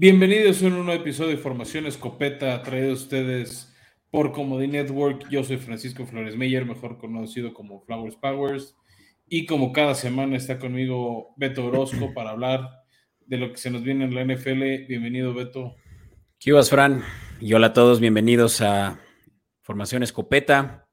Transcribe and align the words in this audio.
Bienvenidos 0.00 0.62
a 0.62 0.66
un 0.66 0.74
nuevo 0.74 0.92
episodio 0.92 1.30
de 1.30 1.38
Formación 1.38 1.84
Escopeta, 1.84 2.62
traído 2.62 2.90
a 2.90 2.94
ustedes 2.94 3.74
por 4.12 4.30
Comedy 4.30 4.68
Network. 4.68 5.28
Yo 5.28 5.42
soy 5.42 5.56
Francisco 5.56 6.06
Flores 6.06 6.36
Meyer, 6.36 6.64
mejor 6.64 6.98
conocido 6.98 7.52
como 7.52 7.80
Flowers 7.80 8.14
Powers. 8.14 8.76
Y 9.26 9.44
como 9.44 9.72
cada 9.72 9.96
semana 9.96 10.36
está 10.36 10.60
conmigo 10.60 11.34
Beto 11.36 11.66
Orozco 11.66 12.12
para 12.14 12.30
hablar 12.30 12.84
de 13.26 13.38
lo 13.38 13.50
que 13.50 13.56
se 13.56 13.72
nos 13.72 13.82
viene 13.82 14.04
en 14.04 14.14
la 14.14 14.24
NFL. 14.24 14.86
Bienvenido, 14.86 15.34
Beto. 15.34 15.74
¿Qué 16.38 16.52
vas, 16.52 16.70
Fran? 16.70 17.02
Y 17.40 17.54
hola 17.54 17.66
a 17.66 17.72
todos, 17.72 17.98
bienvenidos 17.98 18.60
a 18.60 19.00
Formación 19.62 20.04
Escopeta, 20.04 20.86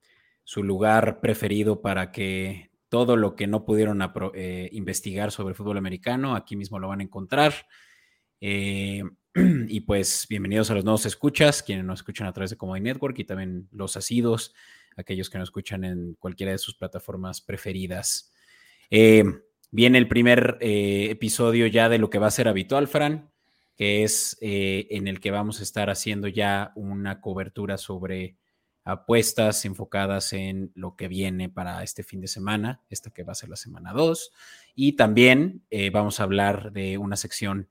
su 0.43 0.63
lugar 0.63 1.21
preferido 1.21 1.79
para 1.79 2.11
que 2.11 2.71
todo 2.89 3.17
lo 3.17 3.35
que 3.35 3.45
no 3.45 3.65
pudieron 3.65 4.01
eh, 4.33 4.67
investigar 4.71 5.31
sobre 5.31 5.53
fútbol 5.53 5.77
americano, 5.77 6.35
aquí 6.35 6.55
mismo 6.55 6.79
lo 6.79 6.87
van 6.87 7.01
a 7.01 7.03
encontrar. 7.03 7.53
Eh, 8.47 9.01
y 9.69 9.79
pues 9.81 10.27
bienvenidos 10.29 10.69
a 10.69 10.75
los 10.75 10.83
nuevos 10.83 11.07
escuchas, 11.07 11.63
quienes 11.63 11.83
nos 11.83 12.01
escuchan 12.01 12.27
a 12.27 12.31
través 12.31 12.51
de 12.51 12.57
Comedy 12.57 12.79
Network 12.79 13.17
y 13.17 13.23
también 13.23 13.67
los 13.71 13.97
asidos, 13.97 14.53
aquellos 14.95 15.31
que 15.31 15.39
nos 15.39 15.47
escuchan 15.47 15.83
en 15.83 16.13
cualquiera 16.19 16.51
de 16.51 16.59
sus 16.59 16.75
plataformas 16.75 17.41
preferidas. 17.41 18.31
Eh, 18.91 19.23
viene 19.71 19.97
el 19.97 20.07
primer 20.07 20.59
eh, 20.61 21.07
episodio 21.09 21.65
ya 21.65 21.89
de 21.89 21.97
lo 21.97 22.11
que 22.11 22.19
va 22.19 22.27
a 22.27 22.31
ser 22.31 22.47
habitual, 22.47 22.87
Fran, 22.87 23.31
que 23.75 24.03
es 24.03 24.37
en 24.39 25.07
el 25.07 25.19
que 25.19 25.31
vamos 25.31 25.59
a 25.59 25.63
estar 25.63 25.89
haciendo 25.89 26.27
ya 26.27 26.71
una 26.75 27.21
cobertura 27.21 27.79
sobre 27.79 28.37
apuestas 28.83 29.65
enfocadas 29.65 30.33
en 30.33 30.71
lo 30.75 30.95
que 30.95 31.07
viene 31.07 31.49
para 31.49 31.81
este 31.81 32.03
fin 32.03 32.21
de 32.21 32.27
semana, 32.27 32.83
esta 32.91 33.09
que 33.09 33.23
va 33.23 33.31
a 33.31 33.35
ser 33.35 33.49
la 33.49 33.55
semana 33.55 33.91
2. 33.91 34.31
Y 34.75 34.93
también 34.93 35.63
vamos 35.91 36.19
a 36.19 36.23
hablar 36.23 36.71
de 36.71 36.99
una 36.99 37.17
sección 37.17 37.69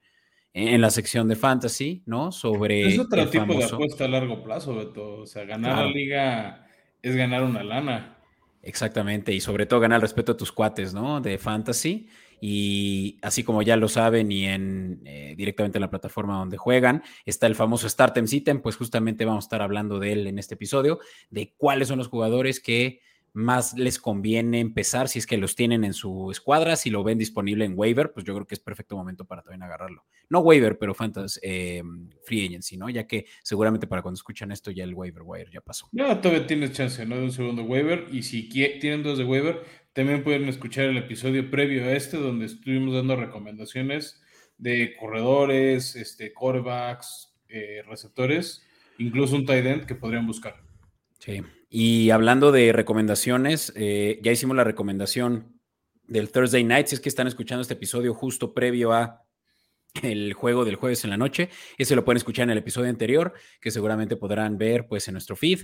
en 0.54 0.80
la 0.80 0.90
sección 0.90 1.28
de 1.28 1.34
fantasy, 1.34 2.02
¿no? 2.06 2.30
Sobre. 2.30 2.86
Es 2.86 2.98
otro 2.98 3.28
tipo 3.28 3.54
de 3.54 3.64
apuesta 3.64 4.04
a 4.04 4.08
largo 4.08 4.42
plazo, 4.42 4.74
Beto. 4.76 5.22
O 5.22 5.26
sea, 5.26 5.44
ganar 5.44 5.84
la 5.84 5.90
liga 5.90 6.66
es 7.02 7.16
ganar 7.16 7.42
una 7.42 7.64
lana. 7.64 8.18
Exactamente, 8.62 9.32
y 9.32 9.40
sobre 9.40 9.66
todo 9.66 9.80
ganar 9.80 9.96
el 9.96 10.02
respeto 10.02 10.32
a 10.32 10.36
tus 10.36 10.52
cuates, 10.52 10.94
¿no? 10.94 11.20
De 11.20 11.36
fantasy. 11.38 12.08
Y 12.40 13.18
así 13.22 13.42
como 13.42 13.62
ya 13.62 13.76
lo 13.76 13.88
saben 13.88 14.30
y 14.30 14.46
en 14.46 15.00
eh, 15.04 15.34
directamente 15.36 15.78
en 15.78 15.82
la 15.82 15.90
plataforma 15.90 16.38
donde 16.38 16.56
juegan, 16.56 17.02
está 17.26 17.46
el 17.46 17.56
famoso 17.56 17.88
Startem 17.88 18.26
Sitem, 18.26 18.60
pues 18.60 18.76
justamente 18.76 19.24
vamos 19.24 19.44
a 19.44 19.46
estar 19.46 19.62
hablando 19.62 19.98
de 19.98 20.12
él 20.12 20.26
en 20.26 20.38
este 20.38 20.54
episodio, 20.54 20.98
de 21.30 21.54
cuáles 21.56 21.88
son 21.88 21.98
los 21.98 22.08
jugadores 22.08 22.60
que 22.60 23.00
más 23.34 23.76
les 23.76 23.98
conviene 23.98 24.60
empezar 24.60 25.08
si 25.08 25.18
es 25.18 25.26
que 25.26 25.36
los 25.36 25.56
tienen 25.56 25.82
en 25.82 25.92
su 25.92 26.30
escuadra, 26.30 26.76
si 26.76 26.88
lo 26.88 27.02
ven 27.02 27.18
disponible 27.18 27.64
en 27.64 27.76
waiver, 27.76 28.12
pues 28.12 28.24
yo 28.24 28.32
creo 28.32 28.46
que 28.46 28.54
es 28.54 28.60
perfecto 28.60 28.96
momento 28.96 29.24
para 29.24 29.42
también 29.42 29.64
agarrarlo. 29.64 30.04
No 30.30 30.38
waiver, 30.38 30.78
pero 30.78 30.94
fantasy, 30.94 31.40
eh, 31.42 31.82
free 32.24 32.46
agency, 32.46 32.76
¿no? 32.76 32.88
Ya 32.88 33.08
que 33.08 33.26
seguramente 33.42 33.88
para 33.88 34.02
cuando 34.02 34.16
escuchan 34.16 34.52
esto 34.52 34.70
ya 34.70 34.84
el 34.84 34.94
waiver 34.94 35.22
wire 35.24 35.50
ya 35.52 35.60
pasó. 35.60 35.88
No, 35.90 36.16
todavía 36.20 36.46
tienes 36.46 36.72
chance, 36.72 37.04
¿no? 37.04 37.16
De 37.16 37.24
un 37.24 37.32
segundo 37.32 37.64
waiver. 37.64 38.06
Y 38.12 38.22
si 38.22 38.48
tienen 38.48 39.02
dos 39.02 39.18
de 39.18 39.24
waiver, 39.24 39.64
también 39.92 40.22
pueden 40.22 40.48
escuchar 40.48 40.84
el 40.84 40.96
episodio 40.96 41.50
previo 41.50 41.84
a 41.84 41.92
este, 41.92 42.16
donde 42.16 42.46
estuvimos 42.46 42.94
dando 42.94 43.16
recomendaciones 43.16 44.22
de 44.58 44.94
corredores, 44.94 45.96
este, 45.96 46.32
quarterbacks, 46.32 47.34
eh, 47.48 47.82
receptores, 47.88 48.62
incluso 48.98 49.34
un 49.34 49.44
tight 49.44 49.66
end 49.66 49.86
que 49.86 49.96
podrían 49.96 50.24
buscar. 50.24 50.62
Sí, 51.24 51.42
y 51.70 52.10
hablando 52.10 52.52
de 52.52 52.70
recomendaciones, 52.74 53.72
eh, 53.76 54.20
ya 54.22 54.30
hicimos 54.30 54.58
la 54.58 54.64
recomendación 54.64 55.58
del 56.06 56.30
Thursday 56.30 56.64
Night, 56.64 56.88
si 56.88 56.96
es 56.96 57.00
que 57.00 57.08
están 57.08 57.26
escuchando 57.26 57.62
este 57.62 57.72
episodio 57.72 58.12
justo 58.12 58.52
previo 58.52 58.92
a 58.92 59.24
el 60.02 60.34
juego 60.34 60.66
del 60.66 60.76
jueves 60.76 61.02
en 61.04 61.08
la 61.08 61.16
noche, 61.16 61.48
ese 61.78 61.96
lo 61.96 62.04
pueden 62.04 62.18
escuchar 62.18 62.42
en 62.42 62.50
el 62.50 62.58
episodio 62.58 62.90
anterior, 62.90 63.32
que 63.58 63.70
seguramente 63.70 64.16
podrán 64.16 64.58
ver 64.58 64.86
pues 64.86 65.08
en 65.08 65.12
nuestro 65.12 65.34
feed 65.34 65.60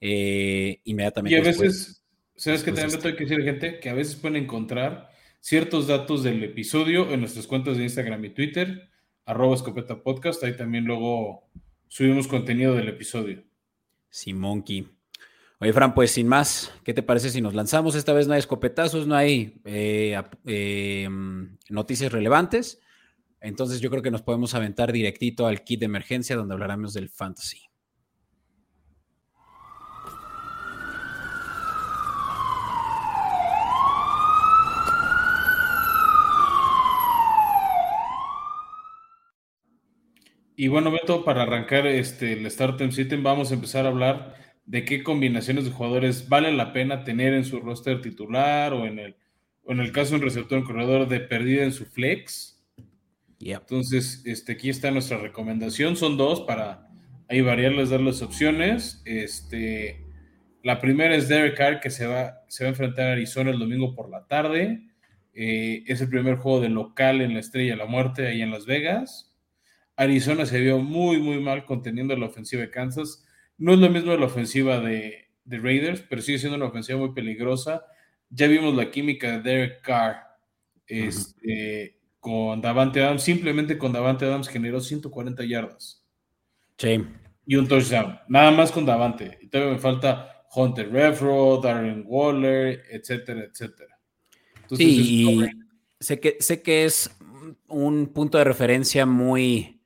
eh, 0.00 0.80
inmediatamente. 0.82 1.38
Y 1.38 1.40
a 1.40 1.44
veces, 1.44 2.04
¿sabes 2.34 2.64
que 2.64 2.72
también 2.72 2.98
tengo 2.98 3.16
que 3.16 3.24
decir, 3.24 3.44
gente? 3.44 3.78
Que 3.78 3.90
a 3.90 3.94
veces 3.94 4.16
pueden 4.16 4.42
encontrar 4.42 5.10
ciertos 5.38 5.86
datos 5.86 6.24
del 6.24 6.42
episodio 6.42 7.12
en 7.12 7.20
nuestras 7.20 7.46
cuentas 7.46 7.76
de 7.76 7.84
Instagram 7.84 8.24
y 8.24 8.30
Twitter, 8.30 8.90
arroba 9.26 9.54
escopeta 9.54 10.02
podcast, 10.02 10.42
ahí 10.42 10.56
también 10.56 10.86
luego 10.86 11.48
subimos 11.86 12.26
contenido 12.26 12.74
del 12.74 12.88
episodio. 12.88 13.44
Monkey. 14.34 14.88
Oye, 15.64 15.72
Fran, 15.72 15.94
pues 15.94 16.10
sin 16.10 16.28
más, 16.28 16.70
¿qué 16.84 16.92
te 16.92 17.02
parece 17.02 17.30
si 17.30 17.40
nos 17.40 17.54
lanzamos? 17.54 17.94
Esta 17.94 18.12
vez 18.12 18.28
no 18.28 18.34
hay 18.34 18.40
escopetazos, 18.40 19.06
no 19.06 19.14
hay 19.14 19.62
eh, 19.64 20.22
eh, 20.44 21.08
noticias 21.70 22.12
relevantes. 22.12 22.82
Entonces 23.40 23.80
yo 23.80 23.88
creo 23.88 24.02
que 24.02 24.10
nos 24.10 24.20
podemos 24.20 24.54
aventar 24.54 24.92
directito 24.92 25.46
al 25.46 25.64
kit 25.64 25.80
de 25.80 25.86
emergencia 25.86 26.36
donde 26.36 26.52
hablaremos 26.52 26.92
del 26.92 27.08
fantasy. 27.08 27.62
Y 40.56 40.68
bueno, 40.68 40.90
Beto, 40.90 41.24
para 41.24 41.44
arrancar 41.44 41.86
este, 41.86 42.34
el 42.34 42.50
Startem 42.50 42.92
System, 42.92 43.22
vamos 43.22 43.50
a 43.50 43.54
empezar 43.54 43.86
a 43.86 43.88
hablar 43.88 44.44
de 44.66 44.84
qué 44.84 45.02
combinaciones 45.02 45.64
de 45.64 45.70
jugadores 45.70 46.28
vale 46.28 46.52
la 46.52 46.72
pena 46.72 47.04
tener 47.04 47.34
en 47.34 47.44
su 47.44 47.60
roster 47.60 48.00
titular 48.00 48.72
o 48.72 48.86
en 48.86 48.98
el, 48.98 49.16
en 49.66 49.80
el 49.80 49.92
caso 49.92 50.10
de 50.10 50.16
un 50.16 50.22
receptor 50.22 50.58
en 50.58 50.64
corredor 50.64 51.08
de 51.08 51.20
perdida 51.20 51.64
en 51.64 51.72
su 51.72 51.86
flex. 51.86 52.54
Entonces, 53.40 54.22
este, 54.24 54.52
aquí 54.52 54.70
está 54.70 54.90
nuestra 54.90 55.18
recomendación. 55.18 55.96
Son 55.96 56.16
dos 56.16 56.40
para 56.42 56.88
ahí 57.28 57.42
variarles, 57.42 57.90
darles 57.90 58.22
opciones. 58.22 59.02
Este, 59.04 60.02
la 60.62 60.80
primera 60.80 61.14
es 61.14 61.28
Derek 61.28 61.56
Carr, 61.56 61.80
que 61.80 61.90
se 61.90 62.06
va, 62.06 62.42
se 62.48 62.64
va 62.64 62.68
a 62.68 62.70
enfrentar 62.70 63.08
a 63.08 63.12
Arizona 63.12 63.50
el 63.50 63.58
domingo 63.58 63.94
por 63.94 64.08
la 64.08 64.26
tarde. 64.26 64.86
Eh, 65.34 65.82
es 65.86 66.00
el 66.00 66.08
primer 66.08 66.36
juego 66.36 66.60
de 66.60 66.70
local 66.70 67.20
en 67.20 67.34
la 67.34 67.40
Estrella 67.40 67.72
de 67.72 67.78
la 67.78 67.86
Muerte 67.86 68.26
ahí 68.26 68.40
en 68.40 68.50
Las 68.50 68.64
Vegas. 68.64 69.36
Arizona 69.96 70.46
se 70.46 70.60
vio 70.60 70.78
muy, 70.78 71.18
muy 71.18 71.38
mal 71.40 71.66
conteniendo 71.66 72.16
la 72.16 72.26
ofensiva 72.26 72.62
de 72.62 72.70
Kansas 72.70 73.24
no 73.58 73.72
es 73.72 73.78
lo 73.78 73.90
mismo 73.90 74.16
la 74.16 74.26
ofensiva 74.26 74.80
de, 74.80 75.22
Raiders, 75.46 76.02
pero 76.08 76.22
sigue 76.22 76.38
siendo 76.38 76.56
una 76.56 76.66
ofensiva 76.66 76.98
muy 76.98 77.12
peligrosa. 77.12 77.84
Ya 78.30 78.46
vimos 78.46 78.74
la 78.74 78.90
química 78.90 79.38
de 79.38 79.42
Derek 79.42 79.82
Carr 79.82 80.16
este, 80.86 81.98
con 82.18 82.60
Davante 82.60 83.02
Adams. 83.02 83.22
Simplemente 83.22 83.76
con 83.76 83.92
Davante 83.92 84.24
Adams 84.24 84.48
generó 84.48 84.80
140 84.80 85.44
yardas. 85.44 86.04
Sí. 86.78 87.04
Y 87.46 87.56
un 87.56 87.68
touchdown. 87.68 88.18
Nada 88.28 88.50
más 88.50 88.72
con 88.72 88.86
Davante. 88.86 89.38
Y 89.42 89.48
todavía 89.48 89.74
me 89.74 89.78
falta 89.78 90.46
Hunter 90.54 90.90
Refro, 90.90 91.60
Darren 91.62 92.04
Waller, 92.06 92.84
etcétera, 92.90 93.44
etcétera. 93.44 93.98
sí, 94.70 94.84
y 94.86 95.50
sé 96.00 96.20
que, 96.20 96.36
sé 96.40 96.62
que 96.62 96.84
es 96.84 97.10
un 97.68 98.06
punto 98.06 98.38
de 98.38 98.44
referencia 98.44 99.04
muy 99.04 99.80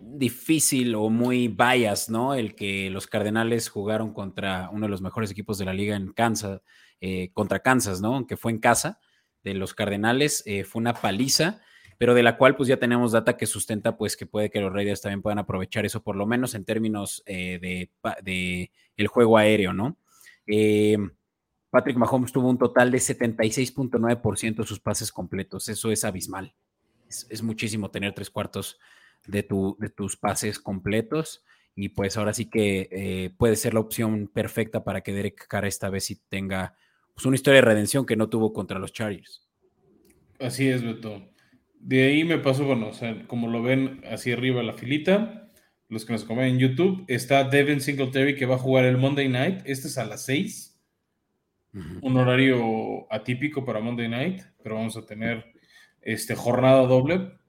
difícil 0.00 0.94
o 0.94 1.10
muy 1.10 1.48
bias, 1.48 2.08
¿no? 2.08 2.34
El 2.34 2.54
que 2.54 2.90
los 2.90 3.06
Cardenales 3.06 3.68
jugaron 3.68 4.12
contra 4.12 4.70
uno 4.72 4.86
de 4.86 4.90
los 4.90 5.02
mejores 5.02 5.30
equipos 5.30 5.58
de 5.58 5.66
la 5.66 5.74
liga 5.74 5.94
en 5.94 6.12
Kansas, 6.12 6.62
eh, 7.00 7.30
contra 7.32 7.60
Kansas, 7.60 8.00
¿no? 8.00 8.14
Aunque 8.14 8.36
fue 8.36 8.52
en 8.52 8.58
casa 8.58 8.98
de 9.44 9.54
los 9.54 9.74
Cardenales, 9.74 10.42
eh, 10.46 10.64
fue 10.64 10.80
una 10.80 10.94
paliza, 10.94 11.60
pero 11.98 12.14
de 12.14 12.22
la 12.22 12.36
cual 12.36 12.56
pues 12.56 12.68
ya 12.68 12.78
tenemos 12.78 13.12
data 13.12 13.36
que 13.36 13.46
sustenta 13.46 13.96
pues 13.96 14.16
que 14.16 14.26
puede 14.26 14.50
que 14.50 14.60
los 14.60 14.72
Raiders 14.72 15.02
también 15.02 15.22
puedan 15.22 15.38
aprovechar 15.38 15.84
eso, 15.84 16.02
por 16.02 16.16
lo 16.16 16.26
menos 16.26 16.54
en 16.54 16.64
términos 16.64 17.22
eh, 17.26 17.58
de, 17.60 18.70
el 18.96 19.06
juego 19.06 19.36
aéreo, 19.36 19.72
¿no? 19.72 19.98
Patrick 21.70 21.96
Mahomes 21.96 22.32
tuvo 22.32 22.50
un 22.50 22.58
total 22.58 22.90
de 22.90 22.98
76.9% 22.98 24.56
de 24.56 24.66
sus 24.66 24.80
pases 24.80 25.12
completos, 25.12 25.68
eso 25.68 25.92
es 25.92 26.04
abismal. 26.04 26.54
Es, 27.08 27.26
es 27.30 27.42
muchísimo 27.42 27.90
tener 27.90 28.12
tres 28.12 28.28
cuartos 28.28 28.78
de, 29.26 29.42
tu, 29.42 29.76
de 29.78 29.90
tus 29.90 30.16
pases 30.16 30.58
completos. 30.58 31.44
Y 31.74 31.90
pues 31.90 32.16
ahora 32.16 32.32
sí 32.32 32.46
que 32.46 32.88
eh, 32.90 33.30
puede 33.36 33.56
ser 33.56 33.74
la 33.74 33.80
opción 33.80 34.28
perfecta 34.32 34.84
para 34.84 35.02
que 35.02 35.12
Derek 35.12 35.46
Carr 35.48 35.66
esta 35.66 35.88
vez 35.88 36.04
sí 36.04 36.20
tenga 36.28 36.74
pues, 37.14 37.26
una 37.26 37.36
historia 37.36 37.60
de 37.60 37.66
redención 37.66 38.06
que 38.06 38.16
no 38.16 38.28
tuvo 38.28 38.52
contra 38.52 38.78
los 38.78 38.92
Chargers. 38.92 39.48
Así 40.38 40.68
es, 40.68 40.82
Beto. 40.82 41.22
De 41.78 42.04
ahí 42.04 42.24
me 42.24 42.38
pasó, 42.38 42.64
bueno, 42.64 42.88
o 42.88 42.92
sea, 42.92 43.26
como 43.26 43.48
lo 43.48 43.62
ven 43.62 44.02
así 44.10 44.32
arriba 44.32 44.62
la 44.62 44.74
filita, 44.74 45.48
los 45.88 46.04
que 46.04 46.12
nos 46.12 46.24
comen 46.24 46.46
en 46.46 46.58
YouTube, 46.58 47.04
está 47.08 47.44
Devin 47.44 47.80
Singletary 47.80 48.36
que 48.36 48.46
va 48.46 48.56
a 48.56 48.58
jugar 48.58 48.84
el 48.84 48.98
Monday 48.98 49.28
Night. 49.28 49.62
Este 49.64 49.88
es 49.88 49.98
a 49.98 50.04
las 50.04 50.24
6. 50.24 50.78
Un 52.02 52.16
horario 52.16 53.06
atípico 53.12 53.64
para 53.64 53.80
Monday 53.80 54.08
Night, 54.08 54.42
pero 54.62 54.74
vamos 54.74 54.96
a 54.96 55.06
tener 55.06 55.44
este, 56.02 56.34
jornada 56.34 56.84
doble 56.86 57.39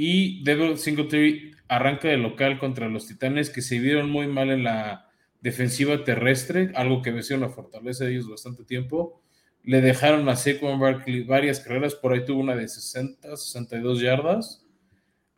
y 0.00 0.44
Devil 0.44 0.78
Singletary 0.78 1.56
arranca 1.66 2.06
de 2.06 2.16
local 2.18 2.60
contra 2.60 2.88
los 2.88 3.08
Titanes 3.08 3.50
que 3.50 3.62
se 3.62 3.80
vieron 3.80 4.08
muy 4.08 4.28
mal 4.28 4.48
en 4.50 4.62
la 4.62 5.08
defensiva 5.40 6.04
terrestre, 6.04 6.70
algo 6.76 7.02
que 7.02 7.20
sido 7.24 7.38
una 7.38 7.48
fortaleza 7.48 8.04
de 8.04 8.12
ellos 8.12 8.30
bastante 8.30 8.62
tiempo. 8.64 9.20
Le 9.64 9.80
dejaron 9.80 10.28
a 10.28 10.36
Saquon 10.36 10.78
Barkley 10.78 11.24
varias 11.24 11.58
carreras, 11.58 11.96
por 11.96 12.12
ahí 12.12 12.24
tuvo 12.24 12.40
una 12.40 12.54
de 12.54 12.68
60, 12.68 13.36
62 13.36 14.00
yardas. 14.00 14.64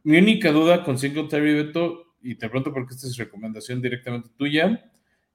Mi 0.03 0.19
única 0.19 0.53
duda 0.53 0.85
con 0.85 0.99
Singletary, 0.99 1.55
Beto, 1.55 2.15
y 2.21 2.35
te 2.35 2.47
pregunto 2.51 2.75
porque 2.75 2.93
esta 2.93 3.07
es 3.07 3.17
recomendación 3.17 3.81
directamente 3.81 4.29
tuya, 4.37 4.93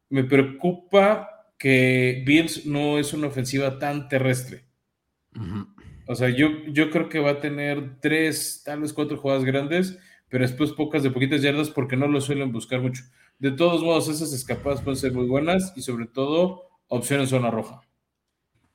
me 0.08 0.24
preocupa 0.24 1.50
que 1.58 2.24
Bills 2.28 2.68
no 2.68 3.00
es 3.00 3.12
una 3.12 3.26
ofensiva 3.26 3.80
tan 3.80 4.08
terrestre. 4.08 4.66
O 6.08 6.16
sea, 6.16 6.30
yo, 6.30 6.50
yo 6.68 6.92
creo 6.92 7.10
que 7.10 7.20
va 7.20 7.32
a 7.32 7.40
tener 7.40 8.00
tres, 8.00 8.62
tal 8.64 8.82
vez 8.82 8.94
cuatro 8.94 9.18
jugadas 9.18 9.44
grandes, 9.44 9.98
pero 10.30 10.44
después 10.44 10.72
pocas 10.74 11.04
de 11.04 11.12
poquitas 11.12 11.42
yardas 11.42 11.70
porque 11.70 11.98
no 11.98 12.08
lo 12.08 12.22
suelen 12.22 12.52
buscar 12.52 12.82
mucho. 12.82 13.04
De 13.40 13.52
todos 13.52 13.84
modos, 13.84 14.08
esas 14.08 14.34
escapadas 14.34 14.82
pueden 14.82 14.98
ser 14.98 15.14
muy 15.14 15.26
buenas 15.26 15.74
y 15.76 15.82
sobre 15.82 16.08
todo 16.08 16.64
opciones 16.88 17.30
zona 17.30 17.52
roja. 17.52 17.82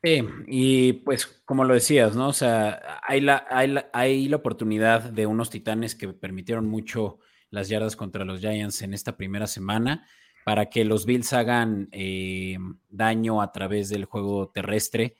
Sí, 0.03 0.23
y 0.47 0.94
pues 0.94 1.27
como 1.44 1.65
lo 1.65 1.75
decías, 1.75 2.17
¿no? 2.17 2.29
O 2.29 2.32
sea, 2.32 3.00
hay 3.06 3.21
la, 3.21 3.47
hay 3.93 4.29
la, 4.29 4.37
oportunidad 4.37 5.03
de 5.03 5.26
unos 5.26 5.50
titanes 5.50 5.94
que 5.94 6.09
permitieron 6.09 6.67
mucho 6.67 7.19
las 7.50 7.69
yardas 7.69 7.97
contra 7.97 8.25
los 8.25 8.41
Giants 8.41 8.81
en 8.81 8.94
esta 8.94 9.19
primera 9.19 9.47
semana 9.47 10.06
para 10.44 10.71
que 10.71 10.87
los 10.87 11.05
Bills 11.05 11.35
hagan 11.35 11.88
eh, 11.93 12.56
daño 12.88 13.43
a 13.43 13.53
través 13.53 13.91
del 13.91 14.06
juego 14.06 14.49
terrestre, 14.49 15.17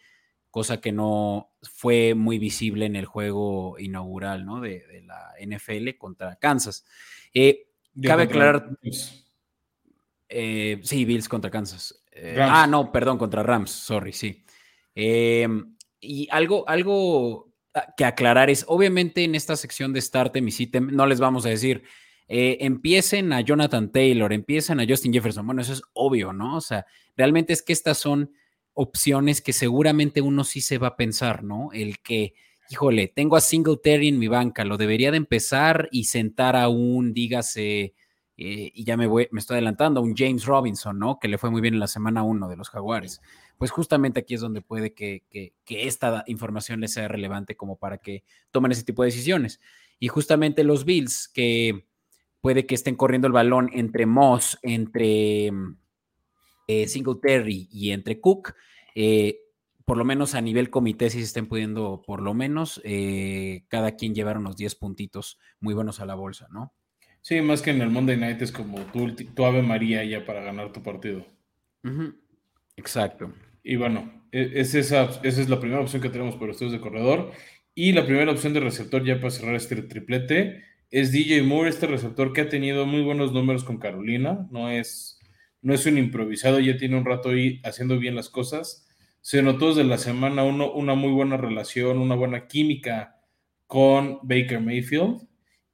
cosa 0.51 0.81
que 0.81 0.93
no 0.93 1.50
fue 1.63 2.15
muy 2.15 2.39
visible 2.39 2.87
en 2.87 2.97
el 2.97 3.07
juego 3.07 3.79
inaugural, 3.79 4.45
¿no? 4.45 4.61
De, 4.61 5.03
la 5.05 5.35
NFL 5.41 5.97
contra 5.99 6.37
Kansas. 6.37 6.85
Eh, 7.35 7.69
cabe 8.03 8.25
aclarar... 8.25 8.71
Eh, 10.33 10.81
sí, 10.85 11.05
Bills 11.05 11.29
contra 11.29 11.51
Kansas. 11.51 12.03
ah, 12.41 12.67
no, 12.69 12.93
perdón, 12.93 13.19
contra 13.19 13.43
Rams, 13.43 13.71
sorry, 13.71 14.13
sí. 14.13 14.45
Em, 14.95 15.75
y 16.01 16.29
algo, 16.31 16.69
algo 16.69 17.51
que 17.97 18.05
aclarar 18.05 18.51
es, 18.51 18.65
obviamente 18.69 19.25
en 19.25 19.35
esta 19.35 19.57
sección 19.57 19.93
de 19.93 20.01
Start 20.01 20.37
y 20.37 20.51
Sitem 20.51 20.91
no 20.93 21.07
les 21.07 21.21
vamos 21.21 21.47
a 21.47 21.51
decir, 21.51 21.85
eh, 22.29 22.59
empiecen 22.61 23.33
a 23.33 23.41
Jonathan 23.41 23.91
Taylor, 23.91 24.33
empiecen 24.33 24.81
a 24.81 24.87
Justin 24.89 25.13
Jefferson. 25.13 25.47
Bueno, 25.47 25.63
eso 25.63 25.73
es 25.73 25.83
obvio, 25.93 26.33
¿no? 26.33 26.57
O 26.57 26.61
sea, 26.61 26.87
realmente 27.17 27.53
es 27.53 27.63
que 27.63 27.73
estas 27.73 27.99
son 27.99 28.33
opciones 28.81 29.41
que 29.41 29.53
seguramente 29.53 30.21
uno 30.21 30.45
sí 30.45 30.61
se 30.61 30.79
va 30.79 30.89
a 30.89 30.97
pensar, 30.97 31.45
¿no? 31.45 31.71
El 31.73 32.01
que, 32.01 32.35
híjole, 32.71 33.09
tengo 33.09 33.37
a 33.37 33.41
Singletary 33.41 34.09
en 34.09 34.19
mi 34.19 34.29
banca, 34.29 34.65
lo 34.65 34.77
debería 34.77 35.11
de 35.11 35.19
empezar 35.19 35.89
y 35.93 36.05
sentar 36.05 36.57
a 36.57 36.69
un, 36.69 37.13
dígase, 37.13 37.95
eh, 38.37 38.73
y 38.75 38.85
ya 38.85 38.97
me 38.97 39.07
voy, 39.07 39.29
me 39.33 39.41
estoy 39.41 39.55
adelantando, 39.55 40.01
a 40.01 40.03
un 40.03 40.15
James 40.17 40.45
Robinson, 40.45 40.99
¿no? 40.99 41.19
Que 41.19 41.29
le 41.29 41.39
fue 41.39 41.51
muy 41.51 41.61
bien 41.61 41.75
en 41.75 41.81
la 41.81 41.87
semana 41.87 42.23
uno 42.23 42.49
de 42.49 42.57
los 42.57 42.71
Jaguares 42.71 43.21
pues 43.61 43.73
justamente 43.73 44.21
aquí 44.21 44.33
es 44.33 44.41
donde 44.41 44.63
puede 44.63 44.95
que, 44.95 45.23
esta 45.69 46.25
información 46.27 46.81
les 46.81 46.95
sea 46.95 47.09
relevante 47.09 47.57
como 47.57 47.77
para 47.77 47.99
que 47.99 48.25
tomen 48.51 48.73
ese 48.73 48.85
tipo 48.85 49.03
de 49.03 49.09
decisiones. 49.09 49.61
Y 49.99 50.09
justamente 50.09 50.65
los 50.65 50.87
Bills, 50.87 51.29
que 51.29 51.85
puede 52.41 52.65
que 52.65 52.75
estén 52.75 52.97
corriendo 52.97 53.27
el 53.27 53.35
balón 53.35 53.69
entre 53.75 54.07
Moss, 54.07 54.59
entre 54.63 55.53
eh, 56.71 56.87
Singletary 56.87 57.69
y 57.73 57.91
entre 57.91 58.21
Cook, 58.21 58.55
eh, 58.95 59.41
por 59.85 59.97
lo 59.99 60.05
menos 60.05 60.37
a 60.37 60.41
nivel 60.41 60.71
comité, 60.71 61.11
si 61.11 61.19
se 61.19 61.25
estén 61.25 61.47
pudiendo, 61.47 62.01
por 62.07 62.23
lo 62.23 62.33
menos, 62.33 62.81
eh, 62.85 63.65
cada 63.67 63.97
quien 63.97 64.15
llevar 64.15 64.39
unos 64.39 64.57
10 64.57 64.77
puntitos 64.77 65.41
muy 65.59 65.75
buenos 65.75 65.99
a 65.99 66.07
la 66.07 66.15
bolsa, 66.15 66.47
¿no? 66.53 66.73
Sí, 67.23 67.41
más 67.41 67.61
que 67.61 67.71
en 67.71 67.83
el 67.83 67.91
Monday 67.91 68.17
Night 68.17 68.41
es 68.41 68.53
como 68.53 68.79
tu, 68.93 69.45
Ave 69.45 69.63
María 69.63 70.05
ya 70.05 70.25
para 70.25 70.43
ganar 70.43 70.73
tu 70.73 70.81
partido. 70.83 71.27
Exacto. 72.77 73.33
Y 73.65 73.77
bueno, 73.77 74.27
e, 74.31 74.53
es 74.55 74.75
esa, 74.75 75.11
esa 75.25 75.41
es 75.41 75.49
la 75.49 75.61
primera 75.61 75.83
opción 75.83 76.01
que 76.01 76.09
tenemos 76.09 76.37
para 76.37 76.53
ustedes 76.53 76.73
de 76.73 76.81
corredor. 76.81 77.33
Y 77.75 77.93
la 77.93 78.07
primera 78.07 78.31
opción 78.31 78.53
de 78.53 78.61
receptor, 78.61 79.05
ya 79.05 79.19
para 79.19 79.31
cerrar 79.31 79.55
este 79.55 79.83
triplete, 79.83 80.65
es 80.91 81.13
DJ 81.13 81.43
Moore, 81.43 81.69
este 81.69 81.87
receptor 81.87 82.33
que 82.33 82.43
ha 82.43 82.49
tenido 82.49 82.87
muy 82.87 83.03
buenos 83.03 83.33
números 83.33 83.65
con 83.65 83.79
Carolina. 83.79 84.47
No 84.51 84.71
es, 84.71 85.20
no 85.63 85.75
es 85.75 85.87
un 85.87 85.99
improvisado, 85.99 86.61
ya 86.61 86.77
tiene 86.77 86.97
un 86.97 87.05
rato 87.05 87.31
ahí 87.31 87.61
haciendo 87.65 87.99
bien 87.99 88.15
las 88.15 88.29
cosas. 88.29 88.87
Se 89.21 89.43
notó 89.43 89.69
desde 89.69 89.85
la 89.85 89.99
semana 89.99 90.45
uno 90.45 90.73
una 90.73 90.95
muy 90.95 91.13
buena 91.13 91.37
relación, 91.37 91.99
una 91.99 92.15
buena 92.15 92.47
química 92.47 93.17
con 93.67 94.19
Baker 94.23 94.61
Mayfield. 94.61 95.27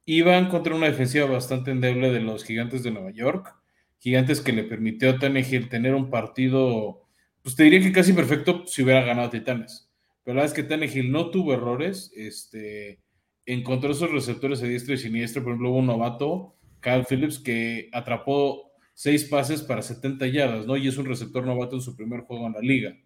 Iban 0.05 0.49
contra 0.49 0.75
una 0.75 0.87
defensiva 0.87 1.25
bastante 1.25 1.71
endeble 1.71 2.11
de 2.11 2.21
los 2.21 2.43
gigantes 2.43 2.83
de 2.83 2.91
Nueva 2.91 3.11
York. 3.11 3.55
Gigantes 3.99 4.41
que 4.41 4.53
le 4.53 4.63
permitió 4.63 5.09
a 5.09 5.19
Tannehill 5.19 5.69
tener 5.69 5.95
un 5.95 6.09
partido 6.09 7.07
pues 7.47 7.55
te 7.55 7.63
diría 7.63 7.79
que 7.79 7.93
casi 7.93 8.11
perfecto 8.11 8.65
si 8.65 8.83
hubiera 8.83 9.05
ganado 9.05 9.29
Titanes. 9.29 9.89
Pero 10.21 10.35
la 10.35 10.41
verdad 10.41 10.57
es 10.57 10.61
que 10.61 10.67
Tannehill 10.67 11.13
no 11.13 11.29
tuvo 11.29 11.53
errores, 11.53 12.11
este, 12.13 12.99
encontró 13.45 13.91
esos 13.91 14.11
receptores 14.11 14.61
a 14.61 14.65
diestra 14.65 14.95
y 14.95 14.97
siniestra, 14.97 15.41
por 15.41 15.53
ejemplo, 15.53 15.69
hubo 15.69 15.77
un 15.77 15.85
novato, 15.85 16.57
Kyle 16.81 17.05
Phillips, 17.09 17.39
que 17.39 17.89
atrapó 17.93 18.66
seis 18.97 19.25
pases 19.25 19.61
para 19.61 19.83
70 19.83 20.25
yardas, 20.25 20.65
¿no? 20.65 20.75
Y 20.75 20.87
es 20.87 20.97
un 20.97 21.05
receptor 21.05 21.45
novato 21.45 21.75
en 21.75 21.83
su 21.83 21.95
primer 21.95 22.21
juego 22.21 22.47
en 22.47 22.53
la 22.53 22.61
liga. 22.61 22.97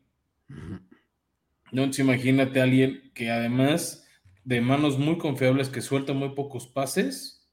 No, 1.74 1.84
imagínate 1.84 2.62
a 2.62 2.64
alguien 2.64 3.12
que 3.14 3.30
además 3.30 4.08
de 4.46 4.62
manos 4.62 4.98
muy 4.98 5.18
confiables, 5.18 5.68
que 5.68 5.82
suelta 5.82 6.14
muy 6.14 6.30
pocos 6.30 6.66
pases, 6.66 7.52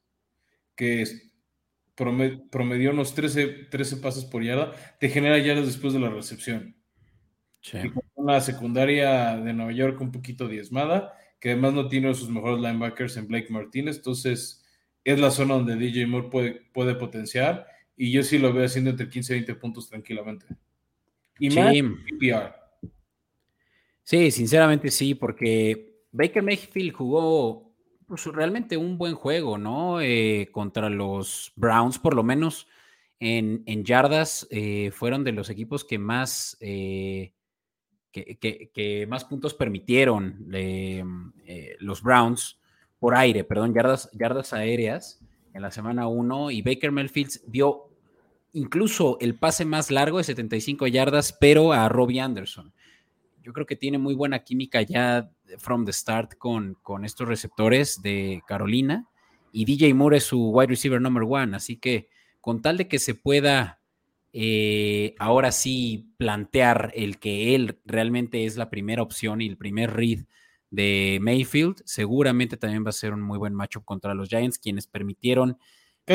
que 0.76 1.04
promedió 1.96 2.92
unos 2.92 3.12
13, 3.12 3.66
13 3.72 3.96
pases 3.96 4.24
por 4.24 4.44
yarda, 4.44 4.72
te 5.00 5.08
genera 5.08 5.38
yardas 5.38 5.66
después 5.66 5.92
de 5.92 5.98
la 5.98 6.10
recepción. 6.10 6.76
Y 7.72 7.90
con 7.90 8.04
una 8.14 8.40
secundaria 8.40 9.36
de 9.36 9.52
Nueva 9.52 9.72
York 9.72 10.00
un 10.00 10.12
poquito 10.12 10.46
diezmada, 10.46 11.12
que 11.40 11.50
además 11.50 11.72
no 11.72 11.88
tiene 11.88 12.14
sus 12.14 12.30
mejores 12.30 12.60
linebackers 12.60 13.16
en 13.16 13.26
Blake 13.26 13.50
Martínez, 13.50 13.96
entonces 13.96 14.64
es 15.02 15.18
la 15.18 15.32
zona 15.32 15.54
donde 15.54 15.74
DJ 15.74 16.06
Moore 16.06 16.28
puede, 16.30 16.52
puede 16.72 16.94
potenciar 16.94 17.66
y 17.98 18.12
yo 18.12 18.22
sí 18.22 18.38
lo 18.38 18.52
veo 18.52 18.64
haciendo 18.64 18.90
entre 18.90 19.10
15 19.10 19.32
y 19.32 19.36
20 19.36 19.54
puntos 19.56 19.88
tranquilamente. 19.88 20.46
Y 21.40 21.50
más 21.50 21.74
PPR. 21.74 22.54
Sí, 24.04 24.30
sinceramente 24.30 24.90
sí, 24.90 25.14
porque 25.14 26.04
Baker 26.12 26.42
Mayfield 26.42 26.92
jugó 26.92 27.74
pues, 28.06 28.24
realmente 28.26 28.76
un 28.76 28.96
buen 28.96 29.14
juego, 29.14 29.58
¿no? 29.58 30.00
Eh, 30.00 30.48
contra 30.52 30.88
los 30.88 31.52
Browns, 31.56 31.98
por 31.98 32.14
lo 32.14 32.22
menos 32.22 32.68
en, 33.20 33.64
yardas, 33.84 34.46
eh, 34.50 34.92
fueron 34.92 35.24
de 35.24 35.32
los 35.32 35.50
equipos 35.50 35.84
que 35.84 35.98
más 35.98 36.56
eh, 36.60 37.32
que, 38.12 39.06
más 39.08 39.24
puntos 39.24 39.54
permitieron 39.54 40.46
los 41.80 42.02
Browns 42.02 42.60
por 42.98 43.16
aire, 43.16 43.44
perdón, 43.44 43.74
yardas, 43.74 44.08
yardas 44.12 44.52
aéreas 44.52 45.20
en 45.52 45.62
la 45.62 45.70
semana 45.70 46.08
1 46.08 46.50
y 46.52 46.62
Baker 46.62 46.92
Mayfield 46.92 47.40
dio 47.46 47.87
incluso 48.52 49.18
el 49.20 49.34
pase 49.34 49.64
más 49.64 49.90
largo 49.90 50.18
de 50.18 50.24
75 50.24 50.86
yardas, 50.86 51.32
pero 51.32 51.72
a 51.72 51.88
Robbie 51.88 52.20
Anderson. 52.20 52.72
Yo 53.42 53.52
creo 53.52 53.66
que 53.66 53.76
tiene 53.76 53.98
muy 53.98 54.14
buena 54.14 54.40
química 54.40 54.82
ya 54.82 55.30
from 55.58 55.84
the 55.84 55.92
start 55.92 56.36
con, 56.36 56.76
con 56.82 57.04
estos 57.04 57.26
receptores 57.28 58.02
de 58.02 58.42
Carolina 58.46 59.08
y 59.52 59.64
DJ 59.64 59.94
Moore 59.94 60.18
es 60.18 60.24
su 60.24 60.50
wide 60.50 60.68
receiver 60.68 61.00
number 61.00 61.24
one, 61.26 61.56
así 61.56 61.76
que 61.76 62.08
con 62.40 62.62
tal 62.62 62.76
de 62.76 62.88
que 62.88 62.98
se 62.98 63.14
pueda 63.14 63.80
eh, 64.32 65.14
ahora 65.18 65.52
sí 65.52 66.12
plantear 66.16 66.92
el 66.94 67.18
que 67.18 67.54
él 67.54 67.78
realmente 67.84 68.44
es 68.44 68.56
la 68.56 68.70
primera 68.70 69.02
opción 69.02 69.40
y 69.40 69.46
el 69.46 69.56
primer 69.56 69.94
read 69.94 70.26
de 70.70 71.18
Mayfield, 71.22 71.82
seguramente 71.86 72.56
también 72.58 72.84
va 72.84 72.90
a 72.90 72.92
ser 72.92 73.14
un 73.14 73.22
muy 73.22 73.38
buen 73.38 73.54
matchup 73.54 73.84
contra 73.84 74.14
los 74.14 74.28
Giants, 74.28 74.58
quienes 74.58 74.86
permitieron 74.86 75.58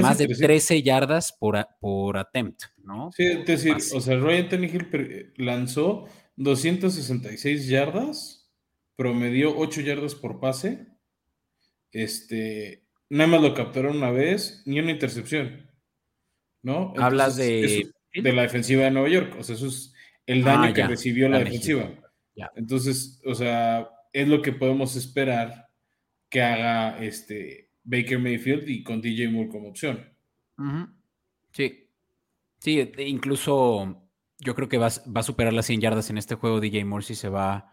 más 0.01 0.17
de 0.17 0.27
13 0.27 0.81
yardas 0.81 1.33
por, 1.33 1.67
por 1.79 2.17
attempt, 2.17 2.63
¿no? 2.77 3.11
Sí, 3.15 3.25
es 3.25 3.45
decir, 3.45 3.75
o 3.75 4.01
sea, 4.01 4.17
Ryan 4.17 4.49
Tannehill 4.49 5.33
lanzó 5.37 6.07
266 6.37 7.67
yardas, 7.67 8.51
promedió 8.95 9.57
8 9.57 9.81
yardas 9.81 10.15
por 10.15 10.39
pase, 10.39 10.87
este, 11.91 12.85
nada 13.09 13.29
más 13.29 13.41
lo 13.41 13.53
capturaron 13.53 13.97
una 13.97 14.11
vez, 14.11 14.63
ni 14.65 14.79
una 14.79 14.91
intercepción, 14.91 15.69
¿no? 16.61 16.93
Hablas 16.97 17.35
de 17.35 17.91
de 18.21 18.33
la 18.33 18.43
defensiva 18.43 18.83
de 18.83 18.91
Nueva 18.91 19.09
York. 19.09 19.35
O 19.39 19.43
sea, 19.43 19.55
eso 19.55 19.67
es 19.67 19.93
el 20.25 20.43
daño 20.43 20.69
ah, 20.69 20.73
que 20.73 20.87
recibió 20.87 21.29
la, 21.29 21.39
defensiva. 21.39 21.91
Entonces, 22.55 23.21
o 23.25 23.33
sea, 23.33 23.89
es 24.11 24.27
lo 24.27 24.41
que 24.41 24.53
podemos 24.53 24.95
esperar 24.95 25.69
que 26.29 26.41
haga 26.41 27.03
este 27.03 27.69
Baker 27.83 28.19
Mayfield 28.19 28.69
y 28.69 28.83
con 28.83 29.01
DJ 29.01 29.29
Moore 29.29 29.49
como 29.49 29.69
opción. 29.69 30.03
Sí. 31.51 31.87
Sí, 32.59 32.91
incluso 32.99 34.09
yo 34.39 34.55
creo 34.55 34.69
que 34.69 34.77
va, 34.77 34.87
a 34.87 35.23
superar 35.23 35.53
las 35.53 35.65
100 35.65 35.81
yardas 35.81 36.09
en 36.09 36.17
este 36.17 36.35
juego 36.35 36.59
DJ 36.59 36.85
Moore 36.85 37.05
si 37.05 37.15
se 37.15 37.29
va. 37.29 37.69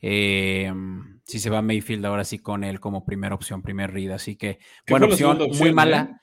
Em, 0.00 1.20
si 1.24 1.38
se 1.38 1.50
va 1.50 1.62
Mayfield 1.62 2.04
ahora 2.04 2.24
sí 2.24 2.38
con 2.38 2.64
él 2.64 2.80
como 2.80 3.04
primera 3.04 3.34
opción, 3.34 3.62
primer 3.62 3.92
read. 3.92 4.10
Así 4.10 4.36
que, 4.36 4.58
buena 4.88 5.06
opción, 5.06 5.38
muy 5.58 5.72
mala. 5.72 6.10
Eh? 6.10 6.22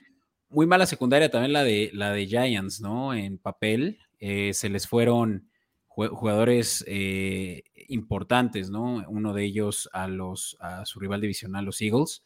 muy 0.49 0.65
mala 0.65 0.85
secundaria 0.85 1.29
también 1.29 1.53
la 1.53 1.63
de, 1.63 1.91
la 1.93 2.11
de 2.11 2.25
Giants, 2.25 2.81
¿no? 2.81 3.13
En 3.13 3.37
papel, 3.37 3.99
eh, 4.19 4.53
se 4.53 4.69
les 4.69 4.87
fueron 4.87 5.49
jugadores 5.87 6.83
eh, 6.87 7.63
importantes, 7.87 8.69
¿no? 8.69 9.03
Uno 9.09 9.33
de 9.33 9.43
ellos 9.43 9.89
a, 9.91 10.07
los, 10.07 10.57
a 10.61 10.85
su 10.85 10.99
rival 10.99 11.21
divisional, 11.21 11.65
los 11.65 11.81
Eagles. 11.81 12.23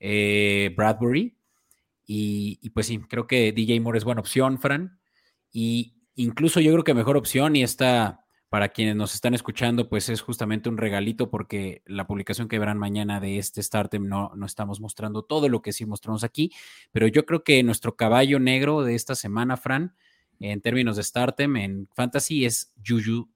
Eh, 0.00 0.72
Bradbury. 0.76 1.36
Y, 2.06 2.70
pues 2.70 2.86
sí, 2.86 3.00
creo 3.00 3.26
que 3.26 3.52
DJ 3.52 3.80
Moore 3.80 3.98
es 3.98 4.04
buena 4.04 4.20
opción, 4.20 4.58
Fran. 4.58 4.98
Y 5.52 5.94
incluso 6.14 6.60
yo 6.60 6.72
creo 6.72 6.84
que 6.84 6.94
mejor 6.94 7.16
opción, 7.16 7.54
y 7.54 7.62
esta 7.62 8.24
para 8.48 8.70
quienes 8.70 8.96
nos 8.96 9.12
están 9.14 9.34
escuchando, 9.34 9.90
pues 9.90 10.08
es 10.08 10.22
justamente 10.22 10.70
un 10.70 10.78
regalito 10.78 11.30
porque 11.30 11.82
la 11.84 12.06
publicación 12.06 12.48
que 12.48 12.58
verán 12.58 12.78
mañana 12.78 13.20
de 13.20 13.38
este 13.38 13.62
Startem 13.62 14.08
no, 14.08 14.32
no 14.34 14.46
estamos 14.46 14.80
mostrando 14.80 15.22
todo 15.22 15.50
lo 15.50 15.60
que 15.60 15.74
sí 15.74 15.84
mostramos 15.84 16.24
aquí, 16.24 16.50
pero 16.90 17.06
yo 17.06 17.26
creo 17.26 17.44
que 17.44 17.62
nuestro 17.62 17.94
caballo 17.94 18.40
negro 18.40 18.84
de 18.84 18.94
esta 18.94 19.14
semana, 19.14 19.58
Fran, 19.58 19.94
en 20.40 20.62
términos 20.62 20.96
de 20.96 21.02
Startem 21.02 21.56
en 21.56 21.88
Fantasy 21.92 22.46
es 22.46 22.72
Juju 22.86 23.28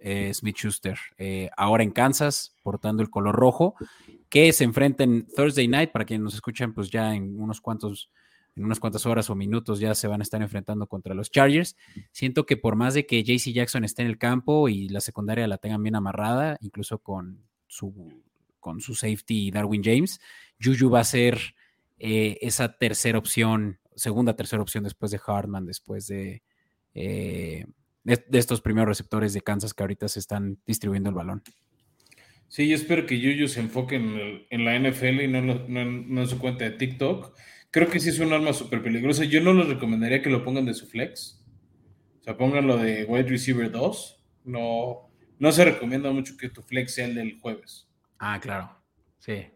eh, 0.00 0.32
Smith 0.32 0.56
Schuster, 0.56 0.98
eh, 1.18 1.50
ahora 1.56 1.82
en 1.82 1.90
Kansas, 1.90 2.54
portando 2.62 3.02
el 3.02 3.10
color 3.10 3.34
rojo, 3.34 3.74
que 4.28 4.52
se 4.52 4.64
enfrenta 4.64 5.04
en 5.04 5.26
Thursday 5.26 5.68
night, 5.68 5.90
para 5.90 6.04
quienes 6.04 6.24
nos 6.24 6.34
escuchan, 6.34 6.74
pues 6.74 6.90
ya 6.90 7.14
en 7.14 7.40
unos 7.40 7.60
cuantos 7.60 8.10
en 8.58 8.64
unas 8.64 8.80
cuantas 8.80 9.06
horas 9.06 9.30
o 9.30 9.36
minutos 9.36 9.78
ya 9.78 9.94
se 9.94 10.08
van 10.08 10.20
a 10.20 10.24
estar 10.24 10.42
enfrentando 10.42 10.88
contra 10.88 11.14
los 11.14 11.30
Chargers. 11.30 11.76
Siento 12.10 12.44
que 12.44 12.56
por 12.56 12.74
más 12.74 12.94
de 12.94 13.06
que 13.06 13.22
JC 13.22 13.52
Jackson 13.52 13.84
esté 13.84 14.02
en 14.02 14.08
el 14.08 14.18
campo 14.18 14.68
y 14.68 14.88
la 14.88 15.00
secundaria 15.00 15.46
la 15.46 15.58
tengan 15.58 15.82
bien 15.82 15.94
amarrada, 15.94 16.58
incluso 16.60 16.98
con 16.98 17.40
su, 17.68 18.20
con 18.58 18.80
su 18.80 18.94
safety 18.94 19.52
Darwin 19.52 19.82
James, 19.84 20.20
Juju 20.60 20.90
va 20.90 21.00
a 21.00 21.04
ser 21.04 21.54
eh, 22.00 22.38
esa 22.40 22.76
tercera 22.76 23.18
opción, 23.18 23.78
segunda, 23.94 24.34
tercera 24.34 24.60
opción 24.60 24.82
después 24.82 25.12
de 25.12 25.20
Hartman, 25.24 25.64
después 25.64 26.08
de, 26.08 26.42
eh, 26.94 27.64
de, 28.02 28.38
estos 28.38 28.60
primeros 28.60 28.88
receptores 28.88 29.34
de 29.34 29.40
Kansas 29.40 29.72
que 29.72 29.84
ahorita 29.84 30.08
se 30.08 30.18
están 30.18 30.58
distribuyendo 30.66 31.10
el 31.10 31.16
balón. 31.16 31.42
Sí, 32.48 32.68
yo 32.68 32.74
espero 32.74 33.06
que 33.06 33.20
Juju 33.20 33.46
se 33.48 33.60
enfoque 33.60 33.96
en, 33.96 34.64
la 34.64 34.78
NFL 34.78 35.20
y 35.20 35.28
no, 35.28 35.40
no 35.42 36.20
en 36.20 36.28
su 36.28 36.38
cuenta 36.38 36.64
de 36.64 36.70
TikTok 36.72 37.34
Creo 37.70 37.88
que 37.88 38.00
sí 38.00 38.08
es 38.08 38.18
un 38.18 38.32
arma 38.32 38.52
súper 38.52 38.82
peligrosa. 38.82 39.24
Yo 39.24 39.40
no 39.42 39.52
les 39.52 39.68
recomendaría 39.68 40.22
que 40.22 40.30
lo 40.30 40.42
pongan 40.42 40.64
de 40.64 40.74
su 40.74 40.86
flex. 40.86 41.44
O 42.20 42.22
sea, 42.24 42.36
pónganlo 42.36 42.78
de 42.78 43.04
wide 43.04 43.28
receiver 43.28 43.70
2. 43.70 44.24
No, 44.44 45.10
no 45.38 45.52
se 45.52 45.64
recomienda 45.64 46.10
mucho 46.10 46.36
que 46.36 46.48
tu 46.48 46.62
flex 46.62 46.94
sea 46.94 47.06
el 47.06 47.14
del 47.14 47.38
jueves. 47.38 47.88
Ah, 48.18 48.40
claro. 48.40 48.70
Sí. 49.18 49.48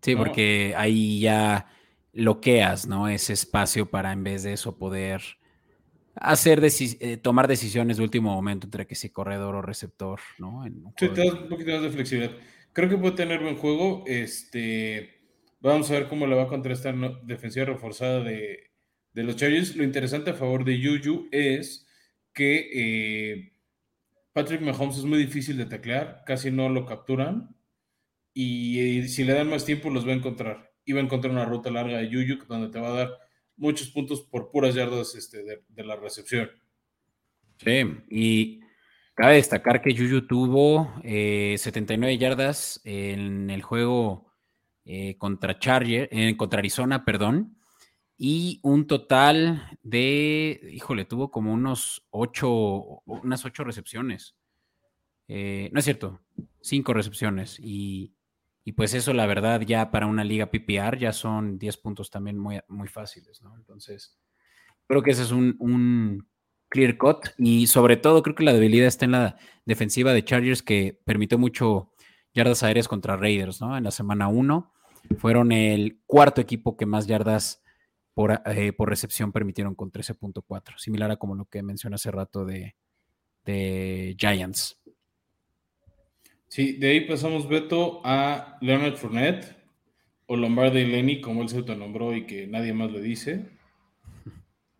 Sí, 0.00 0.16
porque 0.16 0.74
ahí 0.76 1.20
ya 1.20 1.68
bloqueas, 2.12 2.88
¿no? 2.88 3.08
Ese 3.08 3.34
espacio 3.34 3.88
para 3.88 4.12
en 4.12 4.24
vez 4.24 4.42
de 4.42 4.54
eso 4.54 4.76
poder 4.76 5.22
hacer 6.14 6.62
eh, 6.64 7.16
tomar 7.16 7.48
decisiones 7.48 7.96
de 7.96 8.02
último 8.02 8.32
momento 8.34 8.66
entre 8.66 8.86
que 8.86 8.94
si 8.94 9.10
corredor 9.10 9.54
o 9.54 9.62
receptor, 9.62 10.20
¿no? 10.38 10.64
sí, 10.96 11.08
te 11.08 11.24
das 11.24 11.34
un 11.34 11.48
poquito 11.48 11.72
más 11.72 11.82
de 11.82 11.90
flexibilidad. 11.90 12.32
Creo 12.72 12.88
que 12.88 12.96
puede 12.96 13.16
tener 13.16 13.42
buen 13.42 13.56
juego. 13.56 14.04
Este 14.06 15.22
Vamos 15.62 15.88
a 15.90 15.94
ver 15.94 16.08
cómo 16.08 16.26
le 16.26 16.34
va 16.34 16.48
contra 16.48 16.72
esta 16.72 16.92
defensiva 17.22 17.66
reforzada 17.66 18.18
de, 18.24 18.72
los 19.14 19.36
Chargers. 19.36 19.76
Lo 19.76 19.84
interesante 19.84 20.30
a 20.30 20.34
favor 20.34 20.64
de 20.64 20.76
Juju 20.76 21.28
es 21.30 21.86
que 22.32 22.68
eh, 22.74 23.52
Patrick 24.32 24.60
Mahomes 24.60 24.98
es 24.98 25.04
muy 25.04 25.18
difícil 25.20 25.56
de 25.56 25.66
taclear, 25.66 26.24
casi 26.26 26.50
no 26.50 26.68
lo 26.68 26.84
capturan. 26.84 27.54
Y, 28.34 29.04
si 29.06 29.22
le 29.22 29.34
dan 29.34 29.50
más 29.50 29.64
tiempo, 29.64 29.88
los 29.88 30.04
va 30.04 30.10
a 30.10 30.16
encontrar. 30.16 30.72
Y 30.84 30.94
va 30.94 31.00
a 31.00 31.04
encontrar 31.04 31.32
una 31.32 31.44
ruta 31.44 31.70
larga 31.70 31.98
de 31.98 32.08
Juju 32.08 32.44
donde 32.48 32.68
te 32.68 32.80
va 32.80 32.88
a 32.88 32.98
dar 32.98 33.18
muchos 33.56 33.90
puntos 33.90 34.22
por 34.22 34.50
puras 34.50 34.74
yardas 34.74 35.14
este, 35.14 35.42
de, 35.42 35.84
la 35.84 35.96
recepción. 35.96 36.50
Sí, 37.58 37.82
y 38.10 38.60
cabe 39.14 39.34
destacar 39.34 39.80
que 39.80 39.96
Juju 39.96 40.26
tuvo 40.26 40.92
79 41.02 42.12
eh, 42.12 42.18
yardas 42.18 42.80
en 42.84 43.50
el 43.50 43.62
juego 43.62 44.32
eh, 44.84 45.16
contra 45.16 45.60
Charger, 45.60 46.08
eh, 46.10 46.36
contra 46.36 46.58
Arizona, 46.58 47.04
perdón, 47.04 47.56
y 48.16 48.58
un 48.62 48.86
total 48.88 49.78
de, 49.82 50.60
híjole, 50.72 51.04
tuvo 51.04 51.30
como 51.30 51.52
unos 51.52 52.04
ocho, 52.10 53.02
unas 53.06 53.44
ocho 53.44 53.62
recepciones. 53.62 54.36
Eh, 55.28 55.70
no 55.72 55.78
es 55.78 55.84
cierto, 55.84 56.20
cinco 56.60 56.94
recepciones. 56.94 57.58
Y, 57.60 58.14
pues 58.70 58.94
eso, 58.94 59.12
la 59.12 59.26
verdad, 59.26 59.60
ya 59.62 59.90
para 59.90 60.06
una 60.06 60.22
liga 60.22 60.50
PPR 60.50 60.96
ya 60.96 61.12
son 61.12 61.58
10 61.58 61.76
puntos 61.78 62.10
también 62.10 62.38
muy, 62.38 62.60
muy 62.68 62.86
fáciles, 62.86 63.42
¿no? 63.42 63.56
Entonces, 63.56 64.16
creo 64.86 65.02
que 65.02 65.10
ese 65.10 65.22
es 65.22 65.32
un, 65.32 65.56
un 65.58 66.28
clear 66.68 66.96
cut. 66.96 67.30
Y 67.38 67.66
sobre 67.66 67.96
todo, 67.96 68.22
creo 68.22 68.34
que 68.34 68.44
la 68.44 68.52
debilidad 68.52 68.86
está 68.86 69.04
en 69.04 69.12
la 69.12 69.36
defensiva 69.64 70.12
de 70.12 70.24
Chargers 70.24 70.62
que 70.62 71.00
permitió 71.04 71.38
mucho 71.38 71.92
yardas 72.34 72.62
aéreas 72.62 72.88
contra 72.88 73.16
Raiders, 73.16 73.60
¿no? 73.60 73.76
En 73.76 73.84
la 73.84 73.90
semana 73.90 74.28
1 74.28 74.72
fueron 75.18 75.52
el 75.52 76.00
cuarto 76.06 76.40
equipo 76.40 76.76
que 76.76 76.86
más 76.86 77.06
yardas 77.06 77.62
por, 78.14 78.42
eh, 78.46 78.72
por 78.72 78.88
recepción 78.88 79.32
permitieron 79.32 79.74
con 79.74 79.90
13.4, 79.90 80.78
similar 80.78 81.10
a 81.10 81.16
como 81.16 81.34
lo 81.34 81.46
que 81.46 81.62
mencioné 81.62 81.96
hace 81.96 82.10
rato 82.10 82.44
de, 82.44 82.76
de 83.44 84.14
Giants. 84.18 84.80
Sí, 86.52 86.72
de 86.74 86.90
ahí 86.90 87.00
pasamos, 87.06 87.48
Beto, 87.48 88.02
a 88.04 88.58
Leonard 88.60 88.96
Fournette 88.96 89.56
o 90.26 90.36
Lombardi 90.36 90.84
Lenny, 90.84 91.22
como 91.22 91.40
él 91.40 91.48
se 91.48 91.56
autonombró 91.56 92.14
y 92.14 92.26
que 92.26 92.46
nadie 92.46 92.74
más 92.74 92.92
le 92.92 93.00
dice. 93.00 93.46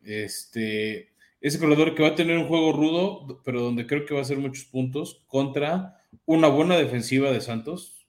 Este, 0.03 1.15
ese 1.41 1.59
corredor 1.59 1.95
que 1.95 2.03
va 2.03 2.11
a 2.11 2.15
tener 2.15 2.37
un 2.37 2.47
juego 2.47 2.75
rudo, 2.75 3.41
pero 3.43 3.63
donde 3.63 3.87
creo 3.87 4.05
que 4.05 4.13
va 4.13 4.21
a 4.21 4.23
hacer 4.23 4.37
muchos 4.37 4.67
puntos 4.67 5.25
contra 5.29 5.97
una 6.27 6.49
buena 6.49 6.77
defensiva 6.77 7.31
de 7.31 7.41
Santos. 7.41 8.07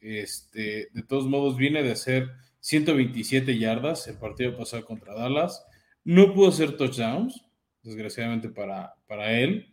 Este, 0.00 0.88
de 0.92 1.02
todos 1.04 1.26
modos, 1.26 1.56
viene 1.56 1.84
de 1.84 1.92
hacer 1.92 2.32
127 2.58 3.58
yardas 3.60 4.08
el 4.08 4.18
partido 4.18 4.56
pasado 4.56 4.84
contra 4.84 5.14
Dallas. 5.14 5.64
No 6.02 6.34
pudo 6.34 6.48
hacer 6.48 6.76
touchdowns, 6.76 7.44
desgraciadamente 7.80 8.48
para, 8.48 8.96
para 9.06 9.38
él. 9.38 9.72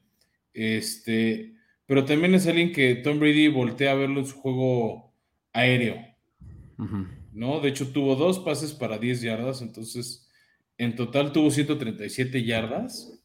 Este, 0.54 1.55
pero 1.86 2.06
también 2.06 2.34
es 2.36 2.48
alguien 2.48 2.72
que 2.72 2.96
Tom 2.96 3.20
Brady 3.20 3.48
voltea 3.48 3.92
a 3.92 3.96
verlo 3.96 4.20
en 4.20 4.26
su 4.26 4.36
juego 4.36 5.14
aéreo. 5.54 5.98
¿no? 7.32 7.60
De 7.60 7.70
hecho, 7.70 7.92
tuvo 7.92 8.16
dos 8.16 8.40
pases 8.40 8.74
para 8.74 8.98
10 8.98 9.22
yardas, 9.22 9.62
entonces 9.62 10.30
en 10.78 10.96
total 10.96 11.32
tuvo 11.32 11.52
137 11.52 12.44
yardas. 12.44 13.22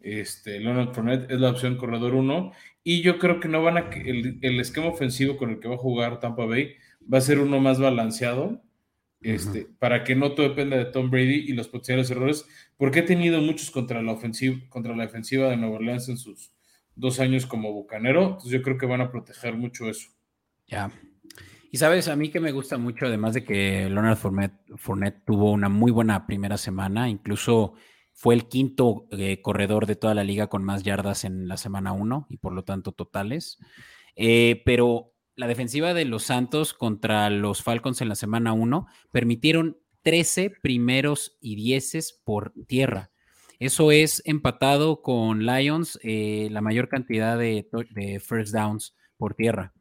Este, 0.00 0.60
Leonard 0.60 0.94
Fournette 0.94 1.30
es 1.30 1.40
la 1.40 1.50
opción 1.50 1.76
corredor 1.76 2.14
1 2.14 2.52
y 2.82 3.02
yo 3.02 3.18
creo 3.18 3.38
que 3.38 3.48
no 3.48 3.62
van 3.62 3.76
a 3.76 3.90
el, 3.90 4.38
el, 4.40 4.58
esquema 4.58 4.86
ofensivo 4.86 5.36
con 5.36 5.50
el 5.50 5.60
que 5.60 5.68
va 5.68 5.74
a 5.74 5.78
jugar 5.78 6.20
Tampa 6.20 6.46
Bay 6.46 6.76
va 7.12 7.18
a 7.18 7.20
ser 7.20 7.38
uno 7.38 7.60
más 7.60 7.78
balanceado 7.78 8.62
este, 9.20 9.66
para 9.78 10.02
que 10.04 10.16
no 10.16 10.32
todo 10.32 10.48
dependa 10.48 10.78
de 10.78 10.86
Tom 10.86 11.10
Brady 11.10 11.44
y 11.46 11.52
los 11.52 11.68
potenciales 11.68 12.10
errores, 12.10 12.46
porque 12.76 13.00
ha 13.00 13.04
tenido 13.04 13.40
muchos 13.40 13.70
contra 13.70 14.02
la 14.02 14.12
ofensiva, 14.12 14.58
contra 14.68 14.96
la 14.96 15.04
defensiva 15.04 15.50
de 15.50 15.56
Nueva 15.56 15.76
Orleans 15.76 16.08
en 16.08 16.16
sus 16.16 16.52
dos 17.00 17.18
años 17.18 17.46
como 17.46 17.72
bucanero, 17.72 18.22
entonces 18.22 18.52
yo 18.52 18.62
creo 18.62 18.78
que 18.78 18.86
van 18.86 19.00
a 19.00 19.10
proteger 19.10 19.56
mucho 19.56 19.88
eso. 19.88 20.10
Ya. 20.66 20.90
Y 21.72 21.78
sabes, 21.78 22.08
a 22.08 22.16
mí 22.16 22.30
que 22.30 22.40
me 22.40 22.52
gusta 22.52 22.78
mucho, 22.78 23.06
además 23.06 23.34
de 23.34 23.44
que 23.44 23.88
Leonard 23.88 24.16
Fournette, 24.16 24.60
Fournette 24.76 25.24
tuvo 25.24 25.52
una 25.52 25.68
muy 25.68 25.92
buena 25.92 26.26
primera 26.26 26.58
semana, 26.58 27.08
incluso 27.08 27.74
fue 28.12 28.34
el 28.34 28.48
quinto 28.48 29.06
eh, 29.12 29.40
corredor 29.40 29.86
de 29.86 29.96
toda 29.96 30.14
la 30.14 30.24
liga 30.24 30.48
con 30.48 30.62
más 30.62 30.82
yardas 30.82 31.24
en 31.24 31.48
la 31.48 31.56
semana 31.56 31.92
1 31.92 32.26
y 32.28 32.36
por 32.36 32.52
lo 32.52 32.64
tanto 32.64 32.92
totales. 32.92 33.58
Eh, 34.14 34.62
pero 34.66 35.14
la 35.36 35.46
defensiva 35.46 35.94
de 35.94 36.04
los 36.04 36.24
Santos 36.24 36.74
contra 36.74 37.30
los 37.30 37.62
Falcons 37.62 38.02
en 38.02 38.08
la 38.08 38.14
semana 38.14 38.52
1 38.52 38.86
permitieron 39.10 39.78
13 40.02 40.52
primeros 40.62 41.38
y 41.40 41.54
dieces 41.54 42.20
por 42.24 42.52
tierra. 42.66 43.10
Eso 43.60 43.92
es 43.92 44.22
empatado 44.24 45.02
con 45.02 45.44
Lions, 45.44 46.00
eh, 46.02 46.48
la 46.50 46.62
mayor 46.62 46.88
cantidad 46.88 47.38
de, 47.38 47.68
first 48.24 48.54
downs 48.54 48.96
por 49.18 49.34
tierra. 49.34 49.74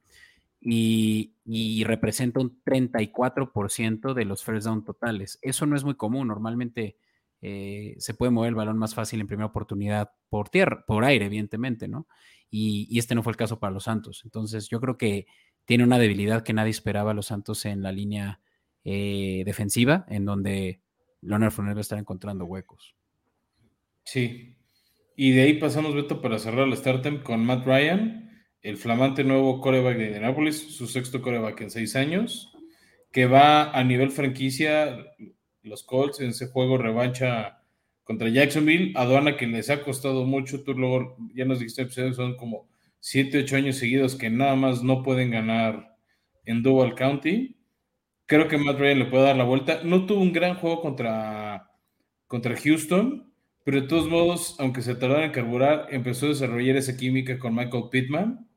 Y, 0.62 1.36
y, 1.46 1.86
representa 1.86 2.42
un 2.42 2.62
34% 2.66 4.14
de 4.14 4.26
los 4.26 4.44
first 4.44 4.68
down 4.68 4.84
totales. 4.84 5.40
Eso 5.42 5.66
no 5.66 5.78
es 5.78 5.86
muy 5.86 5.96
común. 5.96 6.28
Normalmente 6.28 6.98
eh, 7.42 7.96
se 8.00 8.14
puede 8.14 8.32
mover 8.32 8.50
el 8.50 8.56
balón 8.56 8.78
más 8.78 8.94
fácil 8.94 9.22
en 9.22 9.28
primera 9.28 9.48
oportunidad 9.48 10.12
por 10.30 10.50
tierra, 10.50 10.84
por 10.86 11.06
aire, 11.06 11.26
evidentemente, 11.26 11.88
¿no? 11.88 12.08
Y, 12.50 13.00
este 13.00 13.16
no 13.16 13.24
fue 13.24 13.32
el 13.32 13.38
caso 13.38 13.60
para 13.60 13.72
los 13.72 13.86
Santos. 13.86 14.22
Entonces, 14.26 14.68
yo 14.68 14.82
creo 14.82 14.98
que 14.98 15.28
tiene 15.66 15.86
una 15.86 16.00
debilidad 16.00 16.44
que 16.44 16.54
nadie 16.54 16.72
esperaba 16.72 17.12
a 17.12 17.14
los 17.14 17.28
Santos 17.28 17.66
en 17.66 17.82
la 17.82 17.94
línea 17.94 18.42
eh, 18.84 19.44
defensiva, 19.46 20.06
en 20.10 20.26
donde 20.26 20.82
Leonard 21.22 21.52
Fournette 21.52 21.78
va 21.78 21.80
a 21.80 21.82
estar 21.82 22.00
encontrando 22.00 22.46
huecos. 22.46 22.99
Sí. 24.12 24.56
Y 25.16 25.34
de 25.34 25.44
ahí 25.44 25.54
pasamos, 25.60 25.94
Beto, 25.94 26.20
para 26.20 26.40
cerrar 26.40 26.66
el 26.66 26.74
startup 26.74 27.22
con 27.22 27.46
Matt 27.46 27.64
Ryan, 27.68 28.44
el 28.64 28.78
flamante 28.78 29.24
nuevo 29.24 29.62
coreback 29.62 29.98
de 29.98 30.08
Indianapolis, 30.08 30.76
su 30.76 30.88
sexto 30.88 31.22
coreback 31.22 31.62
en 31.62 31.70
seis 31.70 31.96
años, 31.96 32.52
que 33.12 33.28
va 33.28 33.70
a 33.70 33.84
nivel 33.84 34.10
franquicia 34.10 34.98
los 35.62 35.84
Colts 35.84 36.22
en 36.22 36.30
ese 36.30 36.48
juego 36.48 36.80
revancha 36.80 37.62
contra 38.04 38.30
Jacksonville, 38.30 38.94
aduana 38.96 39.38
que 39.38 39.46
les 39.46 39.70
ha 39.70 39.84
costado 39.84 40.26
mucho, 40.26 40.64
tú 40.64 40.74
luego 40.74 41.16
ya 41.36 41.46
nos 41.46 41.60
dijiste, 41.60 41.88
son 42.14 42.36
como 42.36 42.68
7, 43.02 43.44
8 43.44 43.58
años 43.58 43.76
seguidos 43.76 44.16
que 44.16 44.32
nada 44.32 44.56
más 44.56 44.82
no 44.82 45.04
pueden 45.04 45.30
ganar 45.30 45.96
en 46.46 46.64
Duval 46.64 46.96
County. 46.96 47.58
Creo 48.26 48.48
que 48.48 48.58
Matt 48.58 48.80
Ryan 48.80 49.00
le 49.00 49.06
puede 49.06 49.26
dar 49.26 49.36
la 49.36 49.44
vuelta. 49.44 49.84
No 49.84 50.08
tuvo 50.08 50.22
un 50.22 50.34
gran 50.34 50.56
juego 50.56 50.82
contra, 50.82 51.70
contra 52.26 52.58
Houston, 52.58 53.29
pero 53.70 53.82
de 53.82 53.88
todos 53.88 54.10
modos, 54.10 54.56
aunque 54.58 54.82
se 54.82 54.96
tardara 54.96 55.26
en 55.26 55.32
carburar, 55.32 55.86
empezó 55.92 56.26
a 56.26 56.30
desarrollar 56.30 56.76
esa 56.76 56.98
química 56.98 57.38
con 57.38 57.54
Michael 57.54 57.84
Pittman. 57.92 58.50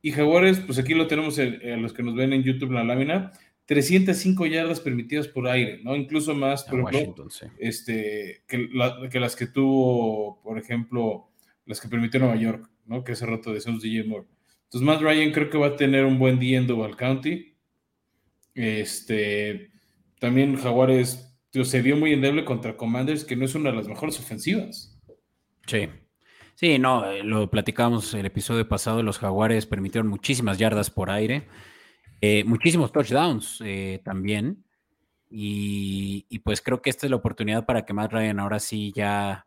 Y 0.00 0.12
Jaguares, 0.12 0.60
pues 0.60 0.78
aquí 0.78 0.94
lo 0.94 1.08
tenemos 1.08 1.36
a 1.40 1.42
los 1.42 1.92
que 1.92 2.04
nos 2.04 2.14
ven 2.14 2.32
en 2.32 2.44
YouTube 2.44 2.68
en 2.68 2.76
la 2.76 2.84
lámina, 2.84 3.32
305 3.64 4.46
yardas 4.46 4.78
permitidas 4.78 5.26
por 5.26 5.48
aire, 5.48 5.80
¿no? 5.82 5.96
Incluso 5.96 6.32
más, 6.32 6.62
por 6.62 6.94
ejemplo, 6.94 7.26
este, 7.58 8.44
que, 8.46 8.68
las 8.70 9.34
que 9.34 9.48
tuvo, 9.48 10.40
por 10.44 10.60
ejemplo, 10.60 11.28
las 11.64 11.80
que 11.80 11.88
permitió 11.88 12.20
Nueva 12.20 12.36
York, 12.36 12.70
¿no? 12.84 13.02
Que 13.02 13.14
hace 13.14 13.26
rato 13.26 13.52
decíamos 13.52 13.82
DJ 13.82 14.04
Moore. 14.04 14.28
Entonces, 14.66 14.86
Matt 14.86 15.02
Ryan 15.02 15.32
creo 15.32 15.50
que 15.50 15.58
va 15.58 15.66
a 15.66 15.76
tener 15.76 16.04
un 16.04 16.20
buen 16.20 16.38
día 16.38 16.58
en 16.58 16.68
Duval 16.68 16.96
County. 16.96 17.56
Este, 18.54 19.72
también 20.20 20.54
Jaguares 20.54 21.35
se 21.64 21.82
vio 21.82 21.96
muy 21.96 22.12
endeble 22.12 22.44
contra 22.44 22.76
Commanders, 22.76 23.24
que 23.24 23.36
no 23.36 23.44
es 23.44 23.54
una 23.54 23.70
de 23.70 23.76
las 23.76 23.88
mejores 23.88 24.18
ofensivas. 24.18 24.98
Sí. 25.66 25.88
Sí, 26.56 26.78
no, 26.78 27.04
eh, 27.10 27.22
lo 27.22 27.50
platicamos 27.50 28.14
el 28.14 28.24
episodio 28.24 28.66
pasado, 28.66 29.02
los 29.02 29.18
Jaguares 29.18 29.66
permitieron 29.66 30.08
muchísimas 30.08 30.56
yardas 30.56 30.88
por 30.88 31.10
aire, 31.10 31.46
eh, 32.22 32.44
muchísimos 32.44 32.92
touchdowns 32.92 33.60
eh, 33.62 34.00
también, 34.02 34.64
y, 35.28 36.24
pues 36.44 36.62
creo 36.62 36.80
que 36.80 36.88
esta 36.88 37.06
es 37.06 37.10
la 37.10 37.16
oportunidad 37.16 37.66
para 37.66 37.84
que 37.84 37.92
Matt 37.92 38.12
Ryan 38.12 38.40
ahora 38.40 38.58
sí 38.58 38.90
ya 38.96 39.46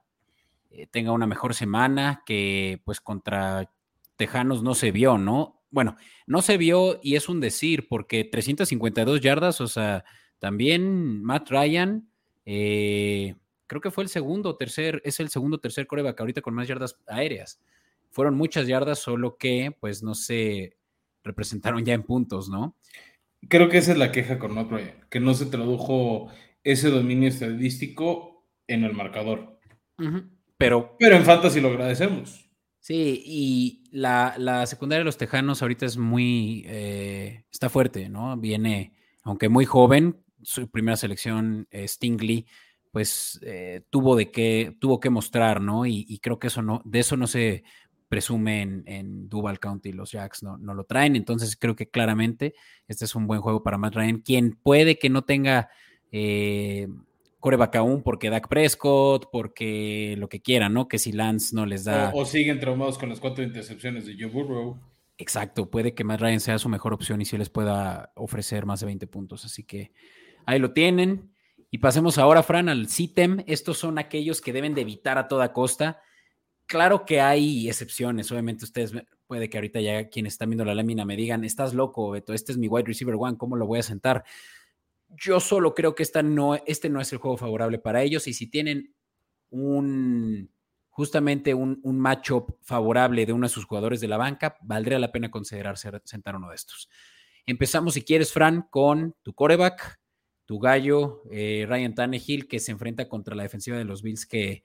tenga 0.91 1.11
una 1.11 1.25
mejor 1.25 1.55
semana, 1.55 2.21
que 2.27 2.79
pues 2.85 3.01
contra 3.01 3.71
Tejanos 4.15 4.61
no 4.61 4.75
se 4.75 4.91
vio, 4.91 5.17
¿no? 5.17 5.63
Bueno, 5.71 5.95
no 6.27 6.43
se 6.43 6.57
vio 6.57 6.99
y 7.01 7.15
es 7.15 7.27
un 7.27 7.39
decir, 7.39 7.87
porque 7.87 8.23
352 8.23 9.21
yardas, 9.21 9.61
o 9.61 9.67
sea, 9.67 10.03
también 10.39 11.21
Matt 11.21 11.49
Ryan, 11.49 12.09
eh, 12.45 13.35
creo 13.67 13.81
que 13.81 13.91
fue 13.91 14.03
el 14.03 14.09
segundo, 14.09 14.55
tercer, 14.55 15.01
es 15.05 15.19
el 15.19 15.29
segundo, 15.29 15.59
tercer 15.59 15.85
coreback 15.85 16.19
ahorita 16.19 16.41
con 16.41 16.55
más 16.55 16.67
yardas 16.67 16.97
aéreas. 17.07 17.61
Fueron 18.09 18.35
muchas 18.35 18.67
yardas, 18.67 18.99
solo 18.99 19.37
que 19.37 19.75
pues 19.79 20.01
no 20.01 20.15
se 20.15 20.77
representaron 21.23 21.85
ya 21.85 21.93
en 21.93 22.03
puntos, 22.03 22.49
¿no? 22.49 22.75
Creo 23.47 23.69
que 23.69 23.77
esa 23.77 23.91
es 23.91 23.97
la 23.97 24.11
queja 24.11 24.39
con 24.39 24.55
Matt 24.55 24.71
Ryan, 24.71 25.05
que 25.09 25.19
no 25.19 25.33
se 25.33 25.45
tradujo 25.45 26.29
ese 26.63 26.89
dominio 26.89 27.29
estadístico 27.29 28.47
en 28.67 28.83
el 28.83 28.93
marcador. 28.93 29.59
Pero, 30.57 30.95
Pero 30.97 31.15
en 31.15 31.23
Fantasy 31.23 31.61
lo 31.61 31.69
agradecemos. 31.69 32.49
Sí, 32.79 33.21
y 33.25 33.83
la, 33.91 34.35
la 34.37 34.65
secundaria 34.65 34.99
de 34.99 35.05
los 35.05 35.17
Tejanos 35.17 35.61
ahorita 35.61 35.85
es 35.85 35.97
muy, 35.97 36.63
eh, 36.65 37.43
está 37.51 37.69
fuerte, 37.69 38.09
¿no? 38.09 38.35
Viene, 38.37 38.93
aunque 39.23 39.49
muy 39.49 39.65
joven, 39.65 40.17
su 40.43 40.69
primera 40.69 40.97
selección, 40.97 41.67
eh, 41.71 41.87
Stingley, 41.87 42.45
pues 42.91 43.39
eh, 43.43 43.81
tuvo 43.89 44.15
de 44.15 44.31
qué, 44.31 44.75
tuvo 44.79 44.99
que 44.99 45.09
mostrar, 45.09 45.61
¿no? 45.61 45.85
Y, 45.85 46.19
creo 46.21 46.39
que 46.39 46.47
eso 46.47 46.61
no, 46.61 46.81
de 46.85 46.99
eso 46.99 47.17
no 47.17 47.27
se 47.27 47.63
presume 48.07 48.61
en, 48.63 48.83
en 48.87 49.29
Duval 49.29 49.59
County, 49.59 49.91
los 49.91 50.11
Jacks 50.11 50.41
no, 50.41 50.57
no, 50.57 50.73
lo 50.73 50.83
traen, 50.83 51.15
entonces 51.15 51.55
creo 51.55 51.75
que 51.75 51.89
claramente 51.89 52.55
este 52.87 53.05
es 53.05 53.13
un 53.13 53.27
buen 53.27 53.41
juego 53.41 53.61
para 53.61 53.77
Matt 53.77 53.95
Ryan, 53.95 54.21
quien 54.21 54.53
puede 54.53 54.97
que 54.97 55.09
no 55.09 55.23
tenga 55.23 55.69
eh, 56.11 56.87
coreback 57.39 57.75
aún 57.75 58.01
porque 58.01 58.31
Dak 58.31 58.47
Prescott, 58.47 59.29
porque 59.31 60.15
lo 60.17 60.27
que 60.27 60.41
quiera, 60.41 60.69
¿no? 60.69 60.87
Que 60.87 60.97
si 60.97 61.11
Lance 61.11 61.55
no 61.55 61.67
les 61.67 61.83
da... 61.83 62.11
O, 62.15 62.25
siguen 62.25 62.59
traumados 62.59 62.97
con 62.97 63.09
las 63.09 63.19
cuatro 63.19 63.43
intercepciones 63.43 64.07
de 64.07 64.15
Joe 64.19 64.29
Burrow. 64.29 64.79
Exacto, 65.17 65.69
puede 65.69 65.93
que 65.93 66.03
Matt 66.03 66.21
Ryan 66.21 66.39
sea 66.39 66.57
su 66.57 66.69
mejor 66.69 66.93
opción 66.93 67.21
y 67.21 67.25
si 67.25 67.37
les 67.37 67.49
pueda 67.49 68.11
ofrecer 68.15 68.65
más 68.65 68.79
de 68.79 68.87
20 68.87 69.05
puntos, 69.05 69.45
así 69.45 69.63
que 69.63 69.91
Ahí 70.45 70.59
lo 70.59 70.73
tienen. 70.73 71.33
Y 71.71 71.77
pasemos 71.77 72.17
ahora, 72.17 72.43
Fran, 72.43 72.69
al 72.69 72.87
CITEM. 72.87 73.43
Estos 73.47 73.77
son 73.77 73.99
aquellos 73.99 74.41
que 74.41 74.53
deben 74.53 74.73
de 74.73 74.81
evitar 74.81 75.17
a 75.17 75.27
toda 75.27 75.53
costa. 75.53 76.01
Claro 76.65 77.05
que 77.05 77.21
hay 77.21 77.67
excepciones. 77.67 78.31
Obviamente 78.31 78.65
ustedes 78.65 78.93
puede 79.29 79.49
que 79.49 79.57
ahorita 79.57 79.79
ya 79.79 80.09
quienes 80.09 80.33
están 80.33 80.49
viendo 80.49 80.65
la 80.65 80.73
lámina 80.73 81.05
me 81.05 81.15
digan, 81.15 81.43
estás 81.43 81.75
loco, 81.75 82.09
Beto, 82.09 82.33
este 82.33 82.51
es 82.51 82.57
mi 82.57 82.67
wide 82.67 82.87
receiver 82.87 83.15
one, 83.17 83.37
¿cómo 83.37 83.55
lo 83.55 83.67
voy 83.67 83.77
a 83.77 83.83
sentar? 83.83 84.23
Yo 85.09 85.39
solo 85.39 85.75
creo 85.75 85.93
que 85.93 86.01
esta 86.01 86.23
no, 86.23 86.55
este 86.55 86.89
no 86.89 86.99
es 86.99 87.13
el 87.13 87.19
juego 87.19 87.37
favorable 87.37 87.77
para 87.77 88.01
ellos 88.01 88.27
y 88.27 88.33
si 88.33 88.49
tienen 88.49 88.95
un 89.51 90.51
justamente 90.89 91.53
un, 91.53 91.79
un 91.83 91.99
matchup 91.99 92.57
favorable 92.61 93.25
de 93.25 93.33
uno 93.33 93.45
de 93.45 93.53
sus 93.53 93.65
jugadores 93.65 94.01
de 94.01 94.07
la 94.07 94.17
banca, 94.17 94.57
valdría 94.61 94.97
la 94.97 95.11
pena 95.11 95.29
considerar 95.29 95.77
sentar 95.77 96.35
uno 96.35 96.49
de 96.49 96.55
estos. 96.55 96.89
Empezamos, 97.45 97.93
si 97.93 98.01
quieres, 98.01 98.33
Fran, 98.33 98.67
con 98.69 99.15
tu 99.21 99.33
coreback 99.33 99.98
tu 100.49 100.57
gallo, 100.57 101.21
eh, 101.29 101.67
Ryan 101.69 101.93
Tannehill, 101.93 102.47
que 102.47 102.59
se 102.59 102.71
enfrenta 102.71 103.07
contra 103.07 103.35
la 103.35 103.43
defensiva 103.43 103.77
de 103.77 103.83
los 103.83 104.01
Bills, 104.01 104.25
que 104.25 104.63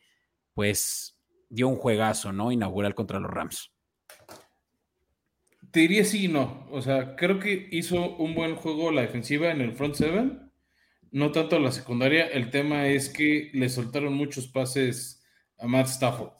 pues 0.55 1.21
dio 1.51 1.69
un 1.69 1.77
juegazo, 1.77 2.33
¿no? 2.33 2.51
Inaugural 2.51 2.95
contra 2.95 3.21
los 3.21 3.31
Rams. 3.31 3.71
Te 5.71 5.81
diría 5.81 6.07
sí 6.07 6.25
y 6.25 6.29
no. 6.29 6.67
O 6.71 6.81
sea, 6.81 7.17
creo 7.17 7.39
que 7.39 7.69
hizo 7.71 8.17
un 8.17 8.35
buen 8.35 8.55
juego 8.57 8.93
la 8.93 9.03
defensiva 9.03 9.51
en 9.51 9.61
el 9.61 9.75
front 9.75 9.97
seven, 9.97 10.51
no 11.11 11.33
tanto 11.33 11.59
la 11.59 11.71
secundaria. 11.71 12.29
El 12.29 12.49
tema 12.49 12.87
es 12.87 13.11
que 13.11 13.51
le 13.53 13.69
soltaron 13.69 14.15
muchos 14.15 14.49
pases 14.49 15.23
a 15.59 15.67
Matt 15.67 15.89
Stafford. 15.89 16.33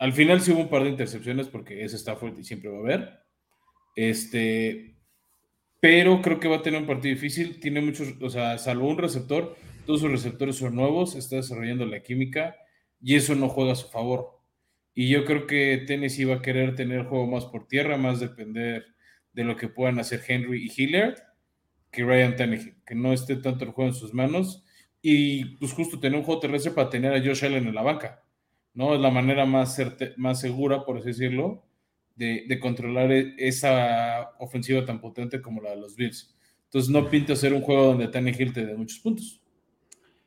Al 0.00 0.12
final 0.12 0.40
sí 0.40 0.50
hubo 0.50 0.62
un 0.62 0.68
par 0.68 0.82
de 0.82 0.90
intercepciones 0.90 1.46
porque 1.46 1.84
es 1.84 1.94
Stafford 1.94 2.36
y 2.40 2.42
siempre 2.42 2.70
va 2.70 2.78
a 2.78 2.80
haber. 2.80 3.20
Este, 3.94 4.89
pero 5.80 6.22
creo 6.22 6.38
que 6.38 6.48
va 6.48 6.56
a 6.56 6.62
tener 6.62 6.80
un 6.80 6.86
partido 6.86 7.14
difícil. 7.14 7.58
Tiene 7.60 7.80
muchos, 7.80 8.14
o 8.20 8.30
sea, 8.30 8.58
salvo 8.58 8.88
un 8.88 8.98
receptor, 8.98 9.56
todos 9.86 10.00
sus 10.00 10.10
receptores 10.10 10.56
son 10.56 10.76
nuevos, 10.76 11.16
está 11.16 11.36
desarrollando 11.36 11.86
la 11.86 12.02
química 12.02 12.56
y 13.00 13.16
eso 13.16 13.34
no 13.34 13.48
juega 13.48 13.72
a 13.72 13.76
su 13.76 13.88
favor. 13.88 14.38
Y 14.94 15.08
yo 15.08 15.24
creo 15.24 15.46
que 15.46 15.84
Tennessee 15.86 16.24
va 16.24 16.36
a 16.36 16.42
querer 16.42 16.74
tener 16.74 17.04
juego 17.04 17.26
más 17.26 17.46
por 17.46 17.66
tierra, 17.66 17.96
más 17.96 18.20
depender 18.20 18.84
de 19.32 19.44
lo 19.44 19.56
que 19.56 19.68
puedan 19.68 19.98
hacer 19.98 20.22
Henry 20.26 20.66
y 20.66 20.82
Hiller 20.82 21.16
que 21.90 22.04
Ryan 22.04 22.36
Tannehill, 22.36 22.76
que 22.86 22.94
no 22.94 23.12
esté 23.12 23.36
tanto 23.36 23.64
el 23.64 23.72
juego 23.72 23.90
en 23.90 23.96
sus 23.96 24.14
manos 24.14 24.64
y 25.02 25.56
pues 25.56 25.72
justo 25.72 25.98
tener 25.98 26.18
un 26.18 26.24
juego 26.24 26.40
terrestre 26.40 26.72
para 26.72 26.90
tener 26.90 27.12
a 27.14 27.20
Josh 27.24 27.44
Allen 27.44 27.66
en 27.66 27.74
la 27.74 27.82
banca, 27.82 28.22
¿no? 28.74 28.94
Es 28.94 29.00
la 29.00 29.10
manera 29.10 29.46
más, 29.46 29.80
más 30.16 30.40
segura, 30.40 30.84
por 30.84 30.98
así 30.98 31.08
decirlo, 31.08 31.64
de, 32.20 32.58
controlar 32.60 33.10
e, 33.10 33.34
esa 33.38 34.32
ofensiva 34.38 34.84
tan 34.84 35.00
potente 35.00 35.40
como 35.40 35.62
la 35.62 35.70
de 35.70 35.76
los 35.76 35.96
Bills. 35.96 36.34
Entonces 36.64 36.90
no 36.90 37.08
pinta 37.08 37.34
ser 37.34 37.54
un 37.54 37.62
juego 37.62 37.86
donde 37.86 38.08
Tannehill 38.08 38.52
te 38.52 38.66
dé 38.66 38.76
muchos 38.76 38.98
puntos. 39.00 39.40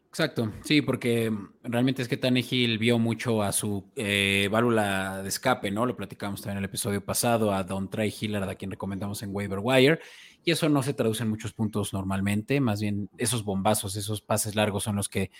Exacto, 0.09 0.51
sí, 0.63 0.81
porque 0.81 1.31
realmente 1.63 2.03
es 2.03 2.07
que 2.07 2.17
Tannehill 2.17 2.77
vio 2.77 2.99
mucho 2.99 3.41
a 3.41 3.51
su 3.51 3.89
eh, 3.95 4.47
válvula 4.51 5.23
de 5.23 5.29
escape, 5.29 5.71
¿no? 5.71 5.87
Lo 5.87 5.95
platicamos 5.95 6.41
también 6.41 6.57
en 6.57 6.63
el 6.63 6.69
episodio 6.69 7.03
pasado, 7.03 7.51
a 7.51 7.63
Don 7.63 7.89
Trey 7.89 8.13
Hillard, 8.19 8.47
a 8.47 8.53
quien 8.53 8.69
recomendamos 8.69 9.23
en 9.23 9.33
Waiver 9.33 9.59
Wire, 9.59 9.99
y 10.43 10.51
eso 10.51 10.69
no 10.69 10.83
se 10.83 10.93
traduce 10.93 11.23
en 11.23 11.29
muchos 11.29 11.53
puntos 11.53 11.93
normalmente, 11.93 12.59
más 12.59 12.79
bien 12.79 13.09
esos 13.17 13.43
bombazos, 13.43 13.95
esos 13.95 14.21
pases 14.21 14.55
largos 14.55 14.83
son 14.83 14.97
los 14.97 15.09
que 15.09 15.31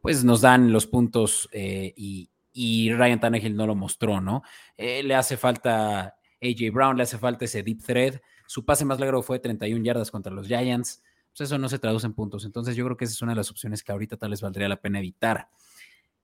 pues 0.00 0.24
nos 0.24 0.40
dan 0.40 0.72
los 0.72 0.88
puntos 0.88 1.48
eh, 1.52 1.92
y, 1.96 2.28
y 2.58 2.90
Ryan 2.90 3.20
Tannehill 3.20 3.54
no 3.54 3.66
lo 3.66 3.74
mostró, 3.74 4.22
¿no? 4.22 4.42
Eh, 4.78 5.02
le 5.02 5.14
hace 5.14 5.36
falta 5.36 6.16
AJ 6.40 6.72
Brown, 6.72 6.96
le 6.96 7.02
hace 7.02 7.18
falta 7.18 7.44
ese 7.44 7.62
deep 7.62 7.82
thread. 7.84 8.18
Su 8.46 8.64
pase 8.64 8.86
más 8.86 8.98
largo 8.98 9.20
fue 9.20 9.38
31 9.38 9.84
yardas 9.84 10.10
contra 10.10 10.32
los 10.32 10.46
Giants. 10.46 11.02
Pues 11.36 11.50
eso 11.50 11.58
no 11.58 11.68
se 11.68 11.78
traduce 11.78 12.06
en 12.06 12.14
puntos. 12.14 12.46
Entonces 12.46 12.74
yo 12.74 12.86
creo 12.86 12.96
que 12.96 13.04
esa 13.04 13.12
es 13.12 13.20
una 13.20 13.32
de 13.32 13.36
las 13.36 13.50
opciones 13.50 13.84
que 13.84 13.92
ahorita 13.92 14.16
tal 14.16 14.30
vez 14.30 14.40
valdría 14.40 14.70
la 14.70 14.80
pena 14.80 15.00
evitar. 15.00 15.50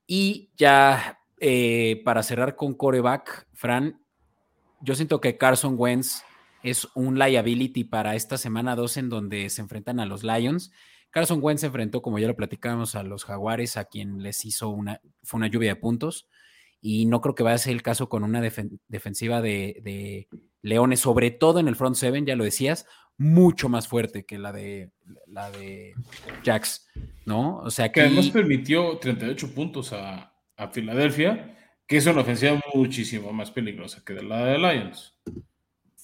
Y 0.06 0.50
ya 0.56 1.20
eh, 1.38 2.00
para 2.02 2.22
cerrar 2.22 2.56
con 2.56 2.72
coreback, 2.72 3.46
Fran, 3.52 4.00
yo 4.80 4.94
siento 4.94 5.20
que 5.20 5.36
Carson 5.36 5.74
Wentz 5.76 6.22
es 6.62 6.88
un 6.94 7.18
liability 7.18 7.84
para 7.84 8.14
esta 8.14 8.38
semana 8.38 8.74
2 8.74 8.96
en 8.96 9.08
donde 9.10 9.50
se 9.50 9.60
enfrentan 9.60 10.00
a 10.00 10.06
los 10.06 10.24
Lions. 10.24 10.72
Carson 11.12 11.40
Wentz 11.42 11.60
se 11.60 11.66
enfrentó, 11.68 12.02
como 12.02 12.18
ya 12.18 12.26
lo 12.26 12.34
platicábamos, 12.34 12.94
a 12.94 13.02
los 13.02 13.24
Jaguares, 13.24 13.76
a 13.76 13.84
quien 13.84 14.22
les 14.22 14.44
hizo 14.44 14.70
una, 14.70 15.00
fue 15.22 15.38
una 15.38 15.46
lluvia 15.46 15.74
de 15.74 15.76
puntos. 15.76 16.26
Y 16.80 17.06
no 17.06 17.20
creo 17.20 17.34
que 17.34 17.44
vaya 17.44 17.54
a 17.54 17.58
ser 17.58 17.74
el 17.74 17.82
caso 17.82 18.08
con 18.08 18.24
una 18.24 18.40
defensiva 18.40 19.40
de, 19.40 20.26
Leones, 20.62 21.00
sobre 21.00 21.30
todo 21.30 21.60
en 21.60 21.68
el 21.68 21.76
front 21.76 21.96
seven, 21.96 22.24
ya 22.24 22.34
lo 22.34 22.44
decías, 22.44 22.86
mucho 23.18 23.68
más 23.68 23.88
fuerte 23.88 24.24
que 24.24 24.38
la 24.38 24.52
de 24.52 24.90
la 25.26 25.50
de 25.50 25.94
Jax, 26.44 26.88
¿no? 27.26 27.58
O 27.58 27.70
sea 27.70 27.92
que. 27.92 28.00
además 28.00 28.30
permitió 28.30 28.98
38 28.98 29.54
puntos 29.54 29.92
a, 29.92 30.32
a 30.56 30.68
Filadelfia, 30.68 31.56
que 31.86 31.98
es 31.98 32.06
una 32.06 32.22
ofensiva 32.22 32.60
muchísimo 32.74 33.32
más 33.32 33.50
peligrosa 33.50 34.02
que 34.04 34.14
la 34.14 34.44
de 34.44 34.58
Lions. 34.58 35.18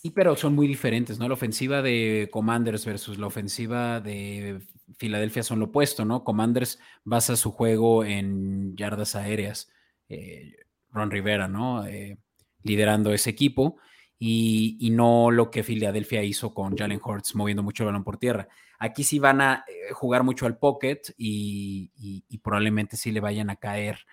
Sí, 0.00 0.10
pero 0.10 0.36
son 0.36 0.54
muy 0.54 0.68
diferentes, 0.68 1.18
¿no? 1.18 1.26
La 1.26 1.34
ofensiva 1.34 1.82
de 1.82 2.28
Commanders 2.30 2.84
versus 2.86 3.18
la 3.18 3.26
ofensiva 3.26 4.00
de 4.00 4.62
Filadelfia 4.96 5.42
son 5.42 5.58
lo 5.58 5.66
opuesto, 5.66 6.04
¿no? 6.04 6.22
Commanders 6.22 6.78
basa 7.02 7.34
su 7.34 7.50
juego 7.50 8.04
en 8.04 8.76
yardas 8.76 9.16
aéreas. 9.16 9.72
Eh, 10.08 10.54
Ron 10.92 11.10
Rivera, 11.10 11.48
¿no? 11.48 11.84
Eh, 11.84 12.16
liderando 12.62 13.12
ese 13.12 13.30
equipo 13.30 13.76
y, 14.18 14.90
no 14.92 15.32
lo 15.32 15.50
que 15.50 15.64
Filadelfia 15.64 16.22
hizo 16.22 16.54
con 16.54 16.76
Jalen 16.76 17.00
Hurts 17.02 17.34
moviendo 17.34 17.64
mucho 17.64 17.82
el 17.82 17.88
balón 17.88 18.04
por 18.04 18.18
tierra. 18.18 18.48
Aquí 18.78 19.02
sí 19.02 19.18
van 19.18 19.40
a 19.40 19.64
eh, 19.66 19.92
jugar 19.92 20.22
mucho 20.22 20.46
al 20.46 20.58
pocket 20.58 21.00
y, 21.16 22.22
probablemente 22.42 22.96
sí 22.96 23.10
le 23.10 23.20
vayan 23.20 23.50
a 23.50 23.56
caer. 23.56 24.06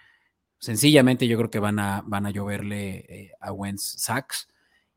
Sencillamente 0.58 1.28
yo 1.28 1.38
creo 1.38 1.52
que 1.52 1.60
van 1.60 1.78
a, 1.78 2.02
van 2.06 2.26
a 2.26 2.32
lloverle 2.32 3.06
eh, 3.08 3.32
a 3.40 3.52
Wentz 3.52 4.02
sacks 4.02 4.48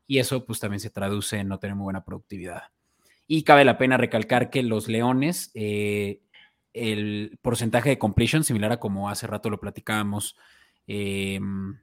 y 0.09 0.17
eso 0.17 0.43
pues 0.43 0.59
también 0.59 0.79
se 0.79 0.89
traduce 0.89 1.37
en 1.37 1.47
no 1.47 1.59
tener 1.59 1.75
muy 1.75 1.83
buena 1.83 2.03
productividad. 2.03 2.63
Y 3.27 3.43
cabe 3.43 3.63
la 3.63 3.77
pena 3.77 3.95
recalcar 3.95 4.49
que 4.49 4.63
los 4.63 4.87
Leones, 4.87 5.51
eh, 5.53 6.23
el 6.73 7.37
porcentaje 7.43 7.89
de 7.89 7.99
completion, 7.99 8.43
similar 8.43 8.71
a 8.71 8.79
como 8.79 9.07
hace 9.11 9.27
rato 9.27 9.51
lo 9.51 9.59
platicábamos, 9.59 10.35
em, 10.87 11.77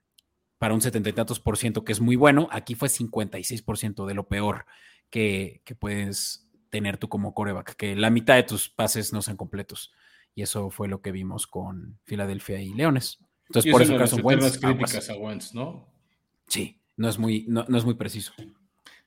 para 0.58 0.74
un 0.74 0.80
setenta 0.80 1.08
y 1.08 1.12
tantos 1.12 1.38
por 1.38 1.56
ciento, 1.56 1.84
que 1.84 1.92
es 1.92 2.00
muy 2.00 2.16
bueno, 2.16 2.48
aquí 2.50 2.74
fue 2.74 2.88
56 2.88 3.62
por 3.62 3.78
ciento 3.78 4.06
de 4.06 4.14
lo 4.14 4.26
peor 4.26 4.66
que, 5.08 5.62
puedes 5.78 6.48
tener 6.68 6.98
tú 6.98 7.08
como 7.08 7.32
coreback, 7.32 7.76
que 7.76 7.94
la 7.94 8.10
mitad 8.10 8.34
de 8.34 8.42
tus 8.42 8.68
pases 8.68 9.12
no 9.12 9.22
sean 9.22 9.36
completos. 9.36 9.92
Y 10.34 10.42
eso 10.42 10.68
fue 10.70 10.88
lo 10.88 11.00
que 11.00 11.12
vimos 11.12 11.46
con 11.46 12.00
Filadelfia 12.02 12.60
y 12.60 12.74
Leones. 12.74 13.20
Entonces, 13.46 13.70
por 13.70 13.82
eso 13.82 13.96
caso 13.96 14.16
Wentz. 14.16 14.58
críticas 14.58 15.10
a 15.10 15.14
Wentz, 15.14 15.54
¿no? 15.54 15.86
Sí, 16.48 16.80
no 16.96 17.08
es 17.08 17.18
muy, 17.18 17.44
no, 17.48 17.64
es 17.76 17.84
muy 17.84 17.94
preciso. 17.94 18.32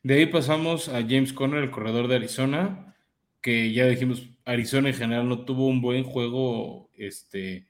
De 0.04 0.16
ahí 0.16 0.26
pasamos 0.28 0.88
a 0.90 1.02
James 1.02 1.34
Conner, 1.34 1.64
el 1.64 1.72
corredor 1.72 2.08
de 2.08 2.16
Arizona, 2.16 2.96
que 3.42 3.74
ya 3.74 3.86
dijimos, 3.88 4.30
Arizona 4.46 4.90
en 4.90 4.96
general 4.96 5.28
no 5.28 5.46
tuvo 5.46 5.68
un 5.68 5.82
buen 5.82 6.04
juego 6.04 6.90
este, 6.96 7.68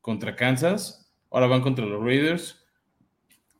contra 0.00 0.36
Kansas. 0.36 1.12
Ahora 1.30 1.46
van 1.46 1.62
contra 1.62 1.86
los 1.86 2.04
Raiders, 2.04 2.64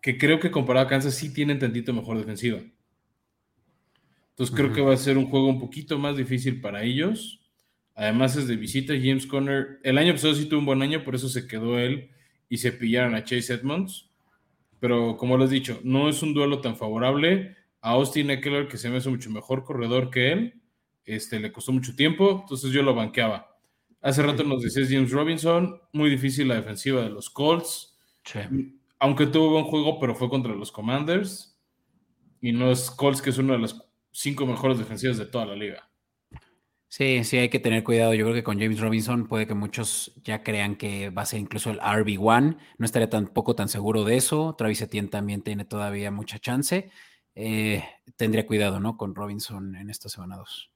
que 0.01 0.19
creo 0.19 0.39
que 0.39 0.51
comparado 0.51 0.87
a 0.87 0.89
Kansas 0.89 1.15
sí 1.15 1.33
tienen 1.33 1.59
tantito 1.59 1.93
mejor 1.93 2.19
defensiva. 2.19 2.61
Entonces 4.31 4.55
creo 4.55 4.73
que 4.73 4.81
va 4.81 4.95
a 4.95 4.99
ser 4.99 5.19
un 5.19 5.27
juego 5.27 5.49
un 5.49 5.61
poquito 5.61 5.99
más 5.99 6.17
difícil 6.17 6.61
para 6.61 6.83
ellos. 6.83 7.41
Además 7.95 8.37
es 8.37 8.49
de 8.49 8.57
visita. 8.57 8.95
James 8.95 9.27
Conner, 9.27 9.79
el 9.83 9.99
año 9.99 10.13
pasado 10.13 10.35
sí 10.35 10.47
tuvo 10.47 10.61
un 10.61 10.67
buen 10.67 10.83
año, 10.83 11.05
por 11.05 11.15
eso 11.15 11.29
se 11.29 11.47
quedó 11.47 11.79
él 11.79 12.11
y 12.49 12.59
se 12.59 12.73
pillaron 12.73 13.15
a 13.15 13.25
Chase 13.25 13.55
Edmonds. 13.55 14.12
Pero 14.83 15.17
como 15.17 15.39
les 15.39 15.53
he 15.53 15.55
dicho, 15.55 15.79
no 15.85 16.09
es 16.09 16.25
un 16.25 16.35
duelo 16.35 16.61
tan 16.61 16.75
favorable. 16.75 17.57
A 17.83 17.91
Austin 17.91 18.31
Eckler, 18.31 18.67
que 18.67 18.77
se 18.77 18.91
me 18.91 18.97
hace 18.97 19.09
mucho 19.09 19.31
mejor 19.31 19.63
corredor 19.63 20.11
que 20.11 20.33
él, 20.33 20.61
este, 21.05 21.39
le 21.39 21.53
costó 21.53 21.71
mucho 21.71 21.95
tiempo, 21.95 22.41
entonces 22.41 22.73
yo 22.73 22.83
lo 22.83 22.93
banqueaba. 22.93 23.57
Hace 24.01 24.25
rato 24.25 24.43
nos 24.43 24.61
decías 24.61 24.89
James 24.91 25.13
Robinson, 25.13 25.81
muy 25.93 26.11
difícil 26.11 26.49
la 26.49 26.57
defensiva 26.57 27.01
de 27.01 27.11
los 27.11 27.31
Colts. 27.31 27.97
Aunque 28.99 29.29
tuvo 29.29 29.51
buen 29.51 29.67
juego, 29.67 30.01
pero 30.01 30.17
fue 30.17 30.29
contra 30.29 30.53
los 30.53 30.73
Commanders. 30.73 31.57
Y 32.41 32.51
no 32.51 32.73
es 32.73 32.91
Colts, 32.91 33.23
que 33.23 33.31
es 33.31 33.39
una 33.39 33.53
de 33.53 33.61
las 33.61 33.81
cinco 34.11 34.47
mejores 34.47 34.79
defensivas 34.79 35.17
de 35.17 35.27
toda 35.27 35.47
la 35.47 35.55
liga. 35.55 35.89
Sí, 36.93 37.25
sí, 37.25 37.39
hay 37.39 37.49
que 37.49 37.59
tener 37.59 37.85
cuidado. 37.85 38.13
Yo 38.13 38.27
creo 38.27 38.35
que 38.35 38.43
con 38.43 38.61
James 38.61 38.79
Robinson 38.79 39.27
puede 39.27 39.47
que 39.47 39.55
muchos 39.55 40.13
ya 40.25 40.43
crean 40.43 40.77
que 40.77 41.09
va 41.09 41.23
a 41.23 41.25
ser 41.27 41.41
incluso 41.41 41.71
el 41.71 41.81
RB1. 41.81 42.59
No 42.77 42.85
estaría 42.85 43.09
tampoco 43.09 43.55
tan 43.55 43.71
seguro 43.71 44.05
de 44.05 44.19
eso. 44.19 44.55
Travis 44.59 44.83
Etienne 44.83 45.09
también 45.09 45.41
tiene 45.41 45.65
todavía 45.65 46.11
mucha 46.11 46.39
chance. 46.39 46.91
Eh, 47.35 47.83
tendría 48.17 48.47
cuidado, 48.47 48.79
¿no? 48.79 48.99
Con 48.99 49.15
Robinson 49.15 49.75
en 49.75 49.89
esta 49.89 50.11
semana 50.11 50.37
2. 50.37 50.71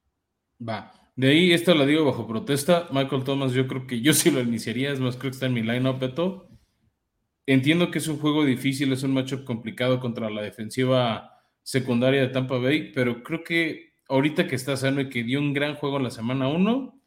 Va. 0.67 0.91
De 1.17 1.29
ahí, 1.29 1.53
esta 1.53 1.75
la 1.75 1.85
digo 1.85 2.07
bajo 2.07 2.27
protesta. 2.27 2.89
Michael 2.93 3.25
Thomas, 3.25 3.53
yo 3.53 3.69
creo 3.69 3.87
que 3.87 4.01
yo 4.01 4.15
sí 4.15 4.31
lo 4.31 4.41
iniciaría. 4.41 4.93
Es 4.93 5.01
más, 5.01 5.19
creo 5.19 5.31
que 5.31 5.35
está 5.35 5.45
en 5.45 5.53
mi 5.53 5.61
line-up, 5.61 5.99
Beto. 5.99 6.49
Entiendo 7.45 7.91
que 7.91 7.99
es 7.99 8.09
un 8.09 8.17
juego 8.17 8.47
difícil, 8.47 8.91
es 8.91 9.03
un 9.03 9.13
matchup 9.13 9.45
complicado 9.45 10.01
contra 10.01 10.31
la 10.31 10.41
defensiva 10.41 11.43
secundaria 11.63 12.23
de 12.23 12.29
Tampa 12.29 12.57
Bay, 12.57 12.91
pero 12.95 13.23
creo 13.23 13.45
que 13.45 13.86
ahorita 14.09 14.47
que 14.47 14.57
está 14.57 14.77
sano 14.77 15.01
y 15.01 15.09
que 15.09 15.23
dio 15.23 15.39
un 15.39 15.53
gran 15.53 15.75
juego 15.75 15.97
en 15.97 16.05
la 16.05 16.11
semana 16.11 16.49
1, 16.49 17.01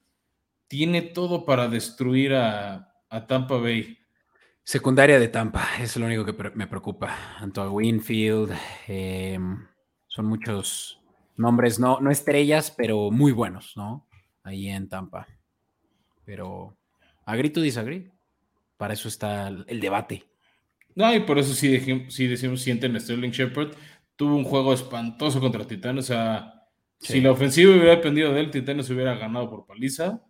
tiene 0.68 1.02
todo 1.02 1.46
para 1.46 1.68
destruir 1.68 2.34
a, 2.34 2.86
Tampa 3.28 3.58
Bay. 3.58 3.98
Secundaria 4.64 5.20
de 5.20 5.30
Tampa, 5.30 5.68
es 5.80 5.98
lo 5.98 6.06
único 6.06 6.26
que 6.26 6.52
me 6.54 6.68
preocupa. 6.68 7.38
Antoine 7.40 7.72
Winfield, 7.72 8.52
em, 8.88 9.66
son 10.08 10.26
muchos 10.28 11.02
nombres, 11.36 11.80
no, 11.80 12.00
no 12.00 12.12
estrellas, 12.12 12.72
pero 12.76 13.10
muy 13.10 13.32
buenos, 13.32 13.74
¿no? 13.76 14.08
Ahí 14.44 14.70
en 14.70 14.88
Tampa. 14.88 15.28
Pero, 16.24 16.78
agree 17.26 17.50
to 17.50 17.62
disagree. 17.62 18.12
Para 18.78 18.94
eso 18.94 19.08
está 19.08 19.48
el 19.48 19.80
debate. 19.80 20.26
No, 20.96 21.14
y 21.14 21.22
por 21.22 21.40
eso 21.40 21.54
sí, 21.54 22.08
sí 22.10 22.28
decimos 22.28 22.62
sienten 22.62 22.96
a 22.96 23.00
Sterling 23.00 23.32
Shepard 23.32 23.74
tuvo 24.20 24.36
un 24.36 24.44
juego 24.44 24.74
espantoso 24.74 25.40
contra 25.40 25.66
Titanes. 25.66 26.04
O 26.04 26.08
sea, 26.08 26.59
si 27.00 27.22
la 27.22 27.32
ofensiva 27.32 27.72
hubiera 27.72 27.96
dependido 27.96 28.34
de 28.34 28.42
él, 28.42 28.52
Titanes 28.52 28.90
hubiera 28.90 29.16
ganado 29.16 29.50
por 29.50 29.66
paliza. 29.66 30.24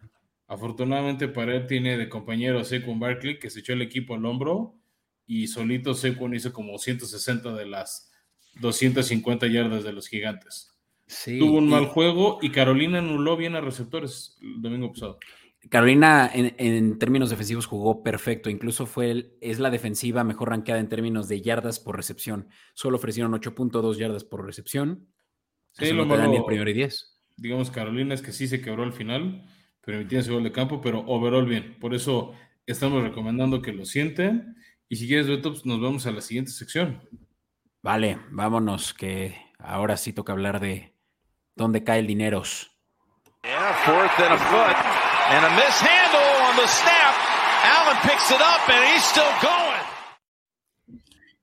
Afortunadamente 0.48 1.28
para 1.28 1.56
él 1.56 1.68
tiene 1.68 1.98
de 1.98 2.10
compañero 2.10 2.60
a 2.60 2.64
Saquon 2.64 3.00
Barkley, 3.00 3.38
que 3.38 3.50
se 3.50 3.60
echó 3.60 3.74
el 3.74 3.82
equipo 3.82 4.16
al 4.16 4.26
hombro 4.26 4.76
y 5.28 5.48
solito 5.48 5.94
Saquon 5.94 6.34
hizo 6.34 6.52
como 6.54 6.78
160 6.78 7.54
de 7.54 7.66
las 7.68 8.12
250 8.60 9.48
yardas 9.48 9.84
de 9.84 9.94
los 9.94 10.08
gigantes. 10.08 10.76
Tuvo 11.26 11.58
un 11.58 11.70
mal 11.70 11.88
juego 11.88 12.40
y 12.42 12.52
Carolina 12.52 13.00
anuló 13.00 13.36
bien 13.36 13.56
a 13.56 13.62
receptores 13.62 14.38
el 14.42 14.62
domingo 14.62 14.92
pasado. 14.92 15.20
Carolina 15.70 16.30
en, 16.34 16.98
términos 17.00 17.30
defensivos 17.30 17.66
jugó 17.66 18.02
perfecto, 18.02 18.50
incluso 18.50 18.86
fue 18.86 19.36
es 19.42 19.60
la 19.60 19.70
defensiva 19.70 20.24
mejor 20.24 20.50
rankeada 20.50 20.80
en 20.80 20.88
términos 20.88 21.28
de 21.28 21.42
yardas 21.42 21.80
por 21.80 21.98
recepción. 21.98 22.48
Solo 22.74 22.98
ofrecieron 22.98 23.34
8.2 23.34 23.98
yardas 23.98 24.24
por 24.24 24.46
recepción. 24.46 25.08
Sí, 25.74 25.92
lo 25.92 26.06
malo, 26.06 26.34
el 26.34 26.44
primero 26.44 26.70
y 26.70 26.74
10. 26.74 27.20
Digamos, 27.38 27.72
Carolina 27.72 28.14
es 28.14 28.22
que 28.22 28.32
sí 28.32 28.48
se 28.48 28.62
quebró 28.62 28.84
al 28.84 28.94
final, 28.94 29.46
permitiendo 29.82 30.22
ese 30.22 30.32
gol 30.32 30.44
de 30.44 30.52
campo, 30.52 30.82
pero 30.82 31.00
overall 31.08 31.46
bien. 31.46 31.78
Por 31.80 31.94
eso 31.94 32.34
estamos 32.66 33.02
recomendando 33.04 33.62
que 33.62 33.72
lo 33.72 33.86
sienten. 33.86 34.56
Y 34.90 34.98
si 34.98 35.08
quieres, 35.08 35.28
Beto, 35.28 35.52
pues 35.52 35.66
nos 35.66 35.80
vamos 35.80 36.06
a 36.06 36.12
la 36.12 36.22
siguiente 36.22 36.52
sección. 36.52 37.02
Vale, 37.82 38.20
vámonos, 38.32 38.94
que 38.94 39.36
ahora 39.58 39.96
sí 39.96 40.12
toca 40.12 40.34
hablar 40.34 40.60
de 40.60 40.94
dónde 41.56 41.84
cae 41.84 42.00
el 42.00 42.08
dinero. 42.08 42.44
And 45.32 45.46
a 45.46 45.50
mishandle 45.50 46.20
on 46.50 46.56
the 46.56 46.68
snap. 46.68 47.16
Allen 47.64 47.98
picks 48.02 48.32
it 48.32 48.42
up 48.42 48.68
and 48.68 48.84
he's 48.90 49.04
still 49.04 49.24
going. 49.42 49.86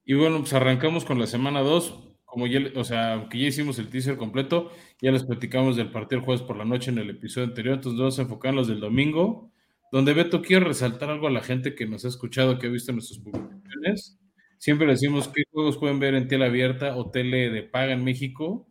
Y 0.05 0.15
bueno, 0.15 0.41
pues 0.41 0.53
arrancamos 0.53 1.05
con 1.05 1.19
la 1.19 1.27
semana 1.27 1.61
2. 1.61 2.06
Como 2.27 2.47
ya, 2.47 2.61
o 2.75 2.85
sea, 2.85 3.15
aunque 3.15 3.39
ya 3.39 3.49
hicimos 3.49 3.79
el 3.79 3.89
teaser 3.89 4.17
completo, 4.19 4.71
ya 5.01 5.11
les 5.11 5.25
platicamos 5.25 5.77
del 5.77 5.91
partido 5.91 6.19
el 6.19 6.25
jueves 6.25 6.43
por 6.43 6.57
la 6.57 6.65
noche 6.65 6.91
en 6.91 6.99
el 6.99 7.09
episodio 7.09 7.47
anterior, 7.47 7.77
entonces 7.77 7.99
vamos 7.99 8.19
a 8.19 8.23
enfocar 8.23 8.51
en 8.51 8.57
los 8.57 8.69
del 8.69 8.81
domingo, 8.81 9.51
donde 9.91 10.13
Beto 10.13 10.43
quiere 10.43 10.67
resaltar 10.67 11.09
algo 11.09 11.29
a 11.29 11.31
la 11.31 11.41
gente 11.41 11.75
que 11.75 11.87
nos 11.87 12.05
ha 12.05 12.09
escuchado, 12.09 12.59
que 12.59 12.67
ha 12.67 12.71
visto 12.71 12.93
nuestras 12.93 13.21
publicaciones. 13.21 14.19
Siempre 14.59 14.87
decimos 14.87 15.29
qué 15.29 15.45
juegos 15.51 15.79
pueden 15.79 15.99
ver 15.99 16.15
en 16.15 16.29
tele 16.29 16.47
abierta 16.47 16.97
o 16.97 17.11
tele 17.11 17.51
de 17.51 17.63
paga 17.63 17.93
en 17.93 18.05
México 18.05 18.67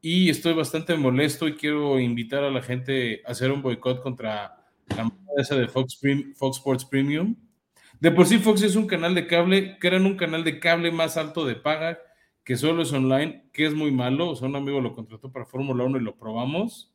y 0.00 0.30
estoy 0.30 0.52
bastante 0.52 0.96
molesto 0.96 1.48
y 1.48 1.54
quiero 1.54 1.98
invitar 2.00 2.44
a 2.44 2.50
la 2.50 2.62
gente 2.62 3.22
a 3.26 3.30
hacer 3.30 3.50
un 3.50 3.62
boicot 3.62 4.02
contra 4.02 4.66
la 4.88 5.10
esa 5.38 5.56
de 5.56 5.68
Fox, 5.68 5.98
Fox 6.36 6.58
Sports 6.58 6.84
Premium. 6.84 7.36
De 8.00 8.10
por 8.10 8.26
sí 8.26 8.38
Fox 8.38 8.62
es 8.62 8.76
un 8.76 8.86
canal 8.86 9.14
de 9.14 9.26
cable, 9.26 9.78
que 9.80 9.88
un 9.88 10.16
canal 10.16 10.44
de 10.44 10.58
cable 10.58 10.90
más 10.90 11.16
alto 11.16 11.46
de 11.46 11.54
paga, 11.54 12.00
que 12.44 12.56
solo 12.56 12.82
es 12.82 12.92
online, 12.92 13.48
que 13.52 13.66
es 13.66 13.74
muy 13.74 13.90
malo. 13.90 14.30
O 14.30 14.36
sea, 14.36 14.48
un 14.48 14.56
amigo 14.56 14.80
lo 14.80 14.94
contrató 14.94 15.30
para 15.30 15.46
Fórmula 15.46 15.84
1 15.84 15.98
y 15.98 16.02
lo 16.02 16.16
probamos. 16.16 16.94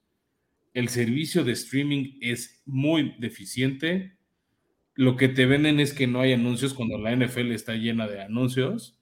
El 0.74 0.90
servicio 0.90 1.44
de 1.44 1.54
streaming 1.54 2.18
es 2.22 2.62
muy 2.66 3.16
deficiente. 3.20 4.18
Lo 4.94 5.16
que 5.16 5.30
te 5.30 5.46
venden 5.46 5.80
es 5.80 5.94
que 5.94 6.08
no 6.08 6.22
hay 6.22 6.34
anuncios 6.34 6.74
cuando 6.74 6.98
la 6.98 7.16
NFL 7.16 7.52
está 7.52 7.74
llena 7.76 8.08
de 8.08 8.22
anuncios. 8.22 8.98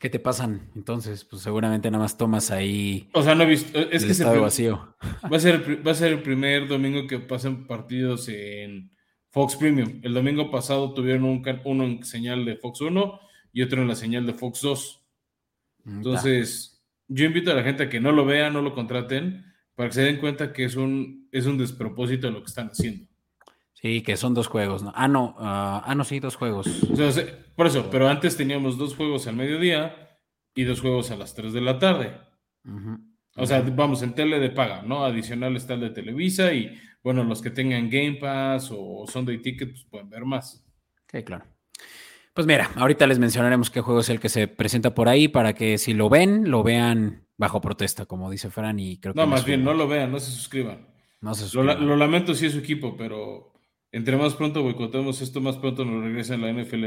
¿Qué 0.00 0.08
te 0.08 0.18
pasan? 0.18 0.70
Entonces, 0.74 1.24
pues 1.24 1.42
seguramente 1.42 1.90
nada 1.90 2.04
más 2.04 2.16
tomas 2.16 2.50
ahí. 2.50 3.10
O 3.12 3.22
sea, 3.22 3.34
no 3.34 3.42
he 3.42 3.46
visto. 3.46 3.78
Es 3.78 4.04
que 4.04 4.12
estado 4.12 4.40
vacío. 4.40 4.96
Va 5.30 5.36
a, 5.36 5.40
ser 5.40 5.56
el, 5.56 5.86
va 5.86 5.90
a 5.92 5.94
ser 5.94 6.12
el 6.12 6.22
primer 6.22 6.68
domingo 6.68 7.06
que 7.06 7.18
pasen 7.18 7.66
partidos 7.66 8.26
en 8.30 8.92
Fox 9.28 9.56
Premium. 9.56 10.00
El 10.02 10.14
domingo 10.14 10.50
pasado 10.50 10.94
tuvieron 10.94 11.24
un, 11.24 11.42
uno 11.64 11.84
en 11.84 12.02
señal 12.02 12.46
de 12.46 12.56
Fox 12.56 12.80
1 12.80 13.20
y 13.52 13.60
otro 13.60 13.82
en 13.82 13.88
la 13.88 13.94
señal 13.94 14.24
de 14.24 14.32
Fox 14.32 14.62
2. 14.62 14.99
Entonces, 15.86 16.82
yo 17.08 17.24
invito 17.24 17.50
a 17.50 17.54
la 17.54 17.62
gente 17.62 17.84
a 17.84 17.88
que 17.88 18.00
no 18.00 18.12
lo 18.12 18.24
vean, 18.24 18.52
no 18.52 18.62
lo 18.62 18.74
contraten, 18.74 19.44
para 19.74 19.88
que 19.88 19.94
se 19.94 20.02
den 20.02 20.18
cuenta 20.18 20.52
que 20.52 20.64
es 20.64 20.76
un, 20.76 21.28
es 21.32 21.46
un 21.46 21.58
despropósito 21.58 22.30
lo 22.30 22.40
que 22.40 22.48
están 22.48 22.68
haciendo. 22.68 23.06
Sí, 23.72 24.02
que 24.02 24.16
son 24.16 24.34
dos 24.34 24.46
juegos, 24.46 24.82
¿no? 24.82 24.92
Ah, 24.94 25.08
no, 25.08 25.34
ah, 25.38 25.82
ah 25.86 25.94
no, 25.94 26.04
sí, 26.04 26.20
dos 26.20 26.36
juegos. 26.36 26.66
por 27.56 27.66
eso, 27.66 27.88
pero 27.90 28.08
antes 28.08 28.36
teníamos 28.36 28.76
dos 28.76 28.94
juegos 28.94 29.26
al 29.26 29.36
mediodía 29.36 30.18
y 30.54 30.64
dos 30.64 30.80
juegos 30.80 31.10
a 31.10 31.16
las 31.16 31.34
3 31.34 31.52
de 31.52 31.60
la 31.62 31.78
tarde. 31.78 32.12
O 33.36 33.46
sea, 33.46 33.62
vamos, 33.62 34.02
en 34.02 34.14
tele 34.14 34.38
de 34.38 34.50
paga, 34.50 34.82
¿no? 34.82 35.04
Adicional 35.04 35.56
está 35.56 35.74
el 35.74 35.80
de 35.80 35.90
Televisa 35.90 36.52
y, 36.52 36.78
bueno, 37.02 37.24
los 37.24 37.40
que 37.40 37.50
tengan 37.50 37.88
Game 37.88 38.18
Pass 38.20 38.70
o 38.70 39.06
Sunday 39.06 39.38
Ticket, 39.38 39.70
pues 39.70 39.84
pueden 39.84 40.10
ver 40.10 40.26
más. 40.26 40.62
Sí, 41.10 41.22
claro. 41.22 41.46
Pues 42.32 42.46
mira, 42.46 42.70
ahorita 42.76 43.06
les 43.06 43.18
mencionaremos 43.18 43.70
qué 43.70 43.80
juego 43.80 44.00
es 44.00 44.08
el 44.08 44.20
que 44.20 44.28
se 44.28 44.46
presenta 44.46 44.94
por 44.94 45.08
ahí 45.08 45.28
para 45.28 45.52
que 45.52 45.78
si 45.78 45.94
lo 45.94 46.08
ven, 46.08 46.50
lo 46.50 46.62
vean 46.62 47.26
bajo 47.36 47.60
protesta, 47.60 48.06
como 48.06 48.30
dice 48.30 48.50
Fran, 48.50 48.78
y 48.78 48.98
creo 48.98 49.14
que... 49.14 49.20
No, 49.20 49.26
más 49.26 49.44
bien, 49.44 49.64
no 49.64 49.74
lo 49.74 49.88
vean, 49.88 50.12
no 50.12 50.20
se 50.20 50.30
suscriban. 50.30 50.86
No 51.20 51.34
se 51.34 51.54
lo, 51.56 51.62
lo, 51.62 51.96
lamento 51.96 52.34
si 52.34 52.46
es 52.46 52.52
su 52.52 52.58
equipo, 52.58 52.96
pero 52.96 53.52
entre 53.92 54.16
más 54.16 54.34
pronto 54.34 54.62
boicotemos 54.62 55.20
esto, 55.20 55.40
más 55.40 55.56
pronto 55.56 55.84
nos 55.84 56.04
regresa 56.04 56.34
en 56.34 56.42
la 56.42 56.52
NFL. 56.52 56.84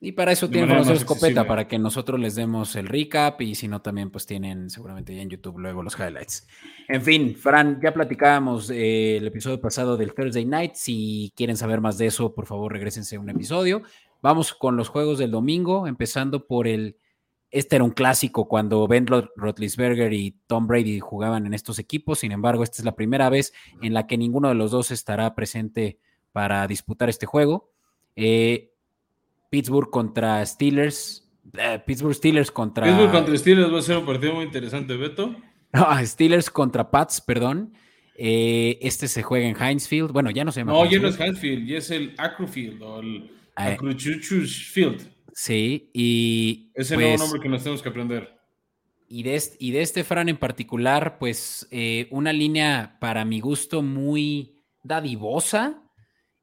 Y 0.00 0.12
para 0.12 0.32
eso 0.32 0.50
tienen 0.50 0.70
hacer 0.72 0.96
escopeta, 0.96 1.46
para 1.46 1.66
que 1.66 1.78
nosotros 1.78 2.20
les 2.20 2.34
demos 2.34 2.76
el 2.76 2.88
recap 2.88 3.40
y 3.40 3.54
si 3.54 3.68
no 3.68 3.80
también 3.80 4.10
pues 4.10 4.26
tienen 4.26 4.68
seguramente 4.68 5.14
ya 5.14 5.22
en 5.22 5.30
YouTube 5.30 5.58
luego 5.58 5.82
los 5.82 5.98
highlights. 5.98 6.46
En 6.88 7.00
fin, 7.00 7.34
Fran, 7.34 7.80
ya 7.82 7.94
platicábamos 7.94 8.68
el 8.68 9.26
episodio 9.26 9.58
pasado 9.60 9.96
del 9.96 10.12
Thursday 10.12 10.44
Night. 10.44 10.74
Si 10.74 11.32
quieren 11.34 11.56
saber 11.56 11.80
más 11.80 11.96
de 11.96 12.06
eso, 12.06 12.34
por 12.34 12.44
favor 12.44 12.72
regresense 12.72 13.16
a 13.16 13.20
un 13.20 13.30
episodio. 13.30 13.82
Vamos 14.24 14.54
con 14.54 14.78
los 14.78 14.88
juegos 14.88 15.18
del 15.18 15.30
domingo, 15.30 15.86
empezando 15.86 16.46
por 16.46 16.66
el... 16.66 16.96
Este 17.50 17.76
era 17.76 17.84
un 17.84 17.90
clásico 17.90 18.48
cuando 18.48 18.88
Ben 18.88 19.06
Roethlisberger 19.06 20.14
y 20.14 20.38
Tom 20.46 20.66
Brady 20.66 20.98
jugaban 20.98 21.44
en 21.44 21.52
estos 21.52 21.78
equipos. 21.78 22.20
Sin 22.20 22.32
embargo, 22.32 22.64
esta 22.64 22.78
es 22.78 22.86
la 22.86 22.96
primera 22.96 23.28
vez 23.28 23.52
en 23.82 23.92
la 23.92 24.06
que 24.06 24.16
ninguno 24.16 24.48
de 24.48 24.54
los 24.54 24.70
dos 24.70 24.90
estará 24.92 25.34
presente 25.34 25.98
para 26.32 26.66
disputar 26.66 27.10
este 27.10 27.26
juego. 27.26 27.70
Eh, 28.16 28.72
Pittsburgh 29.50 29.90
contra 29.90 30.44
Steelers. 30.46 31.30
Eh, 31.58 31.82
Pittsburgh 31.86 32.14
Steelers 32.14 32.50
contra. 32.50 32.86
Pittsburgh 32.86 33.12
contra 33.12 33.36
Steelers 33.36 33.74
va 33.74 33.78
a 33.78 33.82
ser 33.82 33.98
un 33.98 34.06
partido 34.06 34.36
muy 34.36 34.44
interesante, 34.46 34.96
Beto. 34.96 35.36
Steelers 36.02 36.48
contra 36.48 36.90
Pats, 36.90 37.20
perdón. 37.20 37.74
Eh, 38.16 38.78
este 38.80 39.06
se 39.06 39.22
juega 39.22 39.46
en 39.46 39.62
Heinz 39.62 39.86
Field. 39.86 40.12
Bueno, 40.12 40.30
ya 40.30 40.44
no 40.44 40.50
se 40.50 40.60
llama. 40.60 40.72
No, 40.72 40.90
ya 40.90 40.98
no 40.98 41.08
es 41.08 41.20
Heinz 41.20 41.38
Field, 41.38 41.68
ya 41.68 41.76
es 41.76 41.90
el 41.90 42.14
Acrofield 42.16 42.82
o 42.82 43.00
el 43.00 43.30
eh, 43.56 43.76
Field. 43.76 45.10
Sí, 45.32 45.90
y. 45.92 46.70
Es 46.74 46.90
el 46.90 46.98
nuevo 46.98 47.12
pues 47.12 47.20
nombre 47.20 47.40
que 47.40 47.48
nos 47.48 47.62
tenemos 47.62 47.82
que 47.82 47.88
aprender. 47.88 48.34
Y 49.08 49.22
de, 49.22 49.34
este, 49.36 49.56
y 49.60 49.70
de 49.70 49.82
este 49.82 50.02
Fran 50.02 50.28
en 50.28 50.38
particular, 50.38 51.18
pues 51.18 51.68
una 52.10 52.32
línea 52.32 52.96
para 53.00 53.24
mi 53.24 53.40
gusto 53.40 53.82
muy 53.82 54.64
dadivosa 54.82 55.84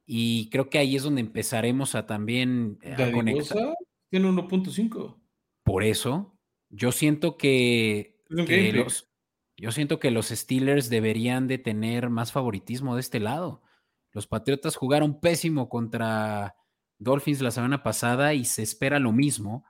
y 0.06 0.50
creo 0.50 0.68
que 0.68 0.78
ahí 0.78 0.96
es 0.96 1.04
donde 1.04 1.20
empezaremos 1.20 1.94
a 1.94 2.06
también 2.06 2.78
eh, 2.82 2.94
a 2.98 3.12
conectar. 3.12 3.74
Tiene 4.10 4.28
1.5. 4.28 5.16
Por 5.62 5.84
eso, 5.84 6.38
yo 6.68 6.92
siento 6.92 7.38
que, 7.38 8.20
los, 8.28 9.08
yo 9.56 9.72
siento 9.72 9.98
que 9.98 10.10
los 10.10 10.28
Steelers 10.28 10.90
deberían 10.90 11.46
de 11.46 11.58
tener 11.58 12.10
más 12.10 12.32
favoritismo 12.32 12.94
de 12.94 13.00
este 13.00 13.20
lado. 13.20 13.62
Los 14.10 14.26
Patriotas 14.26 14.76
jugaron 14.76 15.18
pésimo 15.20 15.68
contra 15.68 16.56
Dolphins 17.02 17.40
la 17.40 17.50
semana 17.50 17.82
pasada 17.82 18.34
y 18.34 18.44
se 18.44 18.62
espera 18.62 18.98
lo 18.98 19.12
mismo. 19.12 19.64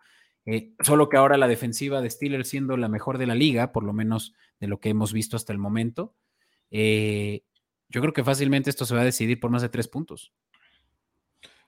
Eh, 0.45 0.75
solo 0.81 1.09
que 1.09 1.16
ahora 1.16 1.37
la 1.37 1.49
defensiva 1.49 2.01
de 2.01 2.11
Steelers 2.11 2.49
siendo 2.49 2.77
la 2.77 2.88
mejor 2.88 3.18
de 3.18 3.27
la 3.27 3.35
liga, 3.35 3.73
por 3.73 3.85
lo 3.85 3.92
menos 3.92 4.35
de 4.61 4.66
lo 4.66 4.81
que 4.81 4.88
hemos 4.88 5.12
visto 5.12 5.37
hasta 5.37 5.53
el 5.53 5.59
momento. 5.59 6.14
Eh, 6.71 7.42
yo 7.88 8.01
creo 8.01 8.12
que 8.12 8.25
fácilmente 8.25 8.71
esto 8.71 8.87
se 8.87 8.95
va 8.95 9.03
a 9.03 9.05
decidir 9.05 9.38
por 9.38 9.51
más 9.51 9.62
de 9.62 9.68
tres 9.68 9.88
puntos. 9.88 10.33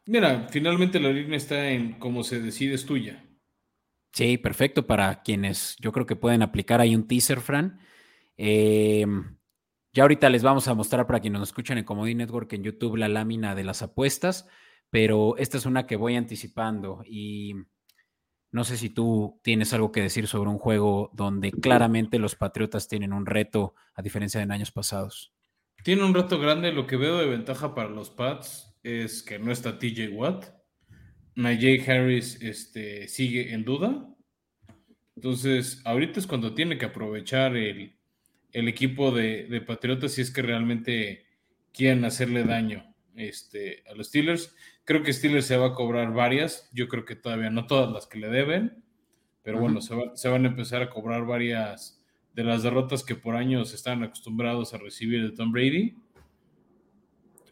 Mira, 0.07 0.49
finalmente 0.51 1.01
la 1.01 1.11
línea 1.11 1.37
está 1.37 1.71
en 1.71 1.99
cómo 1.99 2.25
se 2.25 2.41
decide 2.41 2.75
es 2.75 2.85
tuya. 2.85 3.25
Sí, 4.13 4.39
perfecto 4.39 4.87
para 4.87 5.23
quienes 5.23 5.77
yo 5.81 5.93
creo 5.93 6.07
que 6.07 6.17
pueden 6.17 6.43
aplicar 6.43 6.81
ahí 6.81 6.95
un 6.95 7.09
teaser, 7.09 7.41
Fran. 7.41 7.81
Em, 8.37 9.37
ya 9.93 10.03
ahorita 10.03 10.29
les 10.31 10.43
vamos 10.43 10.69
a 10.69 10.75
mostrar 10.75 11.07
para 11.07 11.21
quienes 11.21 11.41
nos 11.41 11.49
escuchan 11.49 11.79
en 11.79 11.85
Comedy 11.85 12.15
Network 12.15 12.53
en 12.53 12.63
YouTube 12.63 12.97
la 12.97 13.09
lámina 13.09 13.55
de 13.55 13.65
las 13.65 13.83
apuestas, 13.83 14.47
pero 14.95 15.37
esta 15.39 15.59
es 15.59 15.67
una 15.67 15.89
que 15.89 15.97
voy 15.97 16.15
anticipando 16.15 17.03
y 17.05 17.55
no 18.53 18.63
sé 18.63 18.77
si 18.77 18.91
tú 18.91 19.41
tienes 19.43 19.73
algo 19.73 19.91
que 19.91 20.01
decir 20.01 20.29
sobre 20.29 20.51
un 20.51 20.59
juego 20.59 21.11
donde 21.15 21.51
claramente 21.51 22.21
los 22.21 22.37
Patriotas 22.37 22.87
tienen 22.87 23.13
un 23.13 23.27
reto 23.27 23.75
a 23.95 24.03
diferencia 24.03 24.39
de 24.39 24.45
en 24.45 24.53
años 24.53 24.71
pasados. 24.71 25.33
Tiene 25.83 26.05
un 26.05 26.15
reto 26.15 26.39
grande. 26.39 26.71
Lo 26.71 26.87
que 26.87 26.95
veo 26.95 27.19
de 27.19 27.27
ventaja 27.27 27.75
para 27.75 27.89
los 27.89 28.09
Pats 28.09 28.73
es 28.85 29.25
que 29.25 29.41
no 29.41 29.51
está 29.51 29.81
TJ 29.81 30.11
Watt. 30.11 30.45
Najee 31.35 31.85
Harris 31.91 32.41
este, 32.41 33.09
sigue 33.09 33.53
en 33.53 33.65
duda. 33.65 34.09
Entonces, 35.17 35.83
ahorita 35.85 36.21
es 36.21 36.29
cuando 36.29 36.55
tiene 36.55 36.79
que 36.79 36.87
aprovechar 36.87 37.57
el, 37.57 37.99
equipo 38.53 39.11
de, 39.11 39.61
Patriotas 39.67 40.13
si 40.13 40.21
es 40.21 40.31
que 40.31 40.43
realmente 40.43 41.27
quieren 41.73 42.05
hacerle 42.05 42.45
daño 42.45 42.95
este, 43.17 43.83
a 43.91 43.95
los 43.95 44.07
Steelers. 44.07 44.55
Creo 44.85 45.03
que 45.03 45.13
Steelers 45.13 45.47
se 45.47 45.57
va 45.57 45.69
a 45.69 45.75
cobrar 45.75 46.13
varias. 46.13 46.71
Yo 46.73 46.89
creo 46.89 47.05
que 47.05 47.17
todavía 47.17 47.51
no 47.51 47.67
todas 47.67 47.91
las 47.91 48.07
que 48.07 48.19
le 48.19 48.29
deben. 48.29 48.85
Pero 49.43 49.61
bueno, 49.61 49.81
se, 49.81 49.95
se, 50.15 50.29
van 50.29 50.45
a 50.45 50.49
empezar 50.49 50.83
a 50.83 50.91
cobrar 50.91 51.27
varias 51.27 52.03
de 52.35 52.45
las 52.45 52.63
derrotas 52.63 53.03
que 53.03 53.15
por 53.15 53.37
años 53.37 53.73
están 53.75 54.03
acostumbrados 54.03 54.75
a 54.75 54.79
recibir 54.79 55.23
de 55.23 55.37
Tom 55.37 55.53
Brady. 55.53 55.97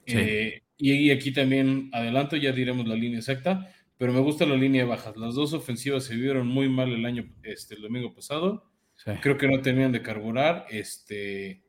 Eh, 0.07 0.63
y, 0.77 1.11
aquí 1.11 1.33
también 1.33 1.89
adelanto, 1.93 2.37
ya 2.37 2.53
diremos 2.53 2.87
la 2.89 2.97
línea 2.97 3.19
exacta, 3.19 3.73
pero 3.97 4.13
me 4.13 4.21
gusta 4.21 4.45
la 4.47 4.57
línea 4.57 4.85
bajas. 4.85 5.17
Las 5.17 5.35
dos 5.35 5.53
ofensivas 5.53 6.05
se 6.05 6.17
vieron 6.17 6.49
muy 6.49 6.69
mal 6.69 6.93
el 6.93 7.07
año, 7.07 7.33
este, 7.43 7.77
el 7.77 7.83
domingo 7.83 8.13
pasado. 8.13 8.69
Creo 9.21 9.39
que 9.39 9.49
no 9.49 9.61
tenían 9.63 9.93
de 9.93 10.03
carburar. 10.03 10.67
Este, 10.71 11.63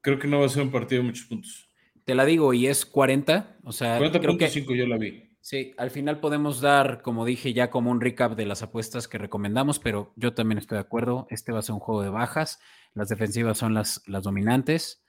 creo 0.00 0.18
que 0.18 0.28
no 0.28 0.40
va 0.40 0.46
a 0.46 0.48
ser 0.48 0.62
un 0.62 0.70
partido 0.70 1.02
de 1.02 1.08
muchos 1.08 1.26
puntos. 1.26 1.65
Te 2.06 2.14
la 2.14 2.24
digo, 2.24 2.54
y 2.54 2.66
es 2.66 2.86
40. 2.86 3.58
O 3.64 3.72
sea, 3.72 3.98
40.5 4.00 4.74
yo 4.74 4.86
la 4.86 4.96
vi. 4.96 5.36
Sí, 5.40 5.74
al 5.76 5.90
final 5.90 6.20
podemos 6.20 6.60
dar, 6.60 7.02
como 7.02 7.24
dije, 7.24 7.52
ya 7.52 7.68
como 7.68 7.90
un 7.90 8.00
recap 8.00 8.34
de 8.34 8.46
las 8.46 8.62
apuestas 8.62 9.06
que 9.06 9.18
recomendamos, 9.18 9.78
pero 9.78 10.12
yo 10.16 10.32
también 10.32 10.58
estoy 10.58 10.76
de 10.76 10.82
acuerdo. 10.82 11.26
Este 11.30 11.52
va 11.52 11.58
a 11.58 11.62
ser 11.62 11.74
un 11.74 11.80
juego 11.80 12.02
de 12.02 12.08
bajas. 12.08 12.58
Las 12.94 13.10
defensivas 13.10 13.58
son 13.58 13.74
las, 13.74 14.02
las 14.06 14.22
dominantes. 14.22 15.04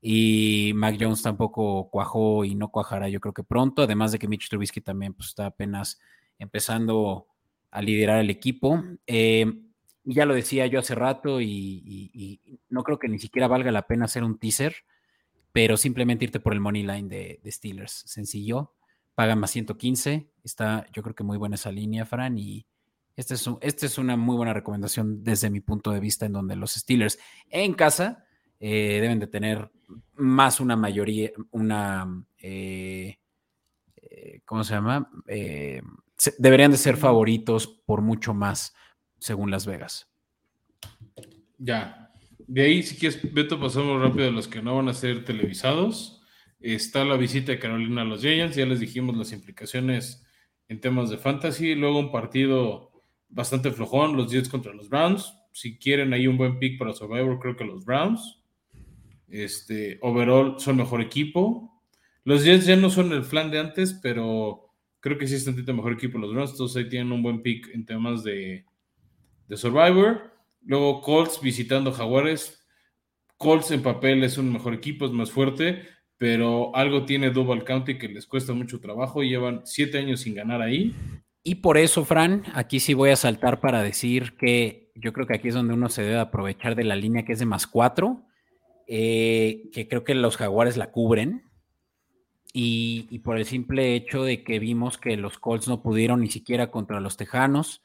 Y 0.00 0.72
Mac 0.74 0.96
Jones 1.00 1.22
tampoco 1.22 1.88
cuajó 1.90 2.44
y 2.44 2.54
no 2.54 2.70
cuajará, 2.70 3.08
yo 3.08 3.20
creo 3.20 3.34
que 3.34 3.44
pronto. 3.44 3.82
Además 3.82 4.12
de 4.12 4.18
que 4.18 4.28
Mitch 4.28 4.48
Trubisky 4.48 4.80
también 4.80 5.14
pues, 5.14 5.28
está 5.28 5.46
apenas 5.46 6.00
empezando 6.38 7.26
a 7.70 7.82
liderar 7.82 8.20
el 8.20 8.30
equipo. 8.30 8.82
Eh, 9.06 9.46
ya 10.04 10.24
lo 10.24 10.34
decía 10.34 10.66
yo 10.66 10.78
hace 10.78 10.94
rato 10.94 11.40
y, 11.40 12.40
no 12.70 12.82
creo 12.82 12.98
que 12.98 13.08
ni 13.08 13.18
siquiera 13.18 13.48
valga 13.48 13.70
la 13.70 13.86
pena 13.86 14.06
hacer 14.06 14.24
un 14.24 14.38
teaser, 14.38 14.74
pero 15.52 15.76
simplemente 15.76 16.24
irte 16.24 16.40
por 16.40 16.52
el 16.52 16.60
money 16.60 16.82
line 16.82 17.08
de, 17.08 17.50
Steelers. 17.50 18.04
Sencillo 18.06 18.74
paga 19.14 19.34
más 19.34 19.50
115. 19.50 20.30
Está, 20.44 20.86
yo 20.92 21.02
creo 21.02 21.14
que 21.14 21.24
muy 21.24 21.36
buena 21.36 21.56
esa 21.56 21.72
línea, 21.72 22.06
Fran, 22.06 22.38
y 22.38 22.66
esta 23.16 23.34
es, 23.34 23.50
este 23.62 23.86
es 23.86 23.98
una 23.98 24.16
muy 24.16 24.36
buena 24.36 24.52
recomendación 24.52 25.24
desde 25.24 25.50
mi 25.50 25.60
punto 25.60 25.90
de 25.90 26.00
vista, 26.00 26.26
en 26.26 26.32
donde 26.32 26.54
los 26.54 26.74
Steelers 26.74 27.18
en 27.50 27.74
casa 27.74 28.24
eh, 28.60 28.98
deben 29.00 29.18
de 29.18 29.26
tener 29.26 29.70
más 30.14 30.60
una 30.60 30.76
mayoría, 30.76 31.30
una, 31.50 32.24
eh, 32.38 33.18
eh, 33.96 34.40
¿cómo 34.44 34.62
se 34.62 34.74
llama? 34.74 35.10
deberían 36.38 36.70
de 36.70 36.76
ser 36.76 36.96
favoritos 36.96 37.66
por 37.66 38.02
mucho 38.02 38.34
más, 38.34 38.74
según 39.18 39.50
Las 39.50 39.66
Vegas. 39.66 40.08
Ya. 41.58 42.07
De 42.48 42.62
ahí, 42.62 42.82
si 42.82 42.96
quieres, 42.96 43.20
Beto, 43.34 43.60
pasamos 43.60 44.00
rápido 44.00 44.28
a 44.28 44.30
los 44.30 44.48
que 44.48 44.62
no 44.62 44.74
van 44.74 44.88
a 44.88 44.94
ser 44.94 45.22
televisados. 45.22 46.22
Está 46.60 47.04
la 47.04 47.18
visita 47.18 47.52
de 47.52 47.58
Carolina 47.58 48.00
a 48.00 48.04
los 48.06 48.22
Giants, 48.22 48.56
ya 48.56 48.64
les 48.64 48.80
dijimos 48.80 49.14
las 49.18 49.32
implicaciones 49.32 50.26
en 50.66 50.80
temas 50.80 51.10
de 51.10 51.18
fantasy. 51.18 51.74
Luego 51.74 51.98
un 51.98 52.10
partido 52.10 53.04
bastante 53.28 53.70
flojón, 53.70 54.16
los 54.16 54.32
Jets 54.32 54.48
contra 54.48 54.72
los 54.72 54.88
Browns. 54.88 55.30
Si 55.52 55.78
quieren 55.78 56.14
ahí 56.14 56.26
un 56.26 56.38
buen 56.38 56.58
pick 56.58 56.78
para 56.78 56.94
Survivor, 56.94 57.38
creo 57.38 57.54
que 57.54 57.64
los 57.64 57.84
Browns. 57.84 58.42
Este, 59.28 59.98
overall 60.00 60.54
son 60.58 60.78
mejor 60.78 61.02
equipo. 61.02 61.82
Los 62.24 62.46
Jets 62.46 62.64
ya 62.64 62.76
no 62.76 62.88
son 62.88 63.12
el 63.12 63.24
flan 63.24 63.50
de 63.50 63.58
antes, 63.58 63.92
pero 64.02 64.72
creo 65.00 65.18
que 65.18 65.28
sí 65.28 65.34
es 65.34 65.44
tantito 65.44 65.74
mejor 65.74 65.92
equipo 65.92 66.16
los 66.16 66.32
Browns. 66.32 66.52
Entonces 66.52 66.82
ahí 66.82 66.88
tienen 66.88 67.12
un 67.12 67.22
buen 67.22 67.42
pick 67.42 67.68
en 67.74 67.84
temas 67.84 68.24
de, 68.24 68.64
de 69.48 69.56
Survivor. 69.58 70.37
Luego 70.68 71.00
Colts 71.02 71.40
visitando 71.42 71.92
Jaguares. 71.92 72.64
Colts 73.36 73.72
en 73.72 73.82
papel 73.82 74.22
es 74.22 74.38
un 74.38 74.52
mejor 74.52 74.74
equipo, 74.74 75.04
es 75.04 75.12
más 75.12 75.32
fuerte 75.32 75.82
pero 76.18 76.74
algo 76.74 77.04
tiene 77.04 77.30
Duval 77.30 77.64
County 77.64 77.96
que 77.96 78.08
les 78.08 78.26
cuesta 78.26 78.52
mucho 78.52 78.80
trabajo 78.80 79.22
llevan 79.22 79.62
siete 79.64 79.98
años 79.98 80.20
sin 80.20 80.34
ganar 80.34 80.60
ahí. 80.60 80.94
Y 81.44 81.56
por 81.56 81.78
eso, 81.78 82.04
Fran, 82.04 82.42
aquí 82.54 82.80
sí 82.80 82.92
voy 82.92 83.10
a 83.10 83.16
saltar 83.16 83.60
para 83.60 83.82
decir 83.82 84.36
que 84.36 84.90
yo 84.96 85.12
creo 85.12 85.26
que 85.28 85.36
aquí 85.36 85.48
es 85.48 85.54
donde 85.54 85.74
uno 85.74 85.88
se 85.88 86.02
debe 86.02 86.18
aprovechar 86.18 86.74
de 86.74 86.84
la 86.84 86.96
línea 86.96 87.24
que 87.24 87.32
es 87.32 87.38
de 87.38 87.46
más 87.46 87.68
cuatro, 87.68 88.24
eh, 88.88 89.70
que 89.72 89.86
creo 89.86 90.02
que 90.02 90.16
los 90.16 90.36
jaguares 90.36 90.76
la 90.76 90.90
cubren. 90.90 91.44
Y, 92.52 93.20
por 93.20 93.38
el 93.38 93.44
simple 93.44 93.94
hecho 93.94 94.24
de 94.24 94.42
que 94.42 94.58
vimos 94.58 94.98
que 94.98 95.16
los 95.16 95.38
Colts 95.38 95.68
no 95.68 95.80
pudieron 95.80 96.22
ni 96.22 96.28
siquiera 96.28 96.72
contra 96.72 96.98
los 96.98 97.16
Tejanos 97.16 97.82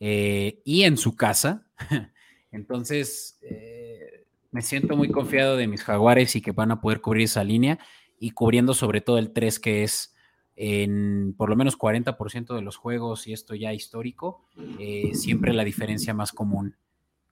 eh, 0.00 0.62
y 0.64 0.82
en 0.82 0.96
su 0.96 1.14
casa. 1.14 1.68
Entonces, 2.56 3.38
eh, 3.42 4.26
me 4.50 4.62
siento 4.62 4.96
muy 4.96 5.10
confiado 5.10 5.56
de 5.56 5.68
mis 5.68 5.84
jaguares 5.84 6.34
y 6.34 6.40
que 6.40 6.52
van 6.52 6.70
a 6.70 6.80
poder 6.80 7.00
cubrir 7.00 7.24
esa 7.24 7.44
línea 7.44 7.78
y 8.18 8.30
cubriendo 8.30 8.74
sobre 8.74 9.00
todo 9.00 9.18
el 9.18 9.32
3 9.32 9.60
que 9.60 9.84
es 9.84 10.14
en 10.56 11.34
por 11.36 11.50
lo 11.50 11.56
menos 11.56 11.78
40% 11.78 12.54
de 12.54 12.62
los 12.62 12.76
juegos 12.76 13.26
y 13.26 13.34
esto 13.34 13.54
ya 13.54 13.74
histórico, 13.74 14.46
eh, 14.78 15.10
siempre 15.12 15.52
la 15.52 15.64
diferencia 15.64 16.14
más 16.14 16.32
común. 16.32 16.76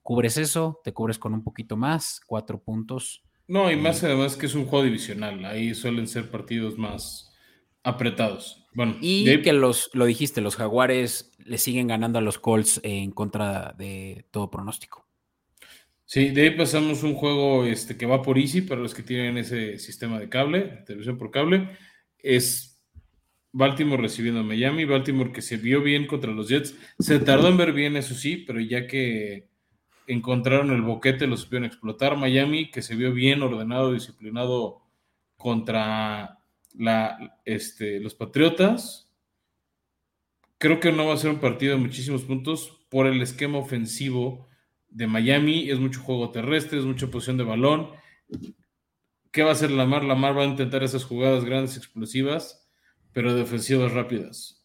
Cubres 0.02 0.36
eso, 0.36 0.80
te 0.84 0.92
cubres 0.92 1.18
con 1.18 1.32
un 1.32 1.42
poquito 1.42 1.78
más, 1.78 2.20
cuatro 2.26 2.62
puntos, 2.62 3.24
No, 3.46 3.70
y 3.70 3.76
más 3.76 4.04
además 4.04 4.36
que 4.36 4.46
es 4.46 4.54
un 4.54 4.66
juego 4.66 4.84
divisional. 4.84 5.44
Ahí 5.46 5.74
suelen 5.74 6.06
ser 6.06 6.30
partidos 6.30 6.76
más 6.76 7.32
apretados. 7.82 8.66
Bueno, 8.74 8.96
y 9.00 9.40
que 9.42 9.52
los, 9.52 9.90
lo 9.92 10.04
dijiste, 10.04 10.40
los 10.40 10.56
Jaguares 10.56 11.30
le 11.38 11.58
siguen 11.58 11.86
ganando 11.86 12.18
a 12.18 12.22
los 12.22 12.38
Colts 12.38 12.80
en 12.82 13.12
contra 13.12 13.74
de 13.78 14.26
todo 14.30 14.50
pronóstico. 14.50 15.03
Sí, 16.06 16.30
de 16.30 16.42
ahí 16.42 16.50
pasamos 16.50 17.02
un 17.02 17.14
juego 17.14 17.64
este, 17.64 17.96
que 17.96 18.06
va 18.06 18.22
por 18.22 18.38
Easy 18.38 18.60
para 18.60 18.80
los 18.80 18.94
que 18.94 19.02
tienen 19.02 19.38
ese 19.38 19.78
sistema 19.78 20.18
de 20.18 20.28
cable, 20.28 20.82
televisión 20.86 21.16
por 21.16 21.30
cable. 21.30 21.70
Es 22.18 22.82
Baltimore 23.52 24.02
recibiendo 24.02 24.40
a 24.40 24.44
Miami. 24.44 24.84
Baltimore 24.84 25.32
que 25.32 25.40
se 25.42 25.56
vio 25.56 25.82
bien 25.82 26.06
contra 26.06 26.32
los 26.32 26.48
Jets. 26.48 26.76
Se 26.98 27.20
tardó 27.20 27.48
en 27.48 27.56
ver 27.56 27.72
bien, 27.72 27.96
eso 27.96 28.14
sí, 28.14 28.36
pero 28.36 28.60
ya 28.60 28.86
que 28.86 29.48
encontraron 30.06 30.70
el 30.72 30.82
boquete, 30.82 31.26
lo 31.26 31.36
supieron 31.36 31.64
explotar. 31.64 32.16
Miami 32.16 32.70
que 32.70 32.82
se 32.82 32.96
vio 32.96 33.12
bien 33.12 33.42
ordenado, 33.42 33.92
disciplinado 33.92 34.82
contra 35.36 36.38
la, 36.74 37.38
este, 37.44 38.00
los 38.00 38.14
Patriotas. 38.14 39.10
Creo 40.58 40.80
que 40.80 40.92
no 40.92 41.06
va 41.06 41.14
a 41.14 41.18
ser 41.18 41.30
un 41.30 41.40
partido 41.40 41.74
de 41.74 41.80
muchísimos 41.80 42.22
puntos 42.22 42.84
por 42.90 43.06
el 43.06 43.22
esquema 43.22 43.58
ofensivo 43.58 44.48
de 44.94 45.06
Miami. 45.06 45.70
Es 45.70 45.78
mucho 45.78 46.00
juego 46.00 46.30
terrestre, 46.30 46.78
es 46.78 46.86
mucha 46.86 47.08
posición 47.08 47.36
de 47.36 47.44
balón. 47.44 47.90
¿Qué 49.30 49.42
va 49.42 49.50
a 49.50 49.52
hacer 49.52 49.70
Lamar? 49.70 50.04
Lamar 50.04 50.38
va 50.38 50.42
a 50.42 50.46
intentar 50.46 50.82
esas 50.82 51.04
jugadas 51.04 51.44
grandes, 51.44 51.76
explosivas, 51.76 52.66
pero 53.12 53.34
defensivas 53.34 53.92
rápidas. 53.92 54.64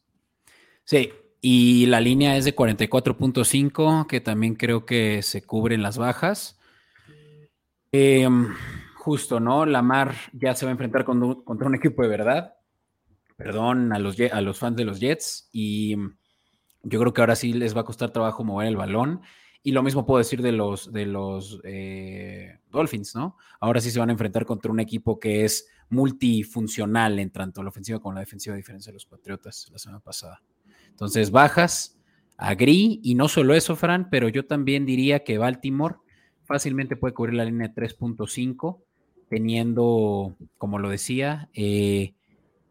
Sí, 0.86 1.12
y 1.42 1.88
la 1.88 2.00
línea 2.00 2.38
es 2.38 2.46
de 2.46 2.56
44.5, 2.56 4.08
que 4.08 4.22
también 4.22 4.56
creo 4.56 4.86
que 4.86 5.22
se 5.24 5.42
cubren 5.42 5.82
las 5.82 5.98
bajas. 5.98 6.60
Em, 7.92 8.54
justo, 8.96 9.40
¿no? 9.40 9.66
Lamar 9.66 10.14
ya 10.34 10.54
se 10.54 10.66
va 10.66 10.70
a 10.70 10.74
enfrentar 10.74 11.04
contra 11.04 11.68
un 11.68 11.76
equipo 11.76 12.04
de 12.04 12.08
verdad. 12.08 12.54
Perdón 13.38 13.92
a 13.94 14.00
los, 14.00 14.18
a 14.20 14.42
los 14.42 14.60
fans 14.60 14.78
de 14.78 14.86
los 14.86 15.00
Jets. 15.00 15.50
Y 15.52 15.96
yo 16.84 17.00
creo 17.00 17.14
que 17.14 17.22
ahora 17.22 17.36
sí 17.36 17.54
les 17.54 17.76
va 17.76 17.82
a 17.82 17.86
costar 17.86 18.12
trabajo 18.12 18.44
mover 18.44 18.68
el 18.68 18.78
balón. 18.78 19.22
Y 19.70 19.72
lo 19.72 19.84
mismo 19.84 20.04
puedo 20.04 20.18
decir 20.18 20.42
de 20.42 20.52
los, 20.52 20.92
de 20.92 21.06
los 21.06 21.62
eh, 21.64 22.58
Dolphins, 22.72 23.14
¿no? 23.14 23.38
Ahora 23.60 23.80
sí 23.80 23.92
se 23.92 24.00
van 24.00 24.10
a 24.10 24.14
enfrentar 24.14 24.44
contra 24.44 24.72
un 24.72 24.80
equipo 24.80 25.20
que 25.20 25.46
es 25.46 25.68
multifuncional 25.92 27.20
en 27.20 27.30
tanto 27.30 27.62
la 27.62 27.70
ofensiva 27.70 28.00
como 28.00 28.16
la 28.16 28.22
defensiva, 28.22 28.56
a 28.56 28.58
diferencia 28.58 28.90
de 28.90 28.96
los 28.96 29.06
Patriotas 29.06 29.70
la 29.72 29.78
semana 29.78 30.00
pasada. 30.00 30.42
Entonces, 30.88 31.30
bajas, 31.30 32.00
agri, 32.36 33.00
y 33.04 33.14
no 33.14 33.28
solo 33.28 33.54
eso, 33.54 33.76
Fran, 33.76 34.10
pero 34.10 34.28
yo 34.28 34.48
también 34.48 34.88
diría 34.88 35.24
que 35.24 35.38
Baltimore 35.38 35.98
fácilmente 36.46 36.96
puede 36.96 37.14
cubrir 37.14 37.36
la 37.36 37.46
línea 37.46 37.68
de 37.68 37.76
3.5, 37.76 38.82
teniendo, 39.30 40.36
como 40.58 40.80
lo 40.80 40.90
decía, 40.90 41.48
eh, 41.54 42.16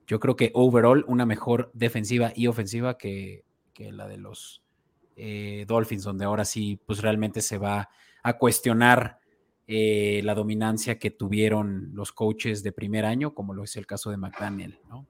yo 0.09 0.19
creo 0.19 0.35
que 0.35 0.51
overall 0.53 1.05
una 1.07 1.27
mejor 1.27 1.71
defensiva 1.75 2.33
y 2.35 2.49
ofensiva 2.49 2.99
que, 2.99 3.45
que 3.73 3.93
la 3.93 4.09
de 4.09 4.17
los 4.17 4.65
eh, 5.19 5.65
Dolphins, 5.67 6.05
donde 6.05 6.25
ahora 6.25 6.45
sí, 6.45 6.81
pues 6.87 7.03
realmente 7.03 7.41
se 7.41 7.59
va 7.59 7.89
a 8.23 8.39
cuestionar 8.39 9.19
eh, 9.67 10.23
la 10.25 10.35
dominancia 10.35 10.99
que 10.99 11.11
tuvieron 11.11 11.91
los 11.93 12.13
coaches 12.13 12.63
de 12.63 12.73
primer 12.73 13.05
año, 13.05 13.35
como 13.35 13.53
lo 13.53 13.65
es 13.65 13.77
el 13.77 13.87
caso 13.87 14.11
de 14.11 14.17
McDaniel, 14.17 14.79
¿no? 14.89 15.07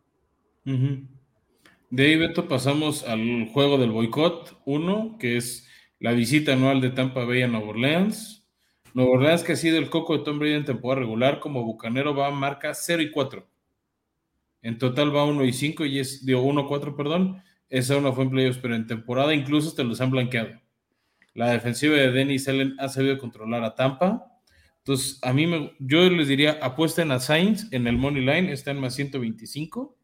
De 1.91 2.07
ahí, 2.07 2.17
Beto, 2.17 2.49
pasamos 2.49 3.05
al 3.05 3.49
juego 3.53 3.79
del 3.79 3.91
boicot 3.91 4.61
1, 4.65 5.17
que 5.19 5.37
es 5.37 5.69
la 6.01 6.13
visita 6.13 6.53
anual 6.55 6.81
de 6.81 6.91
Tampa 6.91 7.25
Bay 7.25 7.43
a 7.43 7.49
Nueva 7.49 7.69
Orleans. 7.69 8.47
Nueva 8.95 9.13
Orleans, 9.13 9.43
que 9.43 9.53
ha 9.53 9.57
sido 9.57 9.79
el 9.79 9.91
coco 9.91 10.19
de 10.19 10.25
Tom 10.25 10.39
Brady 10.39 10.55
en 10.55 10.65
temporada 10.65 11.01
regular, 11.01 11.41
como 11.41 11.65
bucanero 11.65 12.15
va 12.15 12.29
a 12.29 12.31
marca 12.31 12.75
0 12.75 13.03
y 13.03 13.11
4. 13.11 13.47
En 14.63 14.79
total 14.79 15.15
va 15.15 15.25
1 15.25 15.45
y 15.45 15.53
5 15.53 15.85
y 15.87 15.99
es, 16.01 16.27
digo, 16.27 16.43
1-4, 16.43 16.97
perdón, 16.97 17.43
esa 17.69 18.01
no 18.01 18.13
fue 18.13 18.25
en 18.25 18.31
playoffs, 18.31 18.59
pero 18.59 18.75
en 18.75 18.87
temporada 18.87 19.35
incluso 19.35 19.75
te 19.75 19.85
los 19.85 20.01
han 20.01 20.11
blanqueado. 20.11 20.61
La 21.35 21.51
defensiva 21.51 21.97
de 21.97 22.11
Dennis 22.11 22.49
Allen 22.49 22.75
ha 22.79 22.89
sabido 22.89 23.19
controlar 23.19 23.63
a 23.63 23.75
Tampa. 23.75 24.27
Entonces, 24.79 25.19
a 25.23 25.33
mí 25.33 25.47
me, 25.47 25.77
yo 25.79 26.09
les 26.11 26.29
diría, 26.29 26.59
apuesten 26.63 27.11
a 27.13 27.21
Sainz 27.21 27.73
en 27.73 27.87
el 27.87 27.99
Money 27.99 28.25
Line, 28.25 28.53
está 28.53 28.71
en 28.71 28.81
más 28.81 28.95
125. 28.95 29.97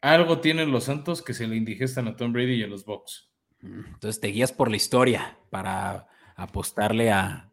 Algo 0.00 0.40
tienen 0.40 0.70
los 0.70 0.84
Santos 0.84 1.22
que 1.22 1.34
se 1.34 1.46
le 1.46 1.56
indigestan 1.56 2.08
a 2.08 2.16
Tom 2.16 2.32
Brady 2.32 2.54
y 2.54 2.62
a 2.62 2.68
los 2.68 2.84
Bucks. 2.84 3.30
Entonces 3.62 4.20
te 4.20 4.28
guías 4.28 4.52
por 4.52 4.70
la 4.70 4.76
historia 4.76 5.38
para 5.50 6.06
apostarle 6.36 7.10
a, 7.10 7.52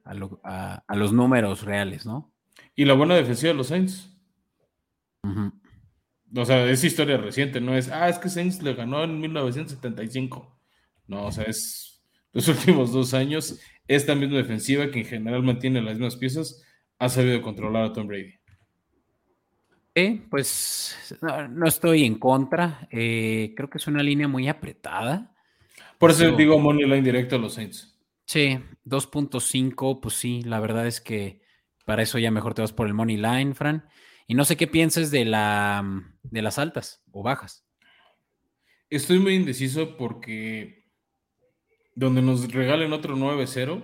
los 0.95 1.11
números 1.11 1.63
reales, 1.63 2.05
¿no? 2.05 2.31
Y 2.75 2.85
la 2.85 2.93
buena 2.93 3.15
defensiva 3.15 3.51
de 3.51 3.57
los 3.57 3.67
Saints. 3.67 4.15
O 6.35 6.45
sea, 6.45 6.69
es 6.69 6.83
historia 6.83 7.17
reciente, 7.17 7.61
no 7.61 7.75
es, 7.75 7.89
ah, 7.89 8.09
es 8.09 8.19
que 8.19 8.29
Saints 8.29 8.61
le 8.61 8.73
ganó 8.73 9.03
en 9.03 9.19
1975. 9.19 10.59
No, 11.07 11.27
o 11.27 11.31
sea, 11.31 11.45
es 11.45 12.03
los 12.33 12.47
últimos 12.49 12.91
dos 12.91 13.13
años, 13.13 13.59
esta 13.87 14.15
misma 14.15 14.37
defensiva 14.37 14.91
que 14.91 14.99
en 14.99 15.05
general 15.05 15.43
mantiene 15.43 15.81
las 15.81 15.93
mismas 15.93 16.17
piezas, 16.17 16.63
ha 16.99 17.09
sabido 17.09 17.41
controlar 17.41 17.85
a 17.85 17.93
Tom 17.93 18.07
Brady. 18.07 18.33
Sí, 19.95 20.21
pues 20.29 21.17
no, 21.21 21.65
estoy 21.65 22.03
en 22.03 22.19
contra. 22.19 22.87
Eh, 22.91 23.53
creo 23.55 23.69
que 23.69 23.79
es 23.79 23.87
una 23.87 24.03
línea 24.03 24.27
muy 24.27 24.47
apretada. 24.47 25.33
Por 25.97 26.11
eso 26.11 26.35
digo 26.35 26.59
money 26.59 26.85
line 26.85 27.01
directo 27.01 27.35
a 27.35 27.39
los 27.39 27.55
Saints. 27.55 27.97
Sí, 28.25 28.59
2.5, 28.85 29.99
pues 29.99 30.13
sí, 30.13 30.43
la 30.43 30.59
verdad 30.59 30.85
es 30.85 31.01
que 31.01 31.41
para 31.85 32.03
eso 32.03 32.19
ya 32.19 32.29
mejor 32.29 32.53
te 32.53 32.61
vas 32.61 32.73
por 32.73 32.85
el 32.85 32.93
money 32.93 33.17
line, 33.17 33.55
Fran. 33.55 33.87
Y 34.27 34.35
no 34.35 34.43
sé 34.45 34.57
qué 34.57 34.67
pienses 34.67 35.09
de, 35.09 35.25
la, 35.25 35.83
de 36.23 36.41
las 36.41 36.59
altas 36.59 37.01
o 37.11 37.23
bajas. 37.23 37.65
Estoy 38.89 39.19
muy 39.19 39.35
indeciso 39.35 39.97
porque 39.97 40.85
donde 41.95 42.21
nos 42.21 42.51
regalen 42.51 42.93
otro 42.93 43.15
9-0. 43.15 43.83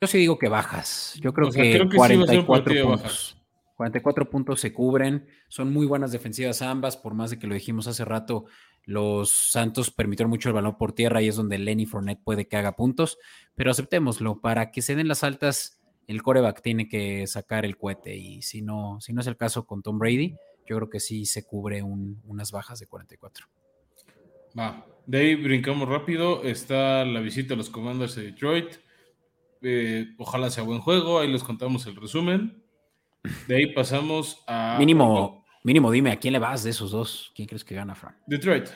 Yo 0.00 0.08
sí 0.08 0.18
digo 0.18 0.38
que 0.38 0.48
bajas. 0.48 1.18
Yo 1.20 1.32
creo 1.32 1.50
que, 1.50 1.88
44 1.94 2.82
puntos. 2.82 3.40
44 3.76 4.30
puntos 4.30 4.60
se 4.60 4.72
cubren. 4.72 5.26
Son 5.48 5.72
muy 5.72 5.86
buenas 5.86 6.12
defensivas 6.12 6.60
ambas, 6.60 6.96
por 6.96 7.14
más 7.14 7.30
de 7.30 7.38
que 7.38 7.46
lo 7.46 7.54
dijimos 7.54 7.86
hace 7.86 8.04
rato. 8.04 8.44
Los 8.84 9.30
Santos 9.30 9.90
permitieron 9.90 10.30
mucho 10.30 10.50
el 10.50 10.54
balón 10.54 10.76
por 10.76 10.92
tierra 10.92 11.22
y 11.22 11.28
es 11.28 11.36
donde 11.36 11.58
Lenny 11.58 11.86
Fournette 11.86 12.22
puede 12.22 12.46
que 12.46 12.56
haga 12.56 12.76
puntos. 12.76 13.18
Pero 13.54 13.70
aceptémoslo, 13.70 14.40
para 14.40 14.70
que 14.70 14.82
se 14.82 14.94
den 14.94 15.08
las 15.08 15.24
altas, 15.24 15.80
el 16.06 16.22
coreback 16.22 16.62
tiene 16.62 16.88
que 16.88 17.26
sacar 17.26 17.64
el 17.64 17.76
cohete 17.76 18.16
y 18.16 18.42
si 18.42 18.62
no, 18.62 19.00
si 19.00 19.12
no 19.12 19.20
es 19.20 19.26
el 19.26 19.36
caso 19.36 19.66
con 19.66 19.82
Tom 19.82 19.98
Brady, 19.98 20.36
yo 20.66 20.76
creo 20.76 20.90
que 20.90 21.00
sí 21.00 21.26
se 21.26 21.44
cubre 21.44 21.82
unas 21.82 22.52
bajas 22.52 22.78
de 22.78 22.86
44. 22.86 23.46
Va, 24.58 24.86
de 25.06 25.18
ahí 25.18 25.34
brincamos 25.34 25.88
rápido, 25.88 26.42
está 26.44 27.04
la 27.04 27.20
visita 27.20 27.54
a 27.54 27.56
los 27.56 27.70
Commanders 27.70 28.14
de 28.14 28.24
Detroit, 28.24 28.76
eh, 29.62 30.14
ojalá 30.18 30.50
sea 30.50 30.62
buen 30.62 30.80
juego, 30.80 31.18
ahí 31.18 31.30
les 31.30 31.42
contamos 31.42 31.86
el 31.86 31.96
resumen. 31.96 32.62
De 33.48 33.56
ahí 33.56 33.72
pasamos 33.72 34.44
a... 34.46 34.76
Mínimo, 34.78 35.44
mínimo 35.62 35.90
dime, 35.90 36.12
¿a 36.12 36.16
quién 36.16 36.32
le 36.32 36.38
vas 36.38 36.62
de 36.62 36.70
esos 36.70 36.90
dos? 36.90 37.32
¿Quién 37.34 37.48
crees 37.48 37.64
que 37.64 37.74
gana, 37.74 37.94
Frank? 37.94 38.16
Detroit. 38.26 38.68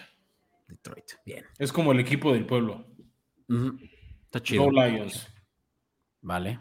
Detroit, 0.66 1.12
bien. 1.24 1.44
Es 1.58 1.72
como 1.72 1.92
el 1.92 2.00
equipo 2.00 2.32
del 2.32 2.46
pueblo. 2.46 2.86
Está 4.24 4.42
chido. 4.42 4.64
Go 4.64 4.70
Lions. 4.70 5.28
Vale. 6.20 6.60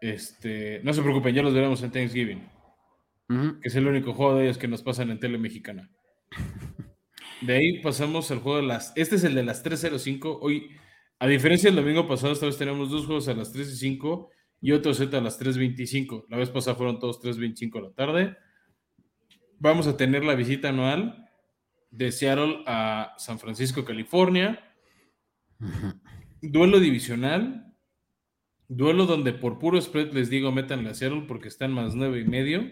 Este, 0.00 0.80
no 0.84 0.92
se 0.92 1.02
preocupen, 1.02 1.34
ya 1.34 1.42
los 1.42 1.54
veremos 1.54 1.82
en 1.82 1.90
Thanksgiving. 1.90 2.48
Que 3.28 3.68
es 3.68 3.74
el 3.76 3.86
único 3.86 4.14
juego 4.14 4.36
de 4.36 4.44
ellos 4.44 4.56
que 4.56 4.68
nos 4.68 4.82
pasan 4.82 5.10
en 5.10 5.20
tele 5.20 5.36
mexicana. 5.36 5.90
De 7.42 7.54
ahí 7.54 7.82
pasamos 7.82 8.30
al 8.30 8.40
juego 8.40 8.58
de 8.58 8.66
las. 8.66 8.92
Este 8.96 9.16
es 9.16 9.24
el 9.24 9.34
de 9.34 9.44
las 9.44 9.64
3.05. 9.64 10.38
Hoy, 10.40 10.70
a 11.18 11.26
diferencia 11.26 11.68
del 11.70 11.76
domingo 11.76 12.08
pasado, 12.08 12.32
esta 12.32 12.46
vez 12.46 12.56
tenemos 12.56 12.90
dos 12.90 13.06
juegos 13.06 13.28
a 13.28 13.34
las 13.34 13.54
3.05 13.54 14.28
y 14.60 14.72
otro 14.72 14.94
set 14.94 15.12
a 15.14 15.20
las 15.20 15.38
3.25. 15.38 16.24
La 16.28 16.38
vez 16.38 16.48
pasada 16.48 16.76
fueron 16.76 16.98
todos 16.98 17.20
3.25 17.20 17.72
de 17.74 17.80
la 17.82 17.92
tarde. 17.92 18.36
Vamos 19.58 19.86
a 19.86 19.96
tener 19.96 20.24
la 20.24 20.34
visita 20.34 20.70
anual 20.70 21.28
de 21.90 22.10
Seattle 22.12 22.62
a 22.66 23.14
San 23.18 23.38
Francisco, 23.38 23.84
California. 23.84 24.74
Duelo 26.40 26.80
divisional 26.80 27.67
Duelo 28.68 29.06
donde 29.06 29.32
por 29.32 29.58
puro 29.58 29.80
spread 29.80 30.12
les 30.12 30.28
digo 30.28 30.52
metan 30.52 30.86
a 30.86 30.94
Seattle 30.94 31.24
porque 31.26 31.48
están 31.48 31.72
más 31.72 31.94
nueve 31.94 32.20
y 32.20 32.24
medio. 32.24 32.68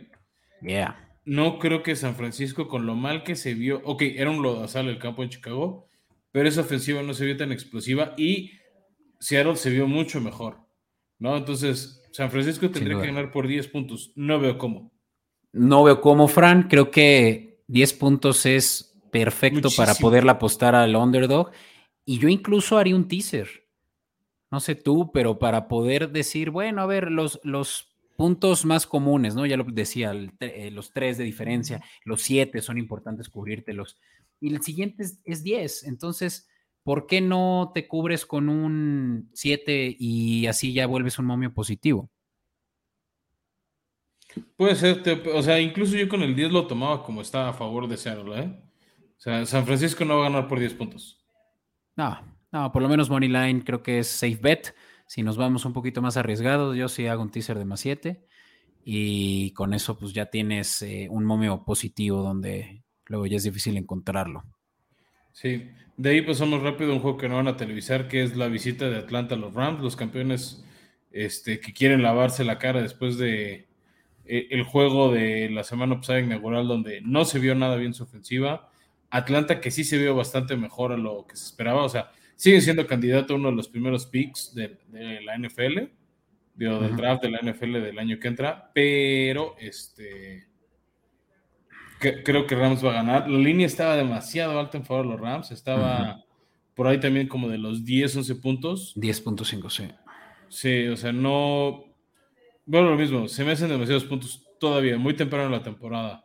Yeah. 0.60 1.18
No 1.24 1.58
creo 1.58 1.82
que 1.82 1.96
San 1.96 2.14
Francisco, 2.14 2.68
con 2.68 2.86
lo 2.86 2.94
mal 2.94 3.24
que 3.24 3.34
se 3.34 3.54
vio, 3.54 3.80
ok, 3.84 4.02
era 4.02 4.30
un 4.30 4.42
lodazal 4.42 4.88
el 4.88 4.98
campo 4.98 5.22
en 5.22 5.30
Chicago, 5.30 5.88
pero 6.30 6.48
esa 6.48 6.60
ofensiva 6.60 7.02
no 7.02 7.14
se 7.14 7.24
vio 7.24 7.36
tan 7.36 7.50
explosiva 7.50 8.14
y 8.16 8.52
Seattle 9.18 9.56
se 9.56 9.70
vio 9.70 9.86
mucho 9.88 10.20
mejor, 10.20 10.58
¿no? 11.18 11.36
Entonces, 11.36 12.02
San 12.12 12.30
Francisco 12.30 12.70
tendría 12.70 13.00
que 13.00 13.08
ganar 13.08 13.30
por 13.30 13.46
10 13.46 13.68
puntos. 13.68 14.12
No 14.16 14.38
veo 14.38 14.56
cómo. 14.56 14.92
No 15.52 15.84
veo 15.84 16.00
cómo, 16.00 16.28
Fran. 16.28 16.68
Creo 16.68 16.90
que 16.90 17.62
10 17.68 17.92
puntos 17.94 18.46
es 18.46 18.98
perfecto 19.10 19.68
para 19.76 19.94
poderla 19.94 20.32
apostar 20.32 20.74
al 20.74 20.94
underdog. 20.94 21.50
Y 22.04 22.18
yo 22.18 22.28
incluso 22.28 22.78
haría 22.78 22.94
un 22.94 23.08
teaser 23.08 23.65
no 24.50 24.60
sé 24.60 24.74
tú, 24.74 25.10
pero 25.12 25.38
para 25.38 25.68
poder 25.68 26.10
decir, 26.10 26.50
bueno, 26.50 26.82
a 26.82 26.86
ver, 26.86 27.10
los, 27.10 27.40
los 27.42 27.96
puntos 28.16 28.64
más 28.64 28.86
comunes, 28.86 29.34
¿no? 29.34 29.46
Ya 29.46 29.56
lo 29.56 29.64
decía, 29.64 30.12
eh, 30.40 30.70
los 30.70 30.92
tres 30.92 31.18
de 31.18 31.24
diferencia, 31.24 31.82
los 32.04 32.22
siete 32.22 32.62
son 32.62 32.78
importantes 32.78 33.28
cubrírtelos. 33.28 33.98
Y 34.40 34.54
el 34.54 34.62
siguiente 34.62 35.04
es, 35.24 35.42
10. 35.42 35.84
Entonces, 35.84 36.48
¿por 36.82 37.06
qué 37.06 37.20
no 37.20 37.72
te 37.74 37.86
cubres 37.86 38.26
con 38.26 38.48
un 38.48 39.30
7 39.32 39.96
y 39.98 40.46
así 40.46 40.72
ya 40.72 40.86
vuelves 40.86 41.18
un 41.18 41.26
momio 41.26 41.52
positivo? 41.52 42.10
Puede 44.56 44.74
ser, 44.74 45.02
o 45.32 45.42
sea, 45.42 45.60
incluso 45.60 45.96
yo 45.96 46.08
con 46.08 46.22
el 46.22 46.36
10 46.36 46.52
lo 46.52 46.66
tomaba 46.66 47.02
como 47.02 47.22
está 47.22 47.48
a 47.48 47.54
favor 47.54 47.88
de 47.88 47.96
Seattle, 47.96 48.38
¿eh? 48.38 48.62
O 49.16 49.20
sea, 49.20 49.46
San 49.46 49.64
Francisco 49.64 50.04
no 50.04 50.18
va 50.18 50.26
a 50.26 50.28
ganar 50.30 50.46
por 50.46 50.58
10 50.58 50.74
puntos. 50.74 51.24
No, 51.96 52.35
no, 52.56 52.72
por 52.72 52.80
lo 52.80 52.88
menos 52.88 53.10
Moneyline 53.10 53.60
creo 53.60 53.82
que 53.82 53.98
es 53.98 54.06
safe 54.08 54.38
bet. 54.40 54.74
Si 55.06 55.22
nos 55.22 55.36
vamos 55.36 55.64
un 55.66 55.74
poquito 55.74 56.00
más 56.00 56.16
arriesgados, 56.16 56.74
yo 56.74 56.88
sí 56.88 57.06
hago 57.06 57.22
un 57.22 57.30
teaser 57.30 57.58
de 57.58 57.66
más 57.66 57.80
7 57.80 58.24
y 58.82 59.50
con 59.52 59.74
eso 59.74 59.98
pues 59.98 60.14
ya 60.14 60.26
tienes 60.26 60.80
eh, 60.80 61.06
un 61.10 61.24
momio 61.24 61.64
positivo 61.64 62.22
donde 62.22 62.82
luego 63.06 63.26
ya 63.26 63.36
es 63.36 63.42
difícil 63.42 63.76
encontrarlo. 63.76 64.42
Sí, 65.32 65.68
de 65.98 66.10
ahí 66.10 66.22
pasamos 66.22 66.62
rápido 66.62 66.92
a 66.92 66.94
un 66.94 67.00
juego 67.00 67.18
que 67.18 67.28
no 67.28 67.36
van 67.36 67.48
a 67.48 67.58
televisar, 67.58 68.08
que 68.08 68.22
es 68.22 68.36
la 68.36 68.48
visita 68.48 68.88
de 68.88 68.96
Atlanta 68.96 69.34
a 69.34 69.38
los 69.38 69.52
Rams, 69.52 69.82
los 69.82 69.94
campeones 69.94 70.64
este, 71.12 71.60
que 71.60 71.74
quieren 71.74 72.02
lavarse 72.02 72.42
la 72.42 72.58
cara 72.58 72.80
después 72.80 73.18
de 73.18 73.68
eh, 74.24 74.48
el 74.50 74.62
juego 74.62 75.12
de 75.12 75.50
la 75.50 75.62
semana 75.62 75.96
pasada 75.96 76.20
inaugural 76.20 76.66
donde 76.66 77.02
no 77.02 77.26
se 77.26 77.38
vio 77.38 77.54
nada 77.54 77.76
bien 77.76 77.92
su 77.92 78.04
ofensiva. 78.04 78.70
Atlanta 79.10 79.60
que 79.60 79.70
sí 79.70 79.84
se 79.84 79.98
vio 79.98 80.16
bastante 80.16 80.56
mejor 80.56 80.92
a 80.92 80.96
lo 80.96 81.26
que 81.26 81.36
se 81.36 81.44
esperaba, 81.44 81.84
o 81.84 81.88
sea, 81.90 82.12
sigue 82.36 82.60
siendo 82.60 82.86
candidato 82.86 83.34
a 83.34 83.36
uno 83.36 83.50
de 83.50 83.56
los 83.56 83.68
primeros 83.68 84.06
picks 84.06 84.54
de, 84.54 84.78
la 85.24 85.36
NFL, 85.36 85.90
del 86.54 86.96
draft 86.96 87.22
de 87.22 87.30
la 87.30 87.40
NFL 87.40 87.72
del 87.72 87.98
año 87.98 88.18
que 88.18 88.28
entra, 88.28 88.70
pero 88.72 89.56
este 89.58 90.46
creo 91.98 92.46
que 92.46 92.54
Rams 92.54 92.84
va 92.84 92.90
a 92.90 92.94
ganar. 92.94 93.28
La 93.28 93.38
línea 93.38 93.66
estaba 93.66 93.96
demasiado 93.96 94.58
alta 94.58 94.76
en 94.78 94.84
favor 94.84 95.06
de 95.06 95.12
los 95.12 95.20
Rams, 95.20 95.50
estaba 95.50 96.22
por 96.74 96.86
ahí 96.86 97.00
también 97.00 97.26
como 97.26 97.48
de 97.48 97.58
los 97.58 97.84
10, 97.84 98.16
11 98.16 98.34
puntos. 98.36 98.92
10.5, 98.96 99.70
sí. 99.70 99.88
Sí, 100.48 100.86
o 100.88 100.96
sea, 100.96 101.12
no. 101.12 101.84
Bueno, 102.66 102.90
lo 102.90 102.96
mismo, 102.96 103.28
se 103.28 103.44
me 103.44 103.52
hacen 103.52 103.68
demasiados 103.68 104.04
puntos 104.04 104.44
todavía, 104.60 104.98
muy 104.98 105.14
temprano 105.14 105.46
en 105.46 105.52
la 105.52 105.62
temporada. 105.62 106.24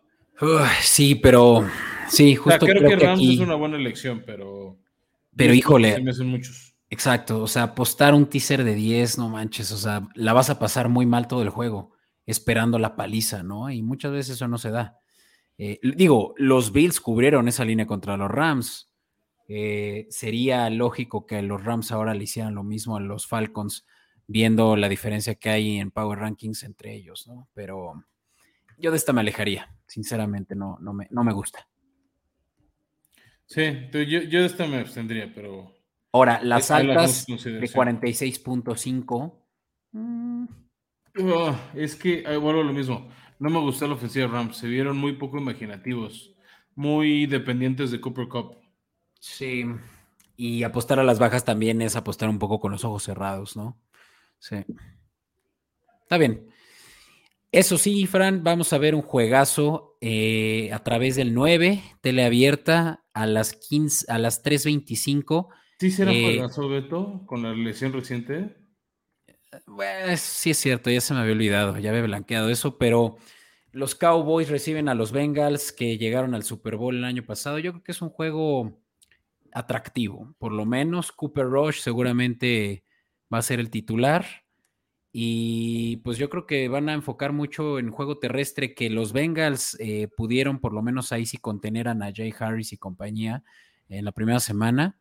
sí, 0.81 1.15
pero 1.15 1.65
sí, 2.09 2.35
justo. 2.35 2.65
creo, 2.65 2.87
que, 2.87 2.95
Rams 2.95 3.21
es 3.21 3.39
una 3.39 3.55
buena 3.55 3.77
elección, 3.77 4.23
pero. 4.25 4.77
Pero 5.35 5.53
híjole. 5.53 5.99
Muchos. 6.23 6.71
Exacto, 6.89 7.41
o 7.41 7.47
sea, 7.47 7.63
apostar 7.63 8.13
un 8.13 8.25
teaser 8.25 8.65
de 8.65 8.75
10, 8.75 9.17
no 9.17 9.29
manches, 9.29 9.71
o 9.71 9.77
sea, 9.77 10.09
la 10.13 10.33
vas 10.33 10.49
a 10.49 10.59
pasar 10.59 10.89
muy 10.89 11.05
mal 11.05 11.25
todo 11.25 11.41
el 11.41 11.49
juego, 11.49 11.93
esperando 12.25 12.77
la 12.79 12.97
paliza, 12.97 13.43
¿no? 13.43 13.69
Y 13.69 13.81
muchas 13.81 14.11
veces 14.11 14.35
eso 14.35 14.49
no 14.49 14.57
se 14.57 14.71
da. 14.71 14.99
Eh, 15.57 15.79
digo, 15.81 16.33
los 16.35 16.73
Bills 16.73 16.99
cubrieron 16.99 17.47
esa 17.47 17.63
línea 17.63 17.87
contra 17.87 18.17
los 18.17 18.29
Rams. 18.29 18.91
Eh, 19.47 20.07
sería 20.09 20.69
lógico 20.69 21.25
que 21.25 21.41
los 21.41 21.63
Rams 21.63 21.93
ahora 21.93 22.13
le 22.13 22.25
hicieran 22.25 22.55
lo 22.55 22.63
mismo 22.63 22.97
a 22.97 22.99
los 22.99 23.25
Falcons, 23.25 23.85
viendo 24.27 24.75
la 24.75 24.89
diferencia 24.89 25.35
que 25.35 25.49
hay 25.49 25.77
en 25.77 25.91
Power 25.91 26.19
Rankings 26.19 26.63
entre 26.63 26.93
ellos, 26.93 27.25
¿no? 27.25 27.47
Pero 27.53 28.03
yo 28.77 28.91
de 28.91 28.97
esta 28.97 29.13
me 29.13 29.21
alejaría, 29.21 29.73
sinceramente, 29.87 30.55
no, 30.55 30.77
no, 30.81 30.91
me, 30.91 31.07
no 31.09 31.23
me 31.23 31.31
gusta. 31.31 31.69
Sí, 33.51 33.89
yo, 33.91 33.99
yo 34.01 34.39
de 34.39 34.45
esta 34.45 34.65
me 34.65 34.77
abstendría, 34.77 35.29
pero. 35.35 35.75
Ahora, 36.13 36.39
las 36.41 36.71
altas 36.71 37.25
de 37.25 37.69
46.5. 37.69 39.33
Mm. 39.91 40.45
Ah, 41.35 41.71
es 41.75 41.97
que 41.97 42.21
vuelvo 42.37 42.61
a 42.61 42.63
lo 42.63 42.71
mismo. 42.71 43.09
No 43.39 43.49
me 43.49 43.59
gustó 43.59 43.87
la 43.87 43.95
ofensiva 43.95 44.25
de 44.25 44.31
Rams. 44.31 44.55
Se 44.55 44.69
vieron 44.69 44.97
muy 44.97 45.17
poco 45.17 45.37
imaginativos, 45.37 46.33
muy 46.75 47.25
dependientes 47.25 47.91
de 47.91 47.99
Cooper 47.99 48.29
Cup. 48.29 48.55
Sí. 49.19 49.65
Y 50.37 50.63
apostar 50.63 50.99
a 50.99 51.03
las 51.03 51.19
bajas 51.19 51.43
también 51.43 51.81
es 51.81 51.97
apostar 51.97 52.29
un 52.29 52.39
poco 52.39 52.61
con 52.61 52.71
los 52.71 52.85
ojos 52.85 53.03
cerrados, 53.03 53.57
¿no? 53.57 53.77
Sí. 54.39 54.63
Está 56.03 56.17
bien. 56.17 56.50
Eso 57.51 57.77
sí, 57.77 58.07
Fran, 58.07 58.43
vamos 58.43 58.71
a 58.71 58.77
ver 58.77 58.95
un 58.95 59.01
juegazo 59.01 59.97
eh, 59.99 60.71
a 60.71 60.79
través 60.83 61.17
del 61.17 61.33
9, 61.33 61.83
teleabierta 61.99 63.03
a 63.13 63.25
las 63.25 63.53
15, 63.53 64.05
a 64.09 64.17
las 64.19 64.41
3.25. 64.41 65.49
¿Sí 65.77 65.91
será 65.91 66.13
eh, 66.13 66.23
juegazo, 66.23 66.69
Beto, 66.69 67.23
con 67.25 67.43
la 67.43 67.53
lesión 67.53 67.91
reciente? 67.91 68.55
Bueno, 69.67 70.15
sí 70.15 70.51
es 70.51 70.57
cierto, 70.59 70.89
ya 70.89 71.01
se 71.01 71.13
me 71.13 71.19
había 71.19 71.33
olvidado, 71.33 71.77
ya 71.77 71.89
había 71.89 72.03
blanqueado 72.03 72.49
eso, 72.49 72.77
pero 72.77 73.17
los 73.73 73.95
Cowboys 73.95 74.49
reciben 74.49 74.87
a 74.87 74.95
los 74.95 75.11
Bengals 75.11 75.73
que 75.73 75.97
llegaron 75.97 76.33
al 76.33 76.43
Super 76.43 76.77
Bowl 76.77 76.95
el 76.95 77.03
año 77.03 77.25
pasado. 77.25 77.59
Yo 77.59 77.73
creo 77.73 77.83
que 77.83 77.91
es 77.91 78.01
un 78.01 78.09
juego 78.09 78.81
atractivo, 79.51 80.33
por 80.37 80.53
lo 80.53 80.65
menos 80.65 81.11
Cooper 81.11 81.47
Rush 81.47 81.81
seguramente 81.81 82.85
va 83.33 83.39
a 83.39 83.41
ser 83.41 83.59
el 83.59 83.69
titular. 83.69 84.25
Y 85.13 85.97
pues 85.97 86.17
yo 86.17 86.29
creo 86.29 86.45
que 86.45 86.69
van 86.69 86.87
a 86.87 86.93
enfocar 86.93 87.33
mucho 87.33 87.79
en 87.79 87.91
juego 87.91 88.17
terrestre, 88.17 88.73
que 88.73 88.89
los 88.89 89.11
Bengals 89.11 89.77
eh, 89.79 90.07
pudieron 90.15 90.59
por 90.59 90.73
lo 90.73 90.81
menos 90.81 91.11
ahí 91.11 91.25
sí 91.25 91.37
contener 91.37 91.89
a 91.89 91.93
Najee 91.93 92.33
Harris 92.39 92.71
y 92.71 92.77
compañía 92.77 93.43
en 93.89 94.05
la 94.05 94.13
primera 94.13 94.39
semana. 94.39 94.97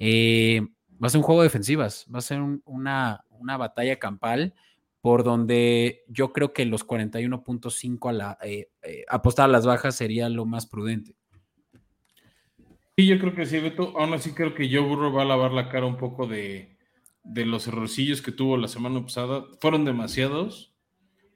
Eh, 0.00 0.62
va 1.02 1.06
a 1.06 1.10
ser 1.10 1.18
un 1.18 1.24
juego 1.24 1.42
de 1.42 1.46
defensivas, 1.46 2.06
va 2.12 2.18
a 2.18 2.22
ser 2.22 2.40
una, 2.64 3.24
una, 3.30 3.56
batalla 3.56 3.98
campal 3.98 4.54
por 5.00 5.22
donde 5.22 6.02
yo 6.08 6.32
creo 6.32 6.52
que 6.52 6.64
los 6.66 6.86
41.5 6.86 8.10
a 8.10 8.12
la 8.12 8.38
eh, 8.42 8.68
apostar 9.08 9.44
a 9.44 9.52
las 9.52 9.64
bajas 9.64 9.94
sería 9.94 10.28
lo 10.28 10.44
más 10.44 10.66
prudente. 10.66 11.14
Sí, 12.96 13.06
yo 13.06 13.18
creo 13.18 13.34
que 13.34 13.46
sí, 13.46 13.60
Beto. 13.60 13.96
Aún 13.96 14.14
así 14.14 14.32
creo 14.32 14.54
que 14.54 14.68
Joe 14.68 14.80
Burrow 14.80 15.12
va 15.12 15.22
a 15.22 15.26
lavar 15.26 15.52
la 15.52 15.68
cara 15.68 15.86
un 15.86 15.96
poco 15.96 16.26
de, 16.26 16.75
de 17.26 17.46
los 17.46 17.66
errorcillos 17.68 18.22
que 18.22 18.32
tuvo 18.32 18.56
la 18.56 18.68
semana 18.68 19.02
pasada. 19.02 19.44
Fueron 19.60 19.84
demasiados. 19.84 20.74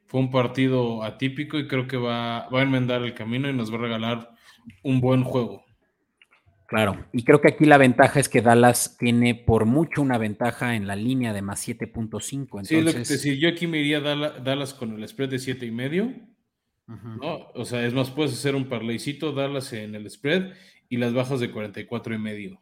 Fue 0.07 0.19
un 0.19 0.31
partido 0.31 1.03
atípico 1.03 1.57
y 1.57 1.67
creo 1.67 1.87
que 1.87 1.97
va, 1.97 2.49
va 2.49 2.59
a 2.59 2.63
enmendar 2.63 3.01
el 3.01 3.13
camino 3.13 3.49
y 3.49 3.53
nos 3.53 3.71
va 3.71 3.77
a 3.77 3.81
regalar 3.81 4.31
un 4.83 4.99
buen 4.99 5.23
juego. 5.23 5.63
Claro, 6.71 7.05
y 7.11 7.25
creo 7.25 7.41
que 7.41 7.49
aquí 7.49 7.65
la 7.65 7.77
ventaja 7.77 8.21
es 8.21 8.29
que 8.29 8.41
Dallas 8.41 8.95
tiene 8.97 9.35
por 9.35 9.65
mucho 9.65 10.01
una 10.01 10.17
ventaja 10.17 10.77
en 10.77 10.87
la 10.87 10.95
línea 10.95 11.33
de 11.33 11.41
más 11.41 11.67
7.5. 11.67 12.63
Sí, 12.63 12.79
lo 12.79 12.93
que 12.93 13.01
te 13.01 13.37
yo 13.37 13.49
aquí 13.49 13.67
me 13.67 13.79
iría 13.79 13.99
Dallas 13.99 14.73
con 14.73 14.93
el 14.93 15.05
spread 15.05 15.31
de 15.31 15.39
7 15.39 15.65
y 15.65 15.71
medio. 15.71 16.13
O 17.53 17.65
sea, 17.65 17.85
es 17.85 17.93
más, 17.93 18.09
puedes 18.09 18.31
hacer 18.31 18.55
un 18.55 18.69
parleycito, 18.69 19.33
Dallas 19.33 19.73
en 19.73 19.95
el 19.95 20.09
spread 20.09 20.53
y 20.87 20.95
las 20.95 21.13
bajas 21.13 21.41
de 21.41 21.51
44 21.51 22.15
y 22.15 22.17
medio. 22.17 22.61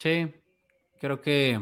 Sí, 0.00 0.28
creo 1.02 1.20
que 1.20 1.60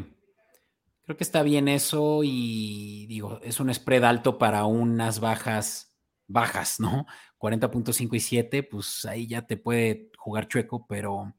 creo 1.03 1.16
que 1.16 1.24
está 1.24 1.43
bien 1.43 1.66
eso 1.66 2.20
y 2.22 3.07
digo, 3.07 3.41
es 3.43 3.59
un 3.59 3.72
spread 3.72 4.05
alto 4.05 4.36
para 4.36 4.66
unas 4.66 5.18
bajas 5.18 5.97
bajas, 6.26 6.78
¿no? 6.78 7.07
40.5 7.38 8.14
y 8.14 8.20
7, 8.20 8.62
pues 8.64 9.07
ahí 9.07 9.26
ya 9.26 9.47
te 9.47 9.57
puede 9.57 10.11
jugar 10.18 10.47
chueco, 10.47 10.86
pero, 10.86 11.34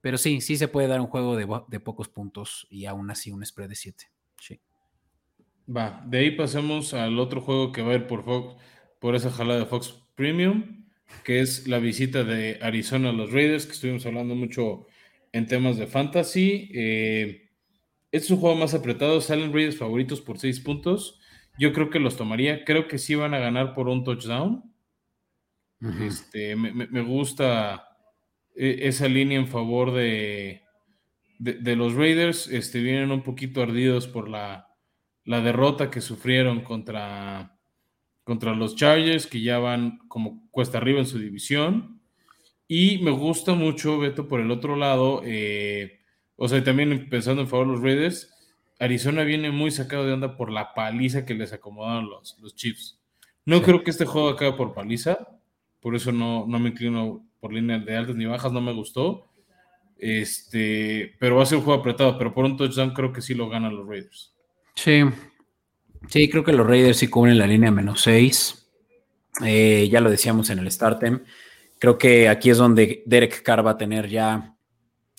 pero 0.00 0.18
sí, 0.18 0.40
sí 0.40 0.56
se 0.56 0.66
puede 0.66 0.88
dar 0.88 1.00
un 1.00 1.06
juego 1.06 1.36
de, 1.36 1.80
pocos 1.80 2.08
puntos 2.08 2.66
y 2.68 2.86
aún 2.86 3.08
así 3.08 3.30
un 3.30 3.46
spread 3.46 3.68
de 3.68 3.76
7. 3.76 4.04
Sí. 4.40 4.60
Va, 5.74 6.02
de 6.04 6.18
ahí 6.18 6.32
pasemos 6.32 6.92
al 6.92 7.20
otro 7.20 7.40
juego 7.40 7.70
que 7.70 7.82
va 7.82 7.92
a 7.92 7.94
ir 7.94 8.08
por 8.08 8.24
Fox, 8.24 8.56
por 8.98 9.14
esa 9.14 9.30
jalada 9.30 9.60
de 9.60 9.66
Fox 9.66 9.94
Premium, 10.16 10.88
que 11.22 11.40
es 11.40 11.68
la 11.68 11.78
visita 11.78 12.24
de 12.24 12.58
Arizona 12.60 13.10
a 13.10 13.12
los 13.12 13.30
Raiders, 13.30 13.64
que 13.64 13.72
estuvimos 13.72 14.04
hablando 14.06 14.34
mucho 14.34 14.86
en 15.32 15.46
temas 15.46 15.76
de 15.78 15.86
fantasy. 15.86 16.70
Eh, 16.74 17.50
es 18.10 18.30
un 18.30 18.38
juego 18.38 18.56
más 18.56 18.74
apretado, 18.74 19.20
salen 19.20 19.52
Raiders 19.52 19.78
favoritos 19.78 20.20
por 20.20 20.38
6 20.38 20.60
puntos. 20.60 21.18
Yo 21.58 21.72
creo 21.72 21.90
que 21.90 21.98
los 21.98 22.16
tomaría, 22.16 22.64
creo 22.64 22.86
que 22.86 22.98
sí 22.98 23.14
van 23.14 23.34
a 23.34 23.38
ganar 23.38 23.74
por 23.74 23.88
un 23.88 24.04
touchdown. 24.04 24.62
este, 26.00 26.54
me, 26.54 27.02
gusta 27.02 27.88
e, 28.54 28.86
esa 28.86 29.08
línea 29.08 29.38
en 29.38 29.48
favor 29.48 29.92
de, 29.92 30.62
de, 31.38 31.76
los 31.76 31.94
Raiders. 31.94 32.48
Este, 32.48 32.80
vienen 32.80 33.10
un 33.10 33.22
poquito 33.22 33.62
ardidos 33.62 34.06
por 34.06 34.28
la, 34.28 34.68
derrota 35.24 35.90
que 35.90 36.00
sufrieron 36.00 36.62
contra, 36.62 37.58
contra 38.24 38.54
los 38.54 38.76
Chargers, 38.76 39.26
que 39.26 39.40
ya 39.40 39.58
van 39.58 39.98
como 40.08 40.48
cuesta 40.50 40.78
arriba 40.78 41.00
en 41.00 41.06
su 41.06 41.18
división. 41.18 41.91
Y 42.68 42.98
me 42.98 43.10
gusta 43.10 43.54
mucho, 43.54 43.98
Beto, 43.98 44.28
por 44.28 44.40
el 44.40 44.50
otro 44.50 44.76
lado, 44.76 45.22
eh, 45.24 46.00
o 46.36 46.48
sea, 46.48 46.62
también 46.64 47.08
pensando 47.08 47.42
en 47.42 47.48
favor 47.48 47.66
de 47.66 47.72
los 47.74 47.82
Raiders, 47.82 48.32
Arizona 48.78 49.22
viene 49.22 49.50
muy 49.50 49.70
sacado 49.70 50.06
de 50.06 50.12
onda 50.12 50.36
por 50.36 50.50
la 50.50 50.74
paliza 50.74 51.24
que 51.24 51.34
les 51.34 51.52
acomodaron 51.52 52.08
los, 52.08 52.36
los 52.40 52.54
Chiefs. 52.54 52.98
No 53.44 53.62
creo 53.62 53.82
que 53.82 53.90
este 53.90 54.06
juego 54.06 54.28
acabe 54.28 54.52
por 54.52 54.74
paliza, 54.74 55.18
por 55.80 55.94
eso 55.94 56.12
no, 56.12 56.46
no 56.46 56.58
me 56.58 56.70
inclino 56.70 57.26
por 57.40 57.52
línea 57.52 57.78
de 57.78 57.96
altas 57.96 58.16
ni 58.16 58.24
bajas, 58.24 58.52
no 58.52 58.60
me 58.60 58.72
gustó. 58.72 59.26
Este, 59.98 61.14
pero 61.18 61.36
va 61.36 61.44
a 61.44 61.46
ser 61.46 61.58
un 61.58 61.64
juego 61.64 61.80
apretado, 61.80 62.18
pero 62.18 62.34
por 62.34 62.44
un 62.44 62.56
touchdown 62.56 62.92
creo 62.92 63.12
que 63.12 63.22
sí 63.22 63.34
lo 63.34 63.48
ganan 63.48 63.76
los 63.76 63.86
Raiders. 63.86 64.34
Sí. 64.74 65.02
Sí, 66.08 66.28
creo 66.28 66.42
que 66.42 66.52
los 66.52 66.66
Raiders 66.66 66.96
sí 66.98 67.08
cubren 67.08 67.38
la 67.38 67.46
línea 67.46 67.70
menos 67.70 68.00
6. 68.02 68.68
Eh, 69.44 69.88
ya 69.90 70.00
lo 70.00 70.10
decíamos 70.10 70.50
en 70.50 70.58
el 70.58 70.70
Startem. 70.70 71.22
Creo 71.82 71.98
que 71.98 72.28
aquí 72.28 72.48
es 72.48 72.58
donde 72.58 73.02
Derek 73.06 73.42
Carr 73.42 73.66
va 73.66 73.72
a 73.72 73.76
tener 73.76 74.08
ya, 74.08 74.56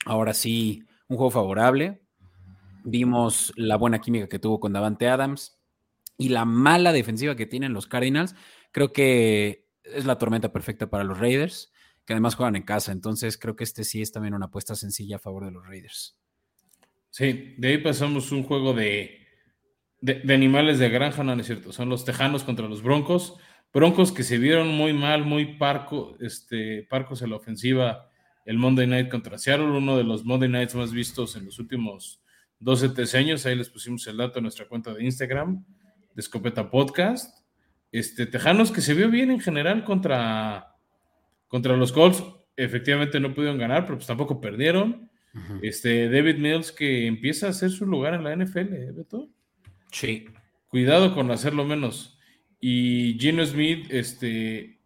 ahora 0.05 0.33
sí, 0.33 0.85
un 1.09 1.17
juego 1.17 1.29
favorable. 1.29 2.01
Vimos 2.85 3.51
la 3.57 3.75
buena 3.75 3.99
química 3.99 4.29
que 4.29 4.39
tuvo 4.39 4.61
con 4.61 4.71
Davante 4.71 5.09
Adams 5.09 5.59
y 6.17 6.29
la 6.29 6.45
mala 6.45 6.93
defensiva 6.93 7.35
que 7.35 7.47
tienen 7.47 7.73
los 7.73 7.85
Cardinals. 7.85 8.33
Creo 8.71 8.93
que 8.93 9.67
es 9.83 10.05
la 10.05 10.17
tormenta 10.17 10.53
perfecta 10.53 10.89
para 10.89 11.03
los 11.03 11.19
Raiders, 11.19 11.73
que 12.05 12.13
además 12.13 12.35
juegan 12.35 12.55
en 12.55 12.63
casa. 12.63 12.93
Entonces 12.93 13.37
creo 13.37 13.57
que 13.57 13.65
este 13.65 13.83
sí 13.83 14.01
es 14.01 14.13
también 14.13 14.33
una 14.33 14.45
apuesta 14.45 14.73
sencilla 14.73 15.17
a 15.17 15.19
favor 15.19 15.43
de 15.43 15.51
los 15.51 15.67
Raiders. 15.67 16.17
Sí, 17.09 17.55
de 17.57 17.67
ahí 17.67 17.77
pasamos 17.79 18.31
un 18.31 18.43
juego 18.43 18.71
de, 18.71 19.27
de, 19.99 20.33
animales 20.33 20.79
de 20.79 20.87
granja, 20.87 21.25
no, 21.25 21.33
es 21.33 21.45
cierto. 21.45 21.73
Son 21.73 21.89
los 21.89 22.05
Tejanos 22.05 22.45
contra 22.45 22.69
los 22.69 22.83
Broncos. 22.83 23.35
Broncos 23.73 24.11
que 24.11 24.23
se 24.23 24.37
vieron 24.37 24.67
muy 24.69 24.93
mal, 24.93 25.25
muy 25.25 25.57
parco, 25.57 26.15
este, 26.19 26.83
parcos 26.83 27.21
en 27.21 27.31
la 27.31 27.37
ofensiva 27.37 28.09
el 28.45 28.57
Monday 28.57 28.87
Night 28.87 29.09
contra 29.09 29.37
Seattle, 29.37 29.65
uno 29.65 29.97
de 29.97 30.03
los 30.03 30.25
Monday 30.25 30.49
Nights 30.49 30.75
más 30.75 30.91
vistos 30.91 31.35
en 31.35 31.45
los 31.45 31.59
últimos 31.59 32.21
12, 32.59 32.89
13 32.89 33.17
años. 33.17 33.45
Ahí 33.45 33.55
les 33.55 33.69
pusimos 33.69 34.05
el 34.07 34.17
dato 34.17 34.39
en 34.39 34.43
nuestra 34.43 34.67
cuenta 34.67 34.93
de 34.93 35.03
Instagram, 35.03 35.63
de 36.13 36.19
Escopeta 36.19 36.69
Podcast. 36.69 37.43
Este, 37.91 38.25
Tejanos 38.25 38.71
que 38.71 38.81
se 38.81 38.93
vio 38.93 39.09
bien 39.09 39.31
en 39.31 39.39
general 39.39 39.83
contra, 39.83 40.75
contra 41.47 41.77
los 41.77 41.91
Colts. 41.91 42.23
Efectivamente 42.55 43.19
no 43.19 43.33
pudieron 43.33 43.57
ganar, 43.57 43.85
pero 43.85 43.97
pues 43.97 44.07
tampoco 44.07 44.41
perdieron. 44.41 45.09
Este, 45.63 46.09
David 46.09 46.37
Mills 46.37 46.71
que 46.71 47.07
empieza 47.07 47.47
a 47.47 47.49
hacer 47.49 47.71
su 47.71 47.87
lugar 47.87 48.13
en 48.13 48.23
la 48.23 48.35
NFL, 48.35 48.73
¿eh, 48.73 48.91
Beto? 48.91 49.29
Sí. 49.91 50.25
Cuidado 50.67 51.15
con 51.15 51.31
hacerlo 51.31 51.65
menos. 51.65 52.12
Y 52.65 53.17
Gino 53.19 53.45
Smith 53.45 53.87
este, 53.89 54.79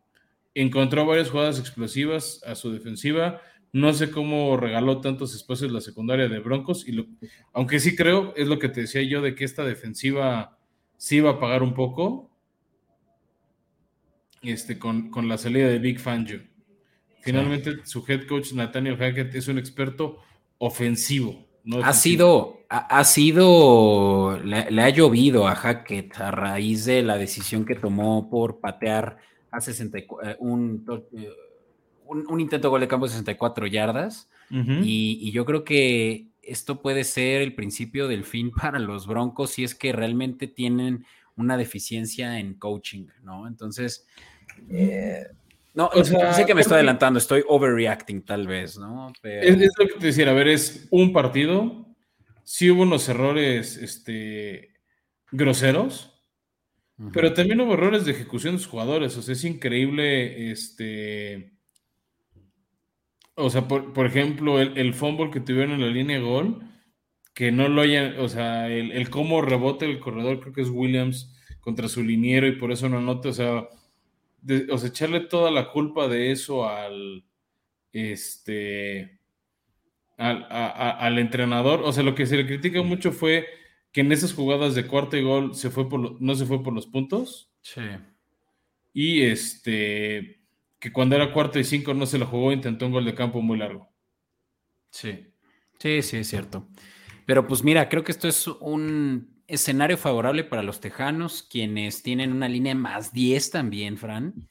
encontró 0.55 1.05
varias 1.05 1.29
jugadas 1.29 1.59
explosivas 1.59 2.41
a 2.43 2.55
su 2.55 2.71
defensiva. 2.71 3.39
No 3.71 3.93
sé 3.93 4.09
cómo 4.09 4.57
regaló 4.57 4.99
tantos 4.99 5.35
espacios 5.35 5.71
la 5.71 5.79
secundaria 5.79 6.27
de 6.27 6.39
Broncos. 6.39 6.87
Y 6.87 7.07
aunque 7.53 7.79
sí 7.79 7.95
creo, 7.95 8.33
es 8.35 8.47
lo 8.47 8.57
que 8.57 8.69
te 8.69 8.81
decía 8.81 9.03
yo, 9.03 9.21
de 9.21 9.35
que 9.35 9.45
esta 9.45 9.63
defensiva 9.63 10.57
sí 10.97 11.19
va 11.19 11.33
a 11.33 11.39
pagar 11.39 11.61
un 11.61 11.75
poco. 11.75 12.31
Este, 14.41 14.79
con, 14.79 15.11
la 15.27 15.37
salida 15.37 15.67
de 15.67 15.77
Big 15.77 15.99
Fangio. 15.99 16.41
Finalmente, 17.21 17.85
su 17.85 18.03
head 18.07 18.25
coach 18.25 18.53
Nathaniel 18.53 18.97
Hackett 18.97 19.35
es 19.35 19.47
un 19.49 19.59
experto 19.59 20.17
ofensivo. 20.57 21.45
ha 21.83 21.93
sido, 21.93 22.56
ha, 22.69 23.03
sido, 23.03 24.39
le, 24.43 24.81
ha 24.81 24.89
llovido 24.89 25.47
a 25.47 25.55
Hackett 25.55 26.19
a 26.19 26.31
raíz 26.31 26.85
de 26.85 27.01
la 27.01 27.17
decisión 27.17 27.65
que 27.65 27.75
tomó 27.75 28.29
por 28.29 28.59
patear 28.59 29.17
a 29.51 29.61
64, 29.61 30.31
eh, 30.31 30.35
un, 30.39 30.85
eh, 31.13 31.29
un, 32.05 32.25
un, 32.29 32.41
intento 32.41 32.67
de 32.67 32.69
gol 32.69 32.81
de 32.81 32.87
campo 32.87 33.05
de 33.05 33.11
64 33.11 33.67
yardas. 33.67 34.29
y, 34.49 35.31
yo 35.31 35.45
creo 35.45 35.63
que 35.63 36.27
esto 36.41 36.81
puede 36.81 37.03
ser 37.03 37.41
el 37.41 37.55
principio 37.55 38.07
del 38.07 38.23
fin 38.23 38.51
para 38.61 38.79
los 38.79 39.07
Broncos 39.07 39.51
si 39.51 39.63
es 39.63 39.75
que 39.75 39.91
realmente 39.91 40.47
tienen 40.47 41.05
una 41.35 41.57
deficiencia 41.57 42.39
en 42.39 42.55
coaching, 42.55 43.07
¿no? 43.23 43.47
Entonces, 43.47 44.07
eh, 44.69 45.27
no, 45.75 45.91
sé 46.03 46.45
que 46.45 46.55
me 46.55 46.61
estoy 46.61 46.75
adelantando, 46.75 47.19
estoy 47.19 47.43
overreacting 47.47 48.23
tal 48.23 48.47
vez, 48.47 48.79
¿no? 48.79 49.13
Es, 49.21 49.55
lo 49.77 49.87
que 49.87 49.93
te 49.99 50.07
decía, 50.07 50.27
a 50.27 50.33
ver, 50.33 50.47
es 50.47 50.87
un 50.89 51.13
partido, 51.13 51.86
sí 52.47 52.71
hubo 52.71 52.83
unos 52.83 53.09
errores 53.09 53.75
este, 53.75 54.73
groseros, 55.31 56.23
pero 57.11 57.33
también 57.33 57.59
hubo 57.59 57.73
errores 57.73 58.05
de 58.05 58.13
ejecución 58.13 58.55
de 58.55 58.61
los 58.61 58.67
jugadores. 58.67 59.17
O 59.17 59.21
sea, 59.21 59.33
es 59.33 59.43
increíble. 59.43 60.49
Este. 60.49 61.53
O 63.35 63.49
sea, 63.49 63.67
por, 63.67 64.05
ejemplo, 64.05 64.59
el, 64.59 64.93
fumble 64.93 65.29
que 65.29 65.41
tuvieron 65.41 65.73
en 65.73 65.81
la 65.81 65.87
línea 65.87 66.17
de 66.17 66.23
gol, 66.23 66.61
que 67.35 67.51
no 67.51 67.67
lo 67.67 67.81
hayan. 67.81 68.17
O 68.19 68.29
sea, 68.29 68.69
el, 68.69 69.09
cómo 69.09 69.41
rebote 69.41 69.85
el 69.85 69.99
corredor, 69.99 70.39
creo 70.39 70.53
que 70.53 70.61
es 70.61 70.69
Williams 70.69 71.35
contra 71.59 71.89
su 71.89 72.01
liniero 72.01 72.47
y 72.47 72.53
por 72.53 72.71
eso 72.71 72.87
no 72.87 72.97
anota. 72.97 73.29
O 73.29 73.33
sea, 73.33 73.67
o 74.71 74.77
sea, 74.77 74.89
echarle 74.89 75.19
toda 75.19 75.51
la 75.51 75.69
culpa 75.69 76.07
de 76.07 76.31
eso 76.31 76.67
al. 76.67 77.25
Este. 77.91 79.16
Al, 80.17 80.47
al 80.49 81.19
entrenador. 81.19 81.81
O 81.83 81.93
sea, 81.93 82.03
lo 82.03 82.15
que 82.15 82.25
se 82.25 82.37
le 82.37 82.47
critica 82.47 82.81
mucho 82.81 83.11
fue 83.11 83.47
que 83.91 84.01
en 84.01 84.11
esas 84.11 84.33
jugadas 84.33 84.75
de 84.75 84.87
cuarto 84.87 85.17
y 85.17 85.23
gol 85.23 85.55
se 85.55 85.69
fue 85.69 85.87
por 85.89 86.21
no 86.21 86.35
se 86.35 86.45
fue 86.45 86.63
por 86.63 86.73
los 86.73 86.87
puntos. 86.87 87.51
Sí. 87.61 87.81
Y 88.93 89.21
este 89.21 90.41
que 90.79 90.91
cuando 90.91 91.15
era 91.15 91.33
cuarto 91.33 91.59
y 91.59 91.63
cinco 91.63 91.93
no 91.93 92.05
se 92.05 92.17
lo 92.17 92.27
jugó, 92.27 92.51
intentó 92.51 92.85
un 92.85 92.91
gol 92.91 93.05
de 93.05 93.15
campo 93.15 93.41
muy 93.41 93.57
largo. 93.57 93.89
Sí. 94.91 95.33
Sí, 95.79 96.01
sí, 96.01 96.17
es 96.17 96.27
cierto. 96.27 96.67
Pero 97.25 97.47
pues 97.47 97.63
mira, 97.63 97.89
creo 97.89 98.03
que 98.03 98.11
esto 98.11 98.27
es 98.27 98.47
un 98.47 99.41
escenario 99.47 99.97
favorable 99.97 100.43
para 100.43 100.63
los 100.63 100.79
tejanos, 100.79 101.43
quienes 101.43 102.03
tienen 102.03 102.31
una 102.31 102.47
línea 102.47 102.75
más 102.75 103.13
10 103.13 103.51
también, 103.51 103.97
Fran. 103.97 104.49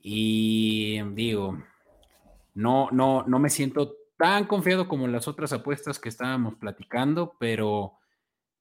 Y 0.00 1.02
digo, 1.12 1.62
no, 2.54 2.88
no, 2.90 3.24
no 3.26 3.38
me 3.38 3.50
siento 3.50 3.97
tan 4.18 4.46
confiado 4.46 4.88
como 4.88 5.08
las 5.08 5.28
otras 5.28 5.52
apuestas 5.52 5.98
que 5.98 6.08
estábamos 6.08 6.56
platicando, 6.56 7.36
pero 7.40 7.98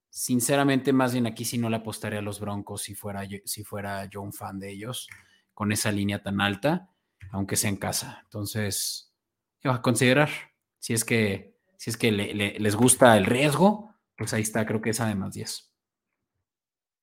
Sinceramente, 0.10 0.94
más 0.94 1.14
bien 1.14 1.28
aquí 1.28 1.46
sí 1.46 1.60
no 1.60 1.70
le 1.70 1.76
apostaría 1.76 2.20
a 2.20 2.24
los 2.24 2.40
Broncos 2.40 2.82
si 2.82 2.96
fuera, 2.96 3.22
si 3.46 3.64
fuera 3.64 4.06
yo 4.06 4.22
un 4.22 4.34
fan 4.34 4.60
de 4.60 4.72
ellos, 4.72 5.08
con 5.54 5.72
esa 5.72 5.92
línea 5.92 6.24
tan 6.24 6.42
alta, 6.42 6.90
aunque 7.32 7.56
sea 7.56 7.70
en 7.70 7.78
casa. 7.78 8.22
Entonces, 8.24 9.14
a 9.64 9.82
considerar, 9.82 10.30
si 10.80 10.94
es 10.94 11.04
que, 11.04 11.56
si 11.78 11.92
es 11.92 11.98
que 11.98 12.12
les 12.12 12.76
gusta 12.76 13.16
el 13.16 13.26
riesgo, 13.26 13.94
pues 14.18 14.34
ahí 14.34 14.42
está, 14.42 14.66
creo 14.66 14.82
que 14.82 14.90
es 14.92 15.00
además 15.00 15.34
10. 15.34 15.72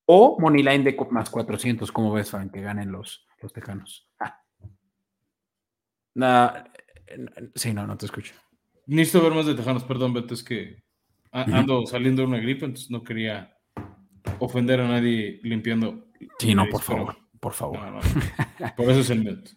O 0.07 0.37
Moneyline 0.39 0.83
de 0.83 0.97
más 1.11 1.29
400, 1.29 1.91
como 1.91 2.11
ves, 2.11 2.29
Frank, 2.31 2.51
que 2.51 2.61
ganen 2.61 2.91
los, 2.91 3.25
los 3.41 3.53
tejanos. 3.53 4.11
Ah. 4.19 4.41
sí, 7.55 7.73
no, 7.73 7.87
no 7.87 7.97
te 7.97 8.07
escucho. 8.07 8.33
Necesito 8.87 9.23
ver 9.23 9.33
más 9.33 9.45
de 9.45 9.55
tejanos, 9.55 9.83
perdón, 9.83 10.13
Beto, 10.13 10.33
es 10.33 10.43
que 10.43 10.83
ando 11.31 11.85
saliendo 11.85 12.21
de 12.21 12.27
una 12.27 12.39
gripe, 12.39 12.65
entonces 12.65 12.91
no 12.91 13.03
quería 13.03 13.57
ofender 14.39 14.79
a 14.79 14.87
nadie 14.87 15.39
limpiando. 15.43 16.07
Sí, 16.39 16.55
no, 16.55 16.67
por 16.69 16.81
favor, 16.81 17.17
por 17.39 17.53
favor. 17.53 17.79
por 18.77 18.89
eso 18.89 19.01
es 19.01 19.09
el 19.09 19.23
net. 19.23 19.49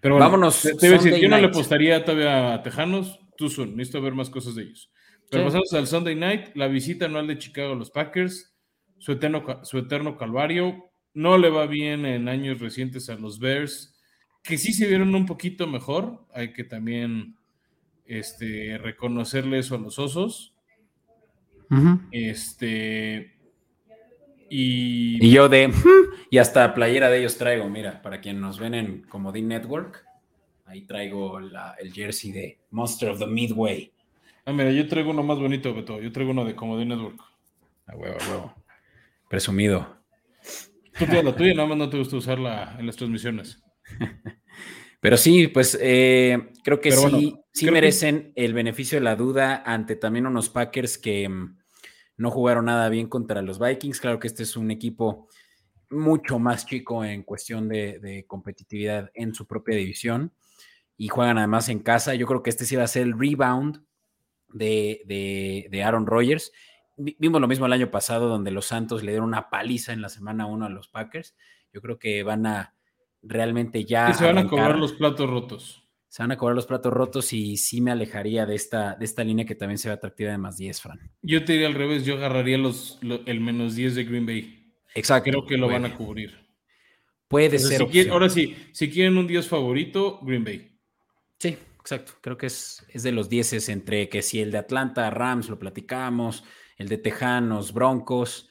Pero 0.00 0.14
bueno, 0.14 0.26
Vámonos. 0.26 0.62
Te, 0.62 0.88
decir, 0.88 1.14
yo 1.16 1.28
no 1.28 1.38
le 1.38 1.46
apostaría 1.46 2.04
todavía 2.04 2.54
a 2.54 2.62
Tejanos, 2.62 3.20
tú 3.36 3.48
son, 3.48 3.76
necesito 3.76 4.02
ver 4.02 4.14
más 4.14 4.30
cosas 4.30 4.54
de 4.56 4.62
ellos. 4.62 4.90
Pero 5.30 5.44
pasamos 5.44 5.72
al 5.72 5.86
Sunday 5.86 6.14
night, 6.14 6.54
la 6.54 6.66
visita 6.66 7.06
anual 7.06 7.26
de 7.26 7.38
Chicago 7.38 7.72
a 7.72 7.76
los 7.76 7.90
Packers, 7.90 8.54
su 8.98 9.12
eterno, 9.12 9.44
su 9.62 9.78
eterno 9.78 10.16
calvario. 10.16 10.90
No 11.14 11.38
le 11.38 11.50
va 11.50 11.66
bien 11.66 12.04
en 12.04 12.28
años 12.28 12.60
recientes 12.60 13.08
a 13.08 13.16
los 13.16 13.38
Bears, 13.38 13.98
que 14.42 14.58
sí 14.58 14.72
se 14.72 14.86
vieron 14.86 15.14
un 15.14 15.24
poquito 15.24 15.66
mejor. 15.66 16.26
Hay 16.34 16.52
que 16.52 16.64
también 16.64 17.36
este, 18.06 18.78
reconocerle 18.78 19.58
eso 19.58 19.74
a 19.74 19.78
los 19.78 19.98
osos. 19.98 20.54
Este. 22.10 23.34
Y... 24.50 25.26
y... 25.26 25.30
yo 25.30 25.48
de. 25.48 25.72
Y 26.30 26.38
hasta 26.38 26.72
playera 26.72 27.10
de 27.10 27.18
ellos 27.18 27.36
traigo, 27.36 27.68
mira, 27.68 28.00
para 28.00 28.20
quien 28.20 28.40
nos 28.40 28.58
ven 28.58 28.74
en 28.74 29.02
Comodín 29.02 29.48
Network, 29.48 30.06
ahí 30.64 30.82
traigo 30.86 31.38
el 31.38 31.92
jersey 31.92 32.32
de 32.32 32.58
Monster 32.70 33.10
of 33.10 33.18
the 33.18 33.26
Midway. 33.26 33.92
Ah, 34.44 34.52
mira, 34.52 34.70
yo 34.72 34.88
traigo 34.88 35.10
uno 35.10 35.22
más 35.22 35.38
bonito, 35.38 35.74
Beto. 35.74 36.00
Yo 36.00 36.10
traigo 36.10 36.32
uno 36.32 36.44
de 36.44 36.54
Comodín 36.54 36.88
Network. 36.88 37.20
A 37.86 37.96
huevo, 37.96 38.16
a 38.18 38.30
huevo. 38.30 38.54
Presumido. 39.28 39.96
Tú 40.98 41.04
tienes 41.06 41.24
la 41.24 41.36
tuya, 41.36 41.54
nada 41.54 41.68
más 41.68 41.78
no 41.78 41.88
te 41.88 41.98
gusta 41.98 42.16
usarla 42.16 42.76
en 42.78 42.86
las 42.86 42.96
transmisiones. 42.96 43.62
Pero 45.02 45.16
sí, 45.16 45.48
pues 45.48 45.76
eh, 45.80 46.52
creo 46.62 46.80
que 46.80 46.92
sí, 46.92 47.34
sí 47.52 47.68
merecen 47.72 48.32
el 48.36 48.54
beneficio 48.54 48.98
de 48.98 49.04
la 49.04 49.16
duda 49.16 49.60
ante 49.66 49.96
también 49.96 50.28
unos 50.28 50.48
Packers 50.48 50.96
que 50.96 51.28
mm, 51.28 51.58
no 52.18 52.30
jugaron 52.30 52.66
nada 52.66 52.88
bien 52.88 53.08
contra 53.08 53.42
los 53.42 53.58
Vikings. 53.58 53.98
Claro 53.98 54.20
que 54.20 54.28
este 54.28 54.44
es 54.44 54.56
un 54.56 54.70
equipo 54.70 55.26
mucho 55.90 56.38
más 56.38 56.66
chico 56.66 57.04
en 57.04 57.24
cuestión 57.24 57.68
de, 57.68 58.24
competitividad 58.28 59.10
en 59.14 59.34
su 59.34 59.44
propia 59.48 59.74
división 59.74 60.32
y 60.96 61.08
juegan 61.08 61.36
además 61.36 61.68
en 61.68 61.80
casa. 61.80 62.14
Yo 62.14 62.28
creo 62.28 62.44
que 62.44 62.50
este 62.50 62.64
sí 62.64 62.76
va 62.76 62.84
a 62.84 62.86
ser 62.86 63.02
el 63.02 63.18
rebound 63.18 63.84
de, 64.50 65.82
Aaron 65.84 66.06
Rodgers. 66.06 66.52
Vimos 66.96 67.40
lo 67.40 67.48
mismo 67.48 67.66
el 67.66 67.72
año 67.72 67.90
pasado 67.90 68.28
donde 68.28 68.52
los 68.52 68.66
Santos 68.66 69.02
le 69.02 69.10
dieron 69.10 69.26
una 69.26 69.50
paliza 69.50 69.92
en 69.92 70.00
la 70.00 70.08
semana 70.08 70.46
1 70.46 70.66
a 70.66 70.68
los 70.70 70.86
Packers. 70.86 71.34
Yo 71.72 71.80
creo 71.80 71.98
que 71.98 72.22
van 72.22 72.46
a 72.46 72.76
realmente 73.22 73.84
ya... 73.84 74.12
se 74.12 74.24
van 74.24 74.38
a 74.38 74.46
cobrar 74.46 74.78
los 74.78 74.92
platos 74.92 75.28
rotos 75.28 75.82
se 76.12 76.22
van 76.22 76.30
a 76.30 76.36
cobrar 76.36 76.54
los 76.54 76.66
platos 76.66 76.92
rotos 76.92 77.32
y 77.32 77.56
sí 77.56 77.80
me 77.80 77.90
alejaría 77.90 78.44
de 78.44 78.54
esta, 78.54 78.96
de 78.96 79.06
esta 79.06 79.24
línea 79.24 79.46
que 79.46 79.54
también 79.54 79.78
se 79.78 79.88
ve 79.88 79.94
atractiva 79.94 80.30
de 80.30 80.36
más 80.36 80.58
10, 80.58 80.82
Fran. 80.82 81.10
Yo 81.22 81.42
te 81.42 81.54
diría 81.54 81.68
al 81.68 81.74
revés, 81.74 82.04
yo 82.04 82.16
agarraría 82.16 82.58
los, 82.58 82.98
el 83.24 83.40
menos 83.40 83.76
10 83.76 83.94
de 83.94 84.04
Green 84.04 84.26
Bay. 84.26 84.74
Exacto. 84.94 85.30
Creo 85.30 85.46
que 85.46 85.56
lo 85.56 85.68
van 85.68 85.86
a 85.86 85.94
cubrir. 85.94 86.38
Puede 87.28 87.58
ser. 87.58 87.88
ahora 88.10 88.28
sí, 88.28 88.54
si 88.72 88.90
quieren 88.90 89.16
un 89.16 89.26
10 89.26 89.48
favorito, 89.48 90.20
Green 90.20 90.44
Bay. 90.44 90.78
Sí, 91.38 91.56
exacto. 91.80 92.12
Creo 92.20 92.36
que 92.36 92.48
es, 92.48 92.84
es 92.90 93.04
de 93.04 93.12
los 93.12 93.30
10 93.30 93.70
entre 93.70 94.10
que 94.10 94.20
si 94.20 94.38
el 94.38 94.50
de 94.50 94.58
Atlanta, 94.58 95.08
Rams, 95.08 95.48
lo 95.48 95.58
platicamos, 95.58 96.44
el 96.76 96.88
de 96.88 96.98
Tejanos, 96.98 97.72
Broncos. 97.72 98.50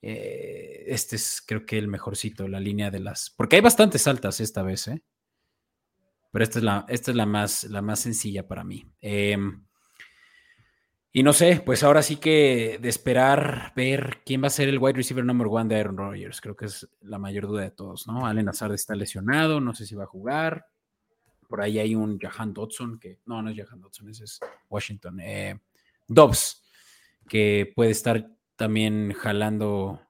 Eh, 0.00 0.84
este 0.86 1.16
es 1.16 1.42
creo 1.44 1.66
que 1.66 1.78
el 1.78 1.88
mejorcito, 1.88 2.46
la 2.48 2.60
línea 2.60 2.90
de 2.90 3.00
las... 3.00 3.30
Porque 3.30 3.56
hay 3.56 3.62
bastantes 3.62 4.06
altas 4.06 4.40
esta 4.40 4.62
vez, 4.62 4.88
¿eh? 4.88 5.02
Pero 6.30 6.42
esta 6.42 6.58
es 6.58 6.64
la, 6.64 6.84
esta 6.88 7.10
es 7.10 7.16
la, 7.16 7.26
más, 7.26 7.64
la 7.64 7.82
más 7.82 8.00
sencilla 8.00 8.46
para 8.46 8.64
mí. 8.64 8.86
Em, 9.00 9.64
y 11.10 11.22
no 11.22 11.32
sé, 11.32 11.62
pues 11.64 11.82
ahora 11.82 12.02
sí 12.02 12.16
que 12.16 12.78
de 12.80 12.88
esperar 12.88 13.72
ver 13.74 14.20
quién 14.26 14.42
va 14.42 14.48
a 14.48 14.50
ser 14.50 14.68
el 14.68 14.78
wide 14.78 14.96
receiver 14.96 15.24
number 15.24 15.48
one 15.50 15.68
de 15.68 15.80
Aaron 15.80 15.96
Rodgers. 15.96 16.40
Creo 16.40 16.54
que 16.54 16.66
es 16.66 16.86
la 17.00 17.18
mayor 17.18 17.46
duda 17.46 17.62
de 17.62 17.70
todos, 17.70 18.06
¿no? 18.06 18.26
Allen 18.26 18.48
Azard 18.48 18.74
está 18.74 18.94
lesionado, 18.94 19.60
no 19.60 19.74
sé 19.74 19.86
si 19.86 19.94
va 19.94 20.04
a 20.04 20.08
jugar. 20.08 20.66
Por 21.48 21.62
ahí 21.62 21.78
hay 21.78 21.94
un 21.94 22.18
Jahan 22.18 22.52
Dodson, 22.52 22.98
que 23.00 23.20
no, 23.24 23.40
no 23.40 23.48
es 23.48 23.56
Jahan 23.56 23.80
Dodson, 23.80 24.10
ese 24.10 24.24
es 24.24 24.38
Washington. 24.68 25.18
Eh, 25.20 25.58
Dobbs, 26.06 26.62
que 27.26 27.72
puede 27.74 27.90
estar 27.90 28.37
también 28.58 29.12
jalando 29.12 30.02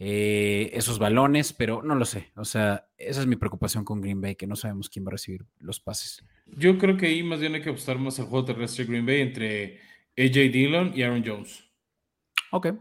eh, 0.00 0.70
esos 0.74 0.98
balones, 0.98 1.52
pero 1.52 1.80
no 1.82 1.94
lo 1.94 2.04
sé. 2.04 2.32
O 2.34 2.44
sea, 2.44 2.88
esa 2.98 3.20
es 3.20 3.26
mi 3.26 3.36
preocupación 3.36 3.84
con 3.84 4.00
Green 4.00 4.20
Bay, 4.20 4.34
que 4.34 4.48
no 4.48 4.56
sabemos 4.56 4.90
quién 4.90 5.06
va 5.06 5.10
a 5.10 5.12
recibir 5.12 5.46
los 5.60 5.78
pases. 5.78 6.24
Yo 6.46 6.76
creo 6.76 6.96
que 6.96 7.06
ahí 7.06 7.22
más 7.22 7.38
bien 7.40 7.54
hay 7.54 7.62
que 7.62 7.70
apostar 7.70 7.98
más 7.98 8.18
al 8.18 8.26
juego 8.26 8.44
terrestre 8.44 8.84
Green 8.84 9.06
Bay 9.06 9.20
entre 9.20 9.78
AJ 10.18 10.52
Dillon 10.52 10.92
y 10.94 11.02
Aaron 11.02 11.22
Jones. 11.24 11.64
Ok. 12.50 12.74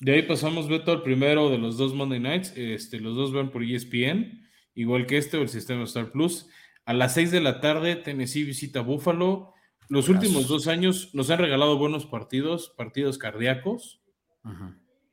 De 0.00 0.12
ahí 0.12 0.22
pasamos, 0.22 0.68
Beto, 0.68 0.92
al 0.92 1.02
primero 1.02 1.50
de 1.50 1.58
los 1.58 1.76
dos 1.76 1.92
Monday 1.92 2.20
Nights. 2.20 2.52
Este, 2.56 3.00
los 3.00 3.16
dos 3.16 3.32
van 3.32 3.50
por 3.50 3.64
ESPN, 3.64 4.46
igual 4.76 5.06
que 5.06 5.18
este 5.18 5.36
o 5.36 5.42
el 5.42 5.48
sistema 5.48 5.82
Star 5.82 6.12
Plus. 6.12 6.48
A 6.84 6.92
las 6.92 7.14
6 7.14 7.32
de 7.32 7.40
la 7.40 7.60
tarde, 7.60 7.96
Tennessee 7.96 8.44
visita 8.44 8.82
Buffalo. 8.82 9.52
Los 9.88 10.08
últimos 10.08 10.46
dos 10.46 10.68
años 10.68 11.10
nos 11.12 11.28
han 11.30 11.40
regalado 11.40 11.76
buenos 11.76 12.06
partidos, 12.06 12.72
partidos 12.76 13.18
cardíacos. 13.18 14.01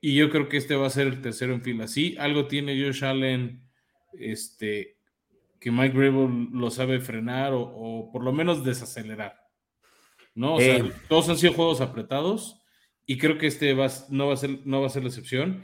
Y 0.02 0.16
yo 0.16 0.30
creo 0.30 0.48
que 0.48 0.58
este 0.58 0.76
va 0.76 0.88
a 0.88 0.92
ser 0.92 1.08
el 1.08 1.22
tercero 1.22 1.54
en 1.54 1.62
fila. 1.62 1.88
Sí, 1.88 2.16
algo 2.20 2.48
tiene 2.48 2.82
Josh 2.82 3.04
Allen, 3.04 3.68
este, 4.14 4.98
que 5.60 5.72
Mike 5.72 5.98
Grable 5.98 6.50
lo 6.52 6.72
sabe 6.72 7.00
frenar 7.00 7.52
o 7.54 8.10
por 8.12 8.24
lo 8.24 8.32
menos 8.32 8.64
desacelerar. 8.64 9.50
¿no? 10.40 10.56
O 10.56 10.60
sea, 10.60 10.78
eh. 10.78 10.92
todos 11.10 11.30
han 11.30 11.38
sido 11.38 11.54
juegos 11.54 11.82
apretados 11.82 12.62
y 13.06 13.18
creo 13.18 13.38
que 13.38 13.48
este 13.48 13.74
va, 13.74 13.88
no, 14.10 14.28
va 14.28 14.34
a 14.34 14.38
ser, 14.38 14.60
no 14.66 14.80
va 14.80 14.88
a 14.88 14.90
ser 14.90 15.04
la 15.04 15.10
excepción. 15.10 15.64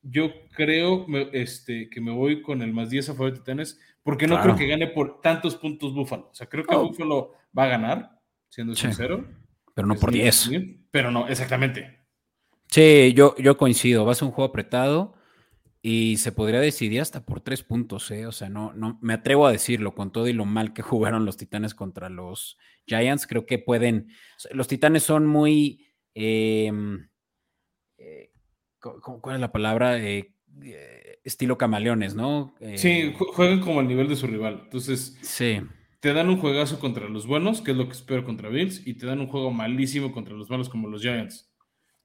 Yo 0.00 0.32
creo 0.54 1.06
este, 1.32 1.90
que 1.90 2.00
me 2.00 2.12
voy 2.12 2.40
con 2.40 2.62
el 2.62 2.72
más 2.72 2.88
10 2.88 3.10
a 3.10 3.12
favor 3.14 3.32
de 3.32 3.40
Titanes 3.40 3.78
porque 4.02 4.26
no 4.26 4.40
creo 4.40 4.56
que 4.56 4.66
gane 4.66 4.86
por 4.86 5.20
tantos 5.20 5.56
puntos 5.56 5.92
Búfalo. 5.92 6.30
O 6.30 6.34
sea, 6.34 6.48
creo 6.48 6.64
que 6.64 6.74
oh. 6.74 6.88
Búfalo 6.88 7.32
va 7.56 7.64
a 7.64 7.68
ganar, 7.68 8.20
siendo 8.48 8.74
sincero. 8.74 9.26
Pero 9.74 9.86
no 9.86 9.94
por 9.96 10.10
10. 10.10 10.50
Pero 10.90 11.10
no, 11.10 11.28
exactamente. 11.28 11.97
Sí, 12.70 13.12
yo, 13.14 13.34
yo 13.36 13.56
coincido. 13.56 14.04
Va 14.04 14.12
a 14.12 14.14
ser 14.14 14.26
un 14.26 14.32
juego 14.32 14.50
apretado 14.50 15.14
y 15.80 16.16
se 16.18 16.32
podría 16.32 16.60
decidir 16.60 17.00
hasta 17.00 17.24
por 17.24 17.40
tres 17.40 17.62
puntos, 17.62 18.10
¿eh? 18.10 18.26
O 18.26 18.32
sea, 18.32 18.48
no, 18.48 18.72
no, 18.74 18.98
me 19.00 19.14
atrevo 19.14 19.46
a 19.46 19.52
decirlo 19.52 19.94
con 19.94 20.12
todo 20.12 20.28
y 20.28 20.32
lo 20.32 20.44
mal 20.44 20.72
que 20.72 20.82
jugaron 20.82 21.24
los 21.24 21.36
Titanes 21.36 21.74
contra 21.74 22.08
los 22.08 22.58
Giants. 22.86 23.26
Creo 23.26 23.46
que 23.46 23.58
pueden. 23.58 24.08
Los 24.52 24.68
Titanes 24.68 25.02
son 25.02 25.26
muy. 25.26 25.86
Em, 26.14 27.08
eh, 27.96 28.32
¿Cuál 28.80 29.36
es 29.36 29.40
la 29.40 29.52
palabra? 29.52 29.98
Eh, 29.98 30.34
eh, 30.62 31.20
estilo 31.24 31.58
camaleones, 31.58 32.14
¿no? 32.14 32.54
sí, 32.76 33.14
juegan 33.34 33.60
como 33.60 33.80
al 33.80 33.88
nivel 33.88 34.08
de 34.08 34.16
su 34.16 34.26
rival. 34.26 34.62
Entonces, 34.64 35.16
sí. 35.20 35.60
te 36.00 36.12
dan 36.14 36.28
un 36.30 36.38
juegazo 36.38 36.80
contra 36.80 37.08
los 37.08 37.26
buenos, 37.26 37.60
que 37.60 37.72
es 37.72 37.76
lo 37.76 37.86
que 37.86 37.92
espero 37.92 38.24
contra 38.24 38.48
Bills, 38.48 38.86
y 38.86 38.94
te 38.94 39.06
dan 39.06 39.20
un 39.20 39.26
juego 39.26 39.50
malísimo 39.50 40.10
contra 40.10 40.34
los 40.34 40.48
malos 40.48 40.68
como 40.68 40.88
los 40.88 41.02
Giants. 41.02 41.47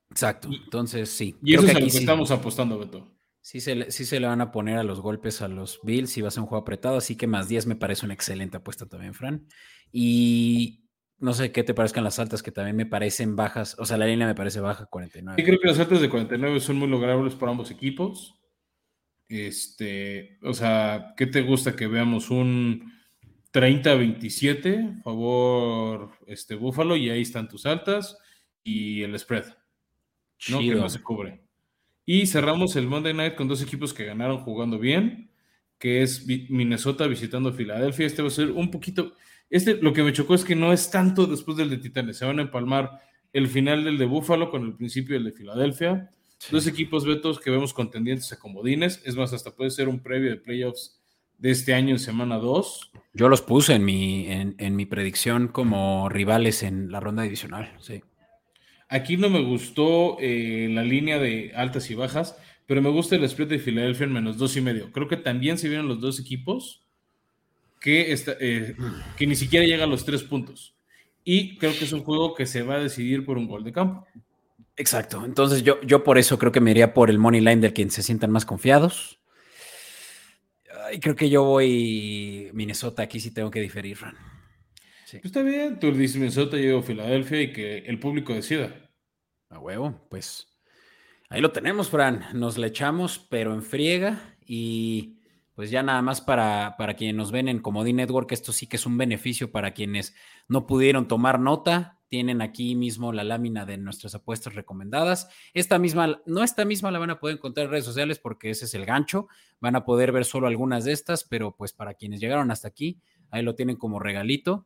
Exacto. 0.10 0.50
Entonces, 0.52 1.10
sí. 1.10 1.36
Y 1.44 1.56
eso 1.56 1.66
es 1.66 1.76
a 1.76 1.80
lo 1.80 1.88
que 1.88 1.98
estamos 1.98 2.32
apostando, 2.32 2.78
Beto. 2.78 3.12
Sí 3.42 3.60
se, 3.60 3.76
le, 3.76 3.92
sí 3.92 4.06
se 4.06 4.20
le 4.20 4.28
van 4.28 4.40
a 4.40 4.52
poner 4.52 4.78
a 4.78 4.84
los 4.84 5.02
golpes 5.02 5.42
a 5.42 5.50
los 5.50 5.82
Bills 5.84 6.18
y 6.18 6.22
va 6.22 6.30
a 6.30 6.32
ser 6.32 6.42
un 6.42 6.48
juego 6.48 6.62
apretado, 6.62 6.96
así 6.96 7.18
que 7.18 7.28
más 7.28 7.50
10 7.50 7.68
me 7.68 7.76
parece 7.76 8.06
una 8.06 8.14
excelente 8.14 8.56
apuesta 8.56 8.86
también, 8.86 9.14
Fran. 9.14 9.48
Y 9.92 10.84
no 11.18 11.34
sé 11.34 11.52
qué 11.52 11.64
te 11.64 11.74
parezcan 11.74 12.04
las 12.04 12.20
altas, 12.20 12.42
que 12.42 12.52
también 12.52 12.76
me 12.76 12.86
parecen 12.86 13.36
bajas. 13.36 13.76
O 13.80 13.86
sea, 13.86 13.98
la 13.98 14.08
línea 14.08 14.28
me 14.28 14.36
parece 14.36 14.60
baja, 14.60 14.86
49. 14.86 15.42
Sí, 15.42 15.46
creo 15.46 15.60
que 15.60 15.68
las 15.68 15.80
altas 15.80 16.02
de 16.02 16.10
49 16.10 16.60
son 16.60 16.78
muy 16.78 16.88
logrables 16.88 17.36
para 17.36 17.52
ambos 17.52 17.72
equipos. 17.72 18.40
Este, 19.28 20.38
o 20.44 20.54
sea, 20.54 21.14
¿qué 21.18 21.26
te 21.28 21.42
gusta 21.42 21.76
que 21.76 21.88
veamos? 21.88 22.30
Un 22.30 22.94
30-27, 23.54 25.02
favor 25.04 26.12
este 26.28 26.56
Búfalo, 26.56 26.96
y 26.96 27.10
ahí 27.10 27.22
están 27.22 27.48
tus 27.48 27.66
altas 27.66 28.18
y 28.64 29.04
el 29.04 29.18
spread. 29.18 29.46
¿No? 30.50 30.60
Que 30.60 30.76
no 30.76 30.90
se 30.90 31.02
cubre. 31.02 31.42
Y 32.06 32.28
cerramos 32.28 32.76
el 32.76 32.88
Monday 32.88 33.14
Night 33.14 33.36
con 33.36 33.48
dos 33.48 33.62
equipos 33.62 33.94
que 33.94 34.06
ganaron 34.06 34.40
jugando 34.40 34.78
bien, 34.78 35.30
que 35.78 36.02
es 36.02 36.26
Minnesota 36.28 37.08
visitando 37.08 37.54
Filadelfia. 37.54 38.06
Este 38.06 38.22
va 38.22 38.28
a 38.28 38.32
ser 38.32 38.52
un 38.52 38.72
poquito... 38.72 39.14
Este, 39.50 39.76
lo 39.76 39.94
que 39.94 40.04
me 40.04 40.14
chocó 40.14 40.34
es 40.34 40.44
que 40.44 40.56
no 40.56 40.74
es 40.74 40.90
tanto 40.90 41.28
después 41.28 41.58
del 41.58 41.70
de 41.70 41.78
Titanes. 41.78 42.18
Se 42.18 42.26
van 42.26 42.40
a 42.40 42.42
empalmar 42.42 43.02
el 43.32 43.48
final 43.48 43.84
del 43.84 43.98
de 43.98 44.06
Buffalo 44.06 44.50
con 44.50 44.64
el 44.66 44.74
principio 44.74 45.16
del 45.16 45.26
de 45.26 45.32
Filadelfia. 45.32 46.12
Dos 46.52 46.68
equipos 46.68 47.06
vetos 47.06 47.40
que 47.40 47.52
vemos 47.52 47.74
contendientes 47.74 48.32
a 48.34 48.40
comodines. 48.40 49.02
Es 49.06 49.16
más, 49.16 49.32
hasta 49.32 49.56
puede 49.56 49.70
ser 49.70 49.88
un 49.88 50.02
previo 50.02 50.30
de 50.32 50.38
playoffs 50.38 51.00
de 51.38 51.52
este 51.52 51.74
año 51.74 51.92
en 51.92 52.00
semana 52.00 52.38
2. 52.38 52.92
Yo 53.14 53.30
los 53.30 53.42
puse 53.42 53.76
en 53.76 53.86
mi, 53.86 54.28
en, 54.28 54.56
en 54.58 54.76
mi 54.76 54.86
predicción 54.86 55.48
como 55.48 56.10
rivales 56.10 56.64
en 56.64 56.92
la 56.92 57.00
ronda 57.00 57.24
divisional, 57.24 57.72
sí. 57.80 58.02
Aquí 58.94 59.18
no 59.18 59.28
me 59.28 59.42
gustó 59.42 60.18
eh, 60.20 60.70
la 60.72 60.84
línea 60.84 61.18
de 61.18 61.52
altas 61.56 61.90
y 61.90 61.96
bajas, 61.96 62.38
pero 62.68 62.80
me 62.80 62.90
gusta 62.90 63.16
el 63.16 63.28
spread 63.28 63.48
de 63.48 63.58
Filadelfia 63.58 64.04
en 64.04 64.14
menos 64.14 64.38
dos 64.38 64.56
y 64.56 64.62
medio. 64.62 64.92
Creo 64.92 65.08
que 65.08 65.18
también 65.18 65.58
se 65.58 65.68
vieron 65.68 65.88
los 65.88 66.00
dos 66.00 66.20
equipos 66.20 66.86
que, 67.82 68.16
eh, 68.40 68.76
que 69.18 69.26
ni 69.26 69.36
siquiera 69.36 69.66
llega 69.66 69.86
a 69.86 69.88
los 69.88 70.06
tres 70.06 70.22
puntos. 70.22 70.76
Y 71.24 71.58
creo 71.58 71.72
que 71.76 71.86
es 71.86 71.92
un 71.92 72.04
juego 72.04 72.36
que 72.36 72.46
se 72.46 72.62
va 72.62 72.76
a 72.76 72.84
decidir 72.84 73.26
por 73.26 73.40
un 73.40 73.48
gol 73.48 73.64
de 73.64 73.74
campo. 73.74 74.06
Exacto. 74.78 75.26
Entonces 75.26 75.64
yo, 75.64 75.82
yo 75.82 76.04
por 76.04 76.20
eso 76.20 76.38
creo 76.38 76.52
que 76.52 76.62
me 76.62 76.70
iría 76.70 76.94
por 76.94 77.10
el 77.10 77.18
money 77.18 77.42
line 77.42 77.62
del 77.62 77.74
quien 77.74 77.90
se 77.90 78.04
sientan 78.04 78.30
más 78.30 78.46
confiados. 78.46 79.20
Y 80.94 81.00
creo 81.00 81.16
que 81.16 81.32
yo 81.32 81.44
voy 81.44 82.52
Minnesota. 82.54 83.02
Aquí 83.02 83.20
sí 83.20 83.32
tengo 83.32 83.50
que 83.50 83.60
diferir, 83.60 83.98
Fran. 83.98 84.16
Pues 85.14 85.26
está 85.26 85.42
bien, 85.44 85.80
tú 85.80 85.92
dices 85.92 86.18
Minnesota, 86.18 86.58
yo 86.58 86.82
Filadelfia 86.82 87.42
y 87.42 87.54
que 87.54 87.80
el 87.80 88.00
público 88.00 88.34
decida. 88.34 88.83
A 89.54 89.60
huevo, 89.60 90.02
pues 90.10 90.48
ahí 91.30 91.40
lo 91.40 91.52
tenemos, 91.52 91.90
Fran. 91.90 92.26
Nos 92.34 92.58
le 92.58 92.68
echamos, 92.68 93.20
pero 93.20 93.54
en 93.54 93.62
friega. 93.62 94.36
Y 94.48 95.20
pues 95.54 95.70
ya 95.70 95.84
nada 95.84 96.02
más 96.02 96.22
para, 96.22 96.76
para 96.76 96.96
quienes 96.96 97.16
nos 97.16 97.32
ven 97.32 97.48
en 97.48 97.60
Comodín 97.60 97.98
Network, 97.98 98.32
esto 98.32 98.52
sí 98.52 98.66
que 98.66 98.78
es 98.78 98.86
un 98.88 98.98
beneficio 98.98 99.52
para 99.52 99.72
quienes 99.72 100.16
no 100.48 100.66
pudieron 100.66 101.08
tomar 101.08 101.40
nota. 101.40 102.00
Tienen 102.08 102.42
aquí 102.42 102.74
mismo 102.74 103.14
la 103.14 103.24
lámina 103.24 103.64
de 103.66 103.78
nuestras 103.78 104.16
apuestas 104.16 104.56
recomendadas. 104.56 105.30
Esta 105.54 105.78
misma, 105.78 106.20
no 106.26 106.44
esta 106.44 106.66
misma 106.66 106.90
la 106.90 106.98
van 106.98 107.12
a 107.12 107.20
poder 107.20 107.38
encontrar 107.38 107.66
en 107.66 107.72
redes 107.72 107.86
sociales 107.86 108.18
porque 108.18 108.50
ese 108.50 108.66
es 108.66 108.74
el 108.74 108.86
gancho. 108.86 109.28
Van 109.60 109.76
a 109.76 109.86
poder 109.86 110.12
ver 110.12 110.26
solo 110.26 110.48
algunas 110.48 110.84
de 110.84 110.94
estas, 110.94 111.24
pero 111.24 111.56
pues 111.56 111.74
para 111.74 111.94
quienes 111.94 112.20
llegaron 112.20 112.50
hasta 112.50 112.68
aquí, 112.68 113.00
ahí 113.30 113.44
lo 113.44 113.54
tienen 113.54 113.76
como 113.76 114.00
regalito. 114.00 114.66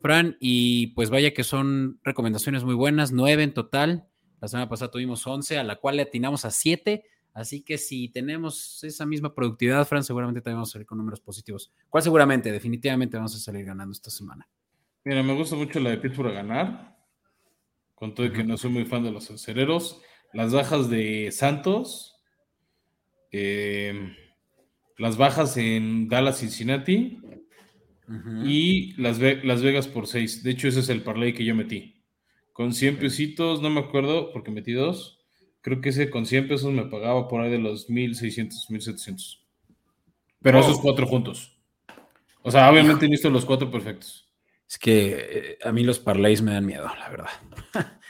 Fran, 0.00 0.36
y 0.40 0.88
pues 0.88 1.08
vaya 1.08 1.32
que 1.32 1.42
son 1.42 2.00
recomendaciones 2.04 2.64
muy 2.64 2.74
buenas, 2.74 3.12
nueve 3.12 3.42
en 3.42 3.54
total. 3.54 4.08
La 4.40 4.48
semana 4.48 4.68
pasada 4.68 4.90
tuvimos 4.90 5.26
once, 5.26 5.58
a 5.58 5.64
la 5.64 5.76
cual 5.76 5.96
le 5.96 6.02
atinamos 6.02 6.44
a 6.44 6.50
siete. 6.50 7.04
Así 7.32 7.62
que 7.62 7.76
si 7.76 8.08
tenemos 8.08 8.82
esa 8.82 9.04
misma 9.04 9.34
productividad, 9.34 9.86
Fran, 9.86 10.02
seguramente 10.02 10.40
también 10.40 10.56
vamos 10.56 10.70
a 10.70 10.72
salir 10.72 10.86
con 10.86 10.98
números 10.98 11.20
positivos. 11.20 11.72
¿Cuál 11.90 12.02
seguramente? 12.02 12.50
Definitivamente 12.50 13.16
vamos 13.16 13.34
a 13.34 13.38
salir 13.38 13.64
ganando 13.64 13.92
esta 13.92 14.10
semana. 14.10 14.48
Mira, 15.04 15.22
me 15.22 15.34
gusta 15.34 15.54
mucho 15.54 15.78
la 15.80 15.90
de 15.90 15.98
Pittsburgh 15.98 16.30
a 16.30 16.34
ganar, 16.34 16.96
con 17.94 18.14
todo 18.14 18.26
y 18.26 18.32
que 18.32 18.42
no 18.42 18.56
soy 18.56 18.70
muy 18.70 18.86
fan 18.86 19.04
de 19.04 19.12
los 19.12 19.30
acereros. 19.30 20.00
Las 20.32 20.52
bajas 20.52 20.88
de 20.90 21.30
Santos, 21.30 22.16
eh, 23.30 24.16
las 24.96 25.16
bajas 25.16 25.56
en 25.56 26.08
Dallas, 26.08 26.38
Cincinnati, 26.38 27.20
y 28.44 28.94
Las, 29.00 29.18
Las, 29.18 29.62
Vegas 29.62 29.88
por 29.88 30.06
6. 30.06 30.42
De 30.42 30.50
hecho, 30.52 30.68
ese 30.68 30.80
es 30.80 30.88
el 30.88 31.02
parlay 31.02 31.34
que 31.34 31.44
yo 31.44 31.54
metí. 31.54 31.95
Con 32.56 32.72
100 32.72 32.96
pesitos, 32.96 33.60
no 33.60 33.68
me 33.68 33.80
acuerdo 33.80 34.32
porque 34.32 34.50
metí 34.50 34.72
dos. 34.72 35.18
Creo 35.60 35.82
que 35.82 35.90
ese 35.90 36.08
con 36.08 36.24
100 36.24 36.48
pesos 36.48 36.72
me 36.72 36.86
pagaba 36.86 37.28
por 37.28 37.42
ahí 37.42 37.50
de 37.50 37.58
los 37.58 37.90
1600, 37.90 38.70
1700. 38.70 39.44
Pero 40.40 40.60
esos 40.60 40.78
cuatro 40.78 41.06
juntos. 41.06 41.54
O 42.40 42.50
sea, 42.50 42.70
obviamente 42.70 43.08
visto 43.08 43.28
los 43.28 43.44
cuatro 43.44 43.70
perfectos. 43.70 44.32
Es 44.66 44.78
que 44.78 45.16
eh, 45.18 45.58
a 45.62 45.70
mí 45.70 45.84
los 45.84 45.98
parlays 45.98 46.40
me 46.40 46.54
dan 46.54 46.64
miedo, 46.64 46.90
la 46.98 47.10
verdad. 47.10 47.30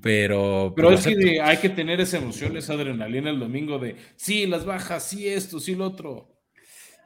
Pero, 0.00 0.74
pero 0.76 0.92
es 0.92 1.04
que 1.04 1.40
hay 1.40 1.56
que 1.56 1.70
tener 1.70 2.00
esa 2.00 2.18
emoción, 2.18 2.56
esa 2.56 2.74
adrenalina 2.74 3.30
el 3.30 3.40
domingo 3.40 3.80
de 3.80 3.96
sí, 4.14 4.46
las 4.46 4.64
bajas, 4.64 5.08
sí 5.08 5.26
esto, 5.26 5.58
sí 5.58 5.74
lo 5.74 5.86
otro. 5.86 6.37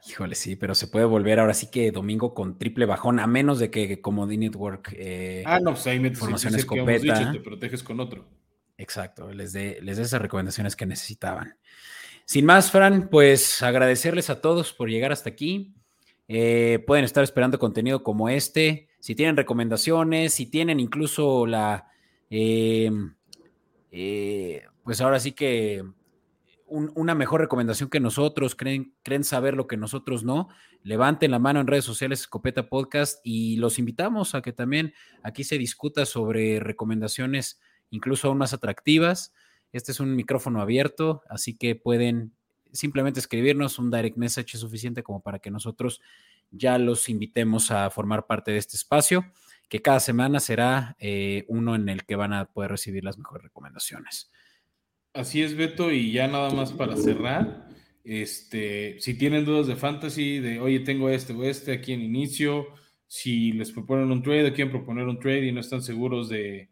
Híjole, 0.05 0.35
sí, 0.35 0.55
pero 0.55 0.75
se 0.75 0.87
puede 0.87 1.05
volver 1.05 1.39
ahora 1.39 1.53
sí 1.53 1.71
que 1.71 1.91
domingo 1.91 2.33
con 2.33 2.57
triple 2.57 2.85
bajón, 2.85 3.19
a 3.19 3.27
menos 3.27 3.59
de 3.59 3.71
que 3.71 4.01
como 4.01 4.27
The 4.27 4.37
Network. 4.37 4.93
Eh, 4.97 5.43
ah, 5.45 5.59
no, 5.59 5.71
pues 5.71 5.87
ahí 5.87 5.99
metes 5.99 6.19
formación 6.19 6.55
escopeta. 6.55 7.31
te 7.31 7.39
proteges 7.39 7.83
con 7.83 7.99
otro. 7.99 8.27
Exacto, 8.77 9.31
les 9.31 9.53
dé 9.53 9.79
les 9.81 9.97
esas 9.99 10.21
recomendaciones 10.21 10.75
que 10.75 10.85
necesitaban. 10.85 11.57
Sin 12.25 12.45
más, 12.45 12.69
Fran, 12.71 13.07
pues 13.09 13.63
agradecerles 13.63 14.29
a 14.29 14.41
todos 14.41 14.73
por 14.73 14.89
llegar 14.89 15.11
hasta 15.11 15.29
aquí. 15.29 15.73
Eh, 16.27 16.83
pueden 16.85 17.05
estar 17.05 17.23
esperando 17.23 17.59
contenido 17.59 18.03
como 18.03 18.27
este. 18.27 18.89
Si 18.99 19.15
tienen 19.15 19.37
recomendaciones, 19.37 20.33
si 20.33 20.47
tienen 20.47 20.79
incluso 20.79 21.45
la. 21.45 21.87
Eh, 22.29 22.91
pues 24.83 24.99
ahora 24.99 25.19
sí 25.19 25.31
que 25.33 25.83
una 26.73 27.13
mejor 27.13 27.41
recomendación 27.41 27.89
que 27.89 27.99
nosotros, 27.99 28.55
creen, 28.55 28.95
creen 29.03 29.23
saber 29.23 29.55
lo 29.55 29.67
que 29.67 29.77
nosotros 29.77 30.23
no, 30.23 30.49
levanten 30.81 31.29
la 31.29 31.37
mano 31.37 31.59
en 31.59 31.67
redes 31.67 31.85
sociales 31.85 32.21
Escopeta 32.21 32.67
Podcast 32.67 33.19
y 33.23 33.57
los 33.57 33.77
invitamos 33.77 34.33
a 34.33 34.41
que 34.41 34.53
también 34.53 34.93
aquí 35.21 35.43
se 35.43 35.59
discuta 35.59 36.05
sobre 36.07 36.59
recomendaciones 36.59 37.59
incluso 37.91 38.27
aún 38.27 38.39
más 38.39 38.53
atractivas. 38.53 39.33
Este 39.71 39.91
es 39.91 39.99
un 39.99 40.15
micrófono 40.15 40.61
abierto, 40.61 41.21
así 41.29 41.55
que 41.55 41.75
pueden 41.75 42.33
simplemente 42.71 43.19
escribirnos 43.19 43.77
un 43.77 43.91
direct 43.91 44.17
message 44.17 44.57
suficiente 44.57 45.03
como 45.03 45.21
para 45.21 45.37
que 45.37 45.51
nosotros 45.51 46.01
ya 46.49 46.79
los 46.79 47.07
invitemos 47.07 47.69
a 47.69 47.89
formar 47.91 48.25
parte 48.25 48.51
de 48.51 48.57
este 48.57 48.77
espacio, 48.77 49.25
que 49.69 49.81
cada 49.83 49.99
semana 49.99 50.39
será 50.39 50.95
eh, 50.99 51.45
uno 51.47 51.75
en 51.75 51.87
el 51.87 52.03
que 52.03 52.15
van 52.15 52.33
a 52.33 52.45
poder 52.45 52.71
recibir 52.71 53.03
las 53.03 53.19
mejores 53.19 53.43
recomendaciones. 53.43 54.31
Así 55.13 55.43
es, 55.43 55.55
Beto, 55.55 55.91
y 55.91 56.11
ya 56.11 56.27
nada 56.27 56.49
más 56.49 56.71
para 56.73 56.97
cerrar. 56.97 57.69
Este, 58.03 58.99
si 58.99 59.13
tienen 59.13 59.45
dudas 59.45 59.67
de 59.67 59.75
fantasy, 59.75 60.39
de 60.39 60.59
oye, 60.59 60.79
tengo 60.79 61.09
este 61.09 61.33
o 61.33 61.43
este 61.43 61.71
aquí 61.71 61.93
en 61.93 62.01
inicio, 62.01 62.67
si 63.07 63.51
les 63.51 63.71
proponen 63.71 64.11
un 64.11 64.23
trade 64.23 64.49
o 64.49 64.53
quieren 64.53 64.71
proponer 64.71 65.07
un 65.07 65.19
trade 65.19 65.45
y 65.45 65.51
no 65.51 65.59
están 65.59 65.83
seguros 65.83 66.29
de, 66.29 66.71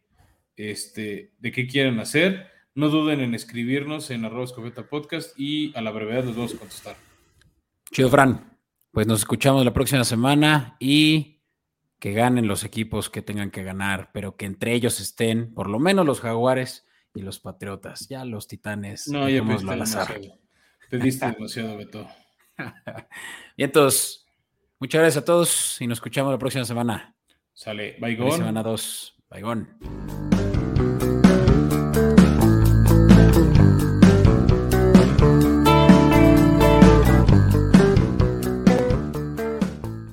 este, 0.56 1.34
de 1.38 1.52
qué 1.52 1.68
quieren 1.68 2.00
hacer, 2.00 2.48
no 2.74 2.90
duden 2.90 3.20
en 3.20 3.36
escribirnos 3.36 4.10
en 4.10 4.26
arroba 4.26 4.46
escopeta 4.46 4.90
podcast 4.90 5.40
y 5.40 5.72
a 5.78 5.82
la 5.82 5.92
brevedad 5.92 6.26
les 6.26 6.36
vamos 6.36 6.56
a 6.56 6.58
contestar. 6.58 6.96
Chido, 7.92 8.10
Fran. 8.10 8.58
Pues 8.92 9.08
nos 9.08 9.20
escuchamos 9.20 9.64
la 9.64 9.74
próxima 9.74 10.04
semana 10.04 10.76
y 10.80 11.44
que 12.00 12.12
ganen 12.12 12.48
los 12.48 12.64
equipos 12.64 13.10
que 13.10 13.22
tengan 13.22 13.52
que 13.52 13.64
ganar, 13.64 14.10
pero 14.14 14.36
que 14.36 14.46
entre 14.46 14.74
ellos 14.74 15.00
estén 15.00 15.54
por 15.54 15.70
lo 15.70 15.80
menos 15.80 16.06
los 16.06 16.20
jaguares 16.20 16.88
y 17.14 17.22
los 17.22 17.40
Patriotas. 17.40 18.08
Ya 18.08 18.26
los 18.26 18.48
Titanes. 18.48 19.08
No, 19.08 19.30
ya 19.30 19.44
pediste 19.44 19.70
demasiado. 19.70 20.14
Pediste 20.90 21.26
demasiado, 21.32 21.78
Beto. 21.78 22.08
y 23.58 23.64
entonces, 23.64 24.26
muchas 24.80 25.02
gracias 25.02 25.22
a 25.22 25.26
todos 25.26 25.82
y 25.82 25.88
nos 25.88 25.98
escuchamos 25.98 26.32
la 26.32 26.40
próxima 26.40 26.66
semana. 26.66 27.16
Sale, 27.54 27.98
Baigón. 28.00 28.32
Semana 28.32 28.64
2, 28.64 29.16
Baigón. 29.30 30.31